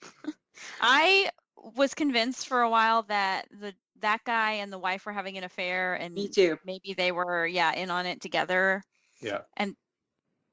[0.80, 1.28] I
[1.76, 5.44] was convinced for a while that the that guy and the wife were having an
[5.44, 6.56] affair, and Me too.
[6.64, 8.80] maybe they were yeah in on it together.
[9.20, 9.40] Yeah.
[9.56, 9.74] And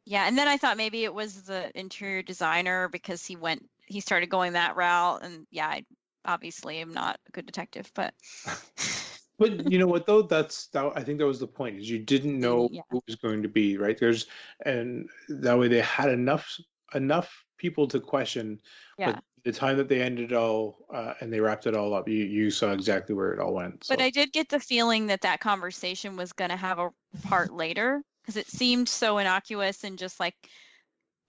[0.06, 4.00] yeah, and then I thought maybe it was the interior designer because he went he
[4.00, 5.86] started going that route, and yeah, I
[6.26, 8.16] obviously am not a good detective, but
[9.40, 10.22] But you know what though?
[10.22, 10.92] That's that.
[10.96, 11.80] I think that was the point.
[11.80, 12.82] Is you didn't know Yeah.
[12.92, 13.98] who was going to be, right?
[13.98, 14.28] There's,
[14.66, 16.60] and that way they had enough
[16.94, 18.60] enough people to question,
[18.98, 22.08] yeah, but the time that they ended all uh, and they wrapped it all up,
[22.08, 23.86] you you saw exactly where it all went.
[23.88, 24.02] But.
[24.02, 26.92] I did get the feeling that that conversation was going to have a
[27.24, 30.36] part later because it seemed so innocuous and just like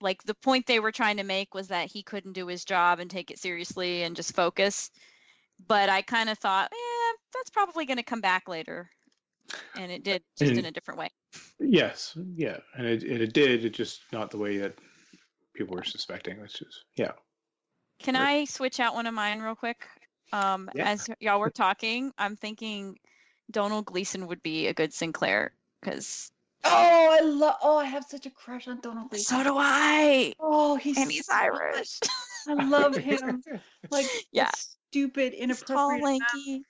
[0.01, 2.99] like the point they were trying to make was that he couldn't do his job
[2.99, 4.89] and take it seriously and just focus.
[5.67, 6.90] But I kind of thought, eh,
[7.33, 8.89] that's probably going to come back later.
[9.77, 11.09] And it did just in a different way.
[11.59, 13.65] Yes, yeah, and it and it did.
[13.65, 14.75] It just not the way that
[15.53, 16.41] people were suspecting.
[16.41, 17.11] Which is yeah.
[17.99, 18.23] Can Sure.
[18.23, 19.85] I switch out one of mine real quick?
[20.33, 20.89] Um, Yeah.
[20.89, 22.97] As y'all were talking, I'm thinking
[23.51, 26.31] Donald Gleeson would be a good Sinclair because
[26.63, 27.55] oh, I love.
[27.61, 29.37] Oh, I have such a crush on Donald Gleeson.
[29.37, 30.33] so do I.
[30.39, 31.99] Oh, he's And he's so Irish.
[32.47, 33.43] I love him.
[33.89, 34.49] Like Yeah.
[34.51, 34.57] the
[34.91, 36.63] stupid, He's tall, lanky.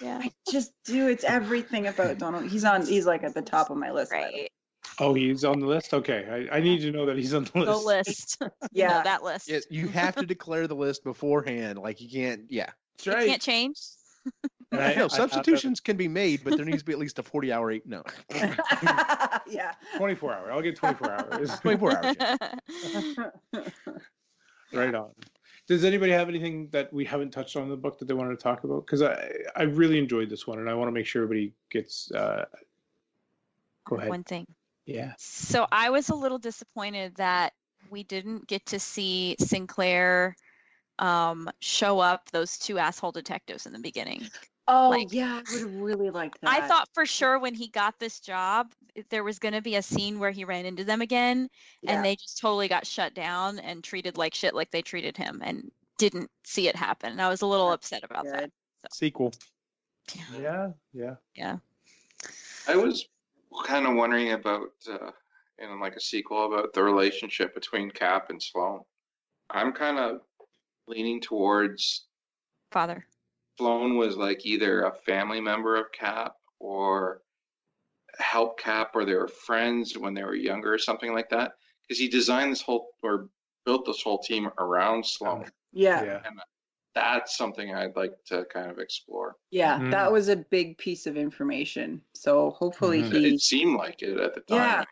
[0.00, 0.20] Yeah.
[0.22, 1.08] I just do.
[1.08, 2.46] It's everything about Donald.
[2.50, 2.86] He's on.
[2.86, 4.10] He's like at the top of my list.
[4.12, 4.32] by the way.
[4.42, 4.50] Right.
[5.00, 5.92] Oh, he's on the list.
[5.94, 7.70] Okay, I, I need to know that he's on the list.
[7.70, 8.42] The list.
[8.72, 8.88] Yeah.
[8.88, 9.48] No, that list.
[9.48, 11.78] Yes, you have to declare the list beforehand.
[11.78, 12.42] Like you can't.
[12.48, 12.70] Yeah.
[12.96, 13.28] That's You right.
[13.28, 13.76] can't change.
[14.72, 16.98] I- I no, have that- substitutions can be made, but there needs to be at
[16.98, 17.86] least a forty-hour eight.
[17.86, 18.02] No,
[18.34, 19.72] yeah.
[19.96, 20.52] 24 hour.
[20.52, 21.58] I'll get 24 hours.
[21.60, 22.16] 24 hours.
[24.72, 25.10] right on.
[25.68, 28.30] Does anybody have anything that we haven't touched on in the book that they wanted
[28.30, 28.86] to talk about?
[28.86, 32.10] Because I I really enjoyed this one, and I want to make sure everybody gets.
[32.10, 32.46] Uh,
[33.84, 34.08] go ahead.
[34.08, 34.46] One thing.
[34.86, 35.12] Yeah.
[35.18, 37.52] So I was a little disappointed that
[37.90, 40.34] we didn't get to see Sinclair
[40.98, 44.26] um, show up those two asshole detectives in the beginning.
[44.70, 46.50] Oh Like- yeah, I would really like that.
[46.50, 48.72] I thought for sure when he got this job,
[49.08, 51.48] there was going to be a scene where he ran into them again,
[51.80, 51.92] Yeah.
[51.94, 55.40] and they just totally got shut down and treated like shit, like they treated him,
[55.42, 57.12] and didn't see it happen.
[57.12, 58.38] And I was a little That's upset about that.
[58.40, 58.52] good.
[58.92, 59.32] sequel.
[60.38, 60.70] Yeah.
[60.92, 61.16] Yeah.
[61.34, 61.56] Yeah.
[62.68, 63.06] I was
[63.64, 65.10] kind of wondering about, uh,
[65.58, 68.82] in like a sequel, about the relationship between Cap and Sloane.
[69.50, 70.20] I'm kind of
[70.86, 72.06] leaning towards
[72.70, 73.06] Father.
[73.58, 77.22] Sloane was like either a family member of Cap or
[78.18, 81.54] help Cap, or they were friends when they were younger, or something like that.
[81.82, 83.28] Because he designed this whole or
[83.66, 85.50] built this whole team around Sloane.
[85.72, 86.04] Yeah.
[86.04, 86.20] Yeah.
[86.94, 89.36] That's something I'd like to kind of explore.
[89.50, 89.90] Yeah, Mhm.
[89.90, 92.00] that was a big piece of information.
[92.14, 93.12] So hopefully Mhm.
[93.12, 93.34] he.
[93.34, 94.56] It seemed like it at the time.
[94.56, 94.84] Yeah.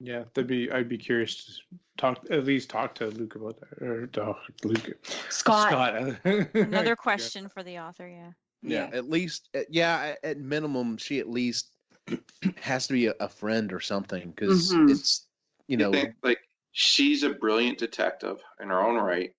[0.00, 0.24] Yeah.
[0.34, 0.70] That'd be.
[0.70, 1.52] I'd be curious to
[1.98, 2.24] talk.
[2.30, 4.96] At least talk to Luke about that, or talk Luke.
[5.28, 5.68] Scott.
[5.70, 6.16] Scott.
[6.54, 8.08] Another question for the author.
[8.08, 8.30] Yeah.
[8.62, 11.70] Yeah, at least, yeah, at- at minimum, she at least
[12.56, 14.90] has to be a, a friend or something because Mhm.
[14.90, 15.26] it's,
[15.66, 16.40] you know, think, like
[16.72, 19.34] she's a brilliant detective in her own right,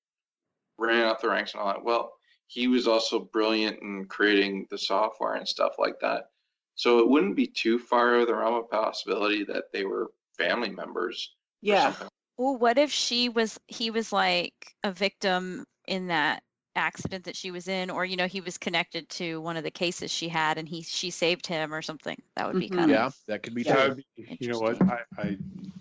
[0.80, 1.84] ran up the ranks and all that.
[1.84, 2.14] Well,
[2.48, 6.32] he was also brilliant in creating the software and stuff like that.
[6.74, 10.12] So it wouldn't be too far out of the realm of possibility that they were
[10.42, 11.34] family members.
[11.62, 11.94] Yeah.
[12.38, 14.54] Well, what if she was he was like
[14.84, 16.44] a victim in that
[16.76, 19.72] accident that she was in or you know he was connected to one of the
[19.72, 22.18] cases she had and he she saved him or something.
[22.36, 22.78] That would be Mhm.
[22.78, 23.88] kind yeah, of that could be Yeah.
[23.90, 24.04] That true.
[24.16, 24.82] be, you know what?
[24.90, 25.38] I, I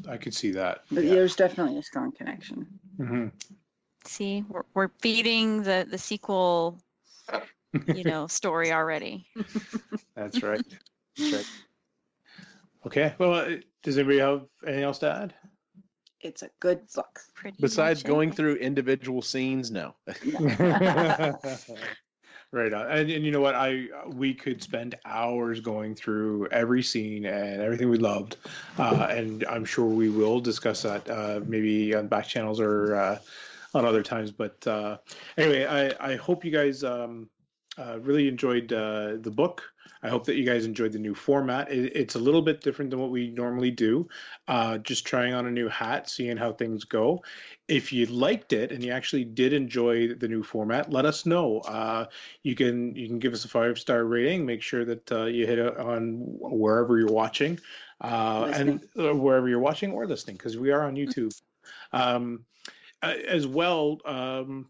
[0.09, 0.85] I could see that.
[0.91, 1.11] But Yeah.
[1.11, 2.67] there's definitely a strong connection.
[2.97, 3.29] hmm
[4.05, 6.79] see we're, we're feeding the the sequel
[7.95, 9.27] you know story already.
[10.17, 10.63] That's right.
[11.17, 11.47] That's right.
[12.87, 13.15] Okay.
[13.19, 15.35] Well, uh, does anybody have anything else to add?
[16.21, 17.21] It's a good book.
[17.35, 18.37] Pretty Besides going it.
[18.37, 19.95] through individual scenes, no.
[22.53, 22.91] right on.
[22.91, 23.55] And, and you know what?
[23.55, 28.37] I we could spend hours going through every scene and everything we loved,
[28.79, 33.19] uh, and I'm sure we will discuss that uh, maybe on back channels or uh,
[33.75, 34.31] on other times.
[34.31, 34.99] But uh,
[35.39, 37.31] anyway, I I hope you guys um,
[37.79, 39.63] uh, really enjoyed uh, the book.
[40.03, 41.71] I hope that you guys enjoyed the new format.
[41.71, 44.09] It, it's a little bit different than what we normally do.
[44.49, 47.23] Uh, just trying on a new hat, seeing how things go.
[47.69, 51.59] If you liked it and you actually did enjoy the new format, let us know.
[51.61, 52.07] Uh,
[52.43, 54.47] you can you can give us a five star rating.
[54.47, 57.59] Make sure that uh, you hit it on wherever you're watching,
[58.01, 61.33] uh, and uh, wherever you're watching or listening, because we are on YouTube.
[61.93, 62.45] Um,
[63.03, 64.69] as well, um,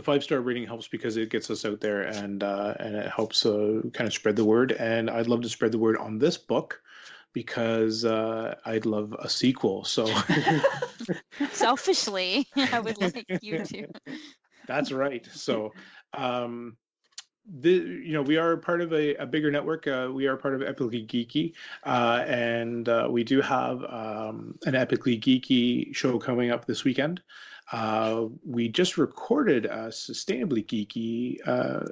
[0.00, 3.10] the five star rating helps because it gets us out there and uh, and it
[3.10, 4.72] helps uh, kind of spread the word.
[4.72, 6.80] And I'd love to spread the word on this book
[7.34, 9.84] because uh, I'd love a sequel.
[9.84, 10.06] So
[11.52, 13.86] selfishly I would like you to.
[14.66, 15.26] that's right.
[15.34, 15.74] So.
[16.14, 16.76] Um,
[17.52, 20.54] the, you know we are part of a, a bigger network uh, we are part
[20.54, 21.54] of epically geeky
[21.84, 27.20] uh, and uh, we do have um, an epically geeky show coming up this weekend
[27.72, 31.86] uh, we just recorded a sustainably geeky uh,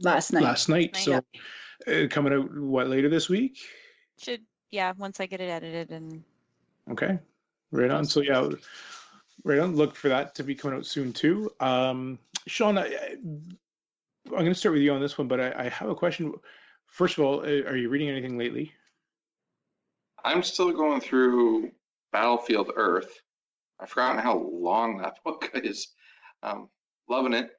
[0.00, 0.42] Last night.
[0.42, 0.92] last night.
[0.94, 1.04] Night.
[1.04, 1.20] So
[1.86, 3.58] uh, coming out what later this week?
[4.18, 6.22] Should yeah, once I get it edited and
[6.90, 7.18] Okay,
[7.70, 8.04] right on.
[8.04, 8.48] So yeah,
[9.44, 9.74] Right on.
[9.76, 11.50] Look for that to be coming out soon too.
[11.60, 13.16] Um, Sean, I, I-
[14.26, 16.32] I'm going to start with you on this one, but I, I have a question.
[16.86, 18.72] First of all, uh, are you reading anything lately?
[20.24, 21.72] I'm still going through
[22.12, 23.20] Battlefield Earth.
[23.82, 25.88] I've forgotten how long that book is.
[26.42, 26.68] Um,
[27.08, 27.50] loving it,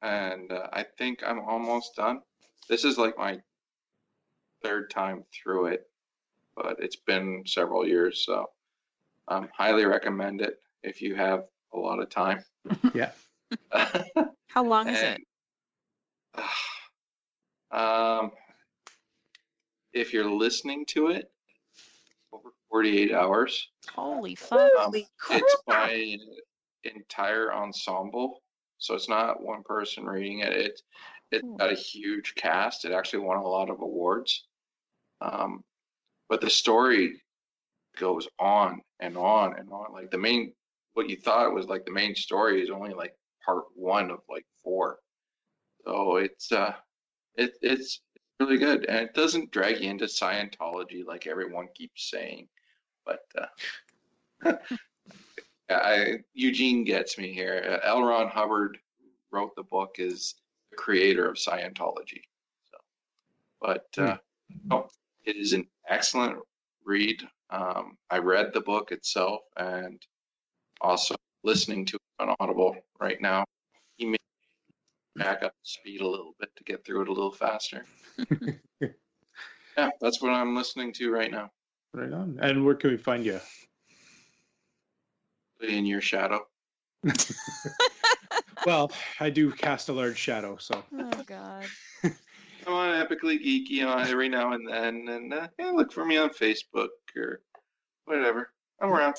[0.00, 2.20] and uh, I think I'm almost done.
[2.68, 3.38] This is like my
[4.62, 5.82] third time through it,
[6.56, 8.46] but it's been several years, so
[9.28, 11.44] I um, highly recommend it if you have
[11.74, 12.44] a lot of time.
[12.94, 13.10] Yeah.
[14.48, 15.20] How long is it?
[17.70, 18.30] And, um,
[19.92, 21.31] if you're listening to it, over
[22.72, 23.68] 48 hours.
[23.94, 24.70] Holy fuck.
[24.80, 24.94] Um,
[25.30, 26.20] it's by an
[26.84, 28.42] entire ensemble,
[28.78, 30.52] so it's not one person reading it.
[30.54, 30.82] It's
[31.30, 31.56] it's Cool.
[31.56, 32.84] got a huge cast.
[32.86, 34.46] It actually won a lot of awards.
[35.20, 35.62] Um,
[36.28, 37.22] but the story
[37.98, 39.92] goes on and on and on.
[39.92, 40.52] Like the main,
[40.94, 44.44] what you thought was like the main story is only like part one of like
[44.64, 44.98] four.
[45.86, 46.72] So it's uh,
[47.36, 48.00] it it's
[48.40, 52.48] really good, and it doesn't drag you into Scientology like everyone keeps saying.
[53.04, 53.24] But
[54.44, 54.52] uh,
[55.70, 57.80] I, Eugene gets me here.
[57.82, 58.02] Uh, L.
[58.02, 58.78] Ron Hubbard
[59.30, 60.34] wrote the book is
[60.70, 62.22] the creator of Scientology.
[62.70, 62.78] So,
[63.60, 64.16] but uh,
[64.64, 64.88] no,
[65.24, 66.38] it is an excellent
[66.84, 67.22] read.
[67.50, 70.00] Um, I read the book itself and
[70.80, 71.14] also
[71.44, 73.44] listening to it on Audible right now.
[73.96, 74.16] He may
[75.16, 77.84] back up speed a little bit to get through it a little faster.
[78.80, 81.50] yeah, that's what I'm listening to right now.
[81.94, 82.38] Right on.
[82.40, 83.40] And where can we find you?
[85.60, 86.46] In your shadow.
[88.66, 91.66] Well, I do cast a large shadow, so Oh god.
[92.04, 96.16] I'm on Epically Geeky on every now and then, and uh, yeah, look for me
[96.16, 97.40] on Facebook or
[98.04, 98.52] whatever.
[98.80, 99.16] I'm around.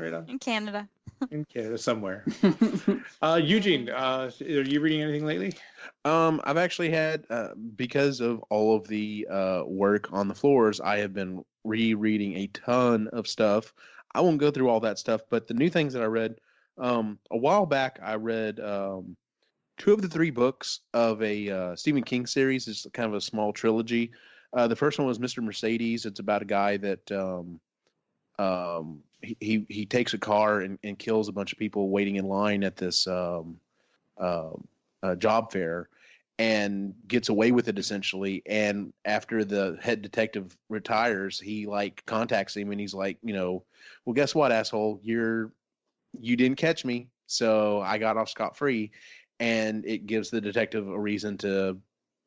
[0.00, 0.88] Right on In Canada.
[1.30, 2.24] in Canada somewhere.
[3.22, 5.52] Uh, Eugene, uh, are you reading anything lately?
[6.06, 10.80] Um, I've actually had uh, because of all of the uh, work on the floors,
[10.80, 13.74] I have been rereading a ton of stuff.
[14.14, 16.36] I won't go through all that stuff, but the new things that I read
[16.78, 19.16] um, a while back, I read um,
[19.76, 22.68] two of the three books of a uh, Stephen King series.
[22.68, 24.12] It's kind of a small trilogy.
[24.54, 25.42] Uh, the first one was Mr.
[25.42, 26.06] Mercedes.
[26.06, 27.60] It's about a guy that um,
[28.40, 32.16] um, he, he he takes a car and, and kills a bunch of people waiting
[32.16, 33.60] in line at this um,
[34.18, 34.66] um,
[35.02, 35.88] uh, job fair
[36.38, 38.42] and gets away with it essentially.
[38.46, 43.62] And after the head detective retires he like contacts him and he's like you know
[44.04, 45.00] well guess what asshole?
[45.02, 45.52] You're
[46.18, 48.90] you didn't catch me so i got off scot-free.
[49.38, 51.78] And it gives the detective a reason to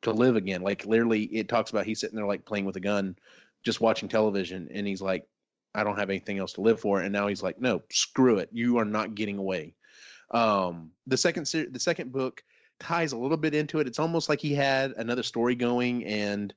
[0.04, 0.62] to live again.
[0.62, 3.16] Like literally it talks about he's sitting there like playing with a gun
[3.64, 4.68] just watching television.
[4.72, 5.28] And he's like
[5.76, 7.02] i don't have anything else to live for.
[7.02, 8.50] And now he's like no screw it.
[8.52, 9.76] You are not getting away.
[10.32, 12.44] Um the second ser- the second book
[12.80, 13.88] ties a little bit into it.
[13.88, 16.54] It's almost like he had another story going and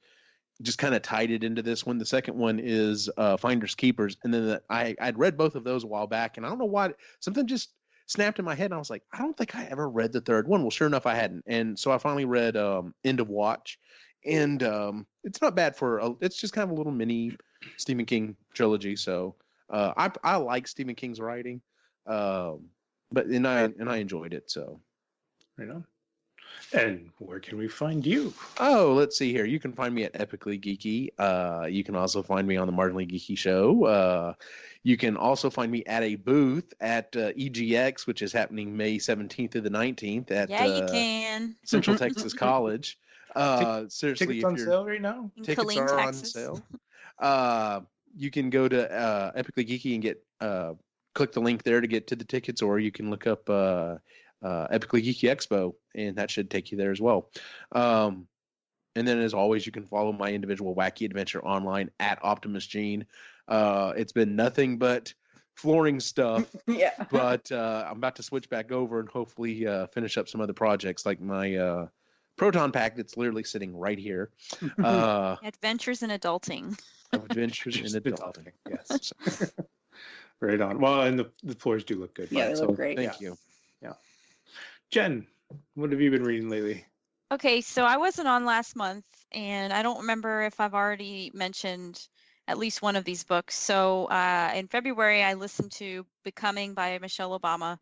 [0.63, 1.99] just kind of tied it into this one.
[1.99, 4.17] The second one is uh finders keepers.
[4.25, 6.59] And then the, i i'd read both of those a while back and i don't
[6.59, 7.71] know why something just
[8.09, 10.21] snapped in my head and i was like i don't think i ever read the
[10.21, 10.63] third one.
[10.63, 11.45] Well sure enough i hadn't.
[11.47, 13.79] And so i finally read um end of watch.
[14.25, 17.37] And um it's not bad for a, it's just kind of a little mini
[17.77, 19.35] stephen king trilogy so
[19.71, 21.61] uh i i like stephen king's writing
[22.07, 22.61] um
[23.13, 24.51] but and I and I enjoyed it.
[24.51, 24.81] So
[25.57, 25.85] Right on.
[26.73, 28.33] And where can we find you?
[28.61, 29.45] oh, let's see here.
[29.45, 31.09] You can find me at Epically Geeky.
[31.19, 33.85] Uh, you can also find me on the Marginally Geeky Show.
[33.85, 34.35] Uh,
[34.83, 38.99] you can also find me at a booth at uh, EGX, which is happening May
[38.99, 41.55] seventeenth to the nineteenth at yeah, you uh, can.
[41.65, 42.99] Central Texas College.
[43.35, 45.31] Uh, seriously, Tickets if on you're sale right now?
[45.37, 46.37] In tickets Killeen, are Texas.
[46.37, 46.63] on sale.
[47.19, 47.81] Uh,
[48.17, 50.75] you can go to uh, Epically Geeky and get uh,
[51.15, 53.97] click the link there to get to the tickets, or you can look up uh,
[54.43, 57.31] uh, Epically Geeky Expo, and that should take you there as well.
[57.73, 58.27] Um,
[58.95, 63.07] and then, as always, you can follow my individual wacky adventure online at Optimus Gene.
[63.47, 65.13] Uh, it's been nothing but
[65.55, 66.93] flooring stuff, yeah.
[67.11, 70.55] but uh, I'm about to switch back over and hopefully uh, finish up some other
[70.55, 71.87] projects like my uh,
[72.37, 74.31] proton pack that's literally sitting right here.
[74.83, 76.79] Uh, Adventures in Adulting.
[77.13, 78.49] Adventures in Adulting.
[78.69, 79.13] adulting.
[79.25, 79.51] Yes.
[80.41, 80.81] Right on.
[80.81, 82.29] Well, and the, the floors do look good.
[82.31, 82.99] Yeah, they so, look great.
[82.99, 83.39] thank you.
[83.81, 83.95] Yeah.
[84.91, 85.27] Jen,
[85.75, 86.85] what have you been reading lately?
[87.33, 92.07] Okay, so I wasn't on last month, and I don't remember if I've already mentioned
[92.47, 93.57] at least one of these books.
[93.57, 97.79] So uh, in February, I listened to Becoming by Michelle Obama,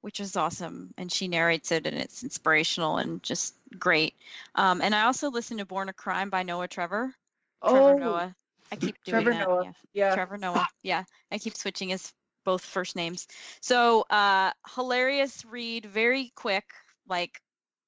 [0.00, 4.14] which is awesome, and she narrates it, and it's inspirational and just great.
[4.54, 7.14] Um, and I also listened to Born a Crime by Noah Trevor.
[7.62, 8.36] Trevor Oh, Noah.
[8.72, 9.48] I keep doing Trevor that.
[9.48, 9.64] Noah.
[9.64, 9.72] Yeah.
[9.92, 10.14] Yeah.
[10.14, 10.66] Trevor Noah.
[10.82, 12.12] Yeah, I keep switching his
[12.44, 13.26] both first names.
[13.60, 16.64] So uh, hilarious read, very quick,
[17.08, 17.40] like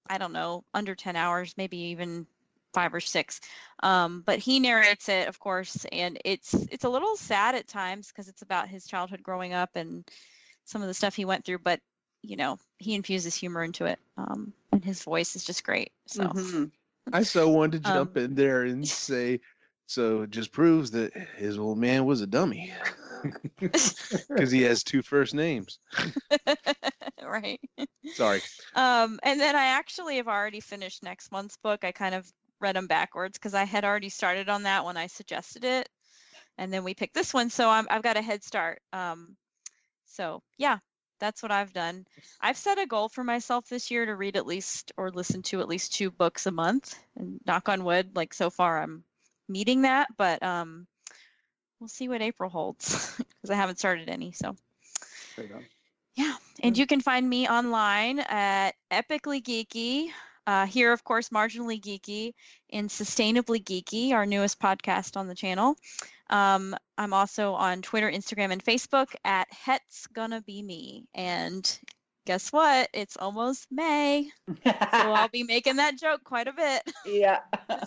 [0.09, 2.26] I don't know, under 10 hours, maybe even
[2.74, 3.40] five or six.
[3.82, 8.09] Um, but he narrates it, of course, and it's it's a little sad at times
[8.09, 10.05] because it's about his childhood growing up and
[10.64, 11.59] some of the stuff he went through.
[11.59, 11.80] But
[12.22, 15.92] you know, he infuses humor into it, um, and his voice is just great.
[16.06, 16.22] So.
[16.22, 16.70] Mhm.
[17.12, 19.40] I so wanted to Um, jump in there and say,
[19.86, 22.72] so it just proves that his old man was a dummy
[23.60, 25.78] because he has two first names.
[27.22, 27.60] right.
[28.06, 28.40] Sorry.
[28.74, 31.84] Um, and then I actually have already finished next month's book.
[31.84, 32.30] I kind of
[32.60, 35.88] read them backwards because I had already started on that when I suggested it,
[36.58, 38.80] and then we picked this one, so I'm, I've got a head start.
[38.92, 39.36] Um,
[40.06, 40.78] so yeah,
[41.22, 42.04] that's what I've done.
[42.40, 45.60] I've set a goal for myself this year to read at least or listen to
[45.60, 49.04] at least two books a month, and knock on wood, like so far I'm
[49.48, 50.88] meeting that, but um,
[51.78, 54.32] we'll see what April holds because I haven't started any.
[54.32, 54.56] So.
[56.16, 60.10] Yeah, and you can find me online at Epically Geeky.
[60.44, 62.34] Uh, here, of course, Marginally Geeky
[62.70, 65.76] and Sustainably Geeky, our newest podcast on the channel.
[66.32, 71.04] Um, I'm also on Twitter, Instagram, and Facebook at Het's Gonna Be Me.
[71.14, 71.78] And
[72.24, 72.88] guess what?
[72.94, 74.30] It's almost May,
[74.64, 76.82] so I'll be making that joke quite a bit.
[77.06, 77.40] yeah.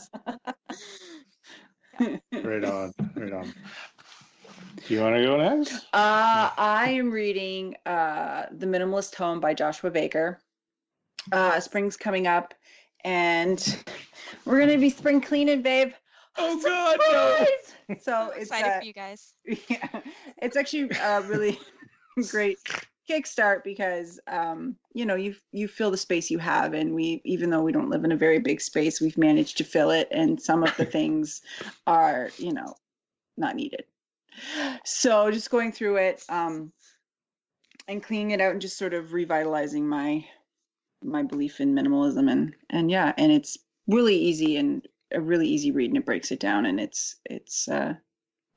[1.97, 3.53] Right on, right on.
[4.85, 5.75] Do you want to go next?
[5.93, 10.41] Uh, I am reading uh, The Minimalist Home by Joshua Becker.
[11.31, 12.53] Uh, spring's coming up,
[13.05, 13.81] and
[14.43, 15.93] we're gonna be spring cleaning, babe.
[16.37, 16.99] Oh God,
[17.89, 17.95] no!
[18.01, 19.33] So I'm it's excited uh, for you guys.
[19.69, 20.01] yeah,
[20.41, 21.59] it's actually a really
[22.29, 22.57] great
[23.09, 27.49] kickstart because um, you know you you fill the space you have, and we even
[27.49, 30.41] though we don't live in a very big space, we've managed to fill it, and
[30.41, 31.41] some of the things
[31.87, 32.75] are you know
[33.37, 33.85] not needed.
[34.83, 36.71] So just going through it um,
[37.87, 40.25] and cleaning it out, and just sort of revitalizing my
[41.03, 43.57] my belief in minimalism, and and yeah, and it's
[43.87, 47.67] really easy and a really easy read, and it breaks it down, and it's it's.
[47.67, 47.95] uh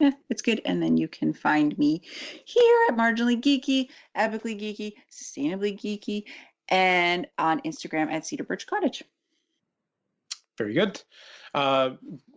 [0.01, 0.61] yeah, it's good.
[0.65, 2.03] And then you can find me
[2.45, 6.23] here at Marginally Geeky, Epically Geeky, Sustainably Geeky,
[6.69, 9.03] and on Instagram at Cedar Birch Cottage.
[10.57, 11.01] Very good.
[11.55, 11.91] Uh,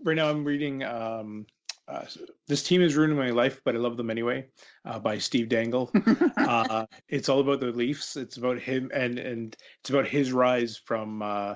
[0.04, 0.84] right now, I'm reading.
[0.84, 1.46] Um,
[1.88, 2.06] uh,
[2.48, 4.48] this team is ruining my life, but I love them anyway.
[4.86, 5.92] Uh, by Steve Dangle.
[6.38, 8.16] uh, it's all about the Leafs.
[8.16, 11.56] It's about him, and and it's about his rise from uh,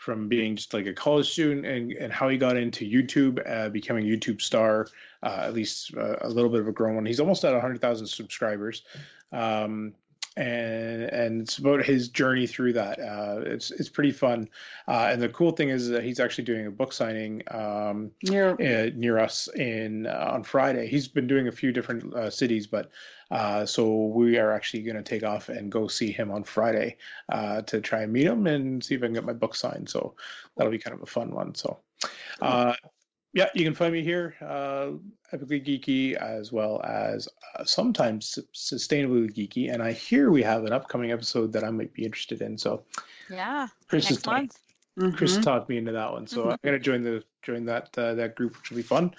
[0.00, 3.68] from being just like a college student and and how he got into YouTube, uh,
[3.68, 4.86] becoming a YouTube star.
[5.22, 7.04] Uh, at least uh, a little bit of a grown one.
[7.04, 8.82] He's almost at hundred thousand subscribers.
[9.30, 9.92] Um,
[10.36, 12.98] and and it's about his journey through that.
[13.00, 14.48] Uh, it's it's pretty fun,
[14.88, 18.52] uh, and the cool thing is that he's actually doing a book signing um, You're
[18.52, 20.86] uh, near us in uh, on Friday.
[20.86, 22.90] He's been doing a few different uh, cities, but
[23.30, 26.96] uh, so we are actually going to take off and go see him on Friday
[27.30, 29.88] uh, to try and meet him and see if I can get my book signed.
[29.88, 30.14] So
[30.56, 31.54] that'll be kind of a fun one.
[31.54, 31.78] So.
[33.32, 34.90] Yeah, you can find me here, uh,
[35.32, 39.72] epically geeky, as well as uh, sometimes sustainably geeky.
[39.72, 42.58] And I hear we have an upcoming episode that I might be interested in.
[42.58, 42.82] So
[43.28, 44.58] Yeah, Chris has next talked,
[44.96, 45.16] month.
[45.16, 48.34] Chris talked me into that one, so I'm gonna join the join that uh, that
[48.34, 49.14] group, which will be fun.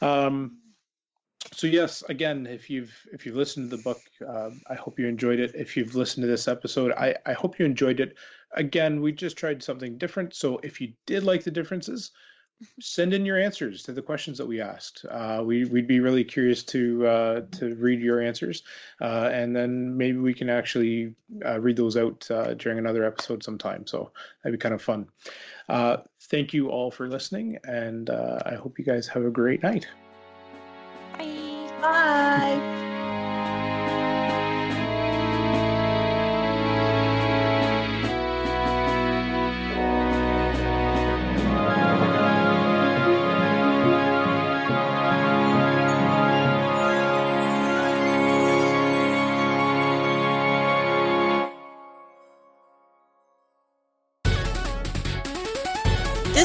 [0.00, 0.58] Um,
[1.52, 5.08] so yes, again, if you've if you've listened to the book, uh, I hope you
[5.08, 5.52] enjoyed it.
[5.54, 8.16] If you've listened to this episode, I I hope you enjoyed it.
[8.52, 10.34] Again, we just tried something different.
[10.34, 12.12] So if you did like the differences,
[12.80, 15.04] send in your answers to the questions that we asked.
[15.08, 18.62] Uh, we we'd be really curious to uh, to read your answers,
[19.00, 21.14] uh, and then maybe we can actually
[21.44, 23.86] uh, read those out uh, during another episode sometime.
[23.86, 24.12] So
[24.42, 25.08] that'd be kind of fun.
[25.68, 29.62] Uh, thank you all for listening, and uh, I hope you guys have a great
[29.62, 29.86] night.
[31.18, 31.70] Bye.
[31.80, 32.91] Bye.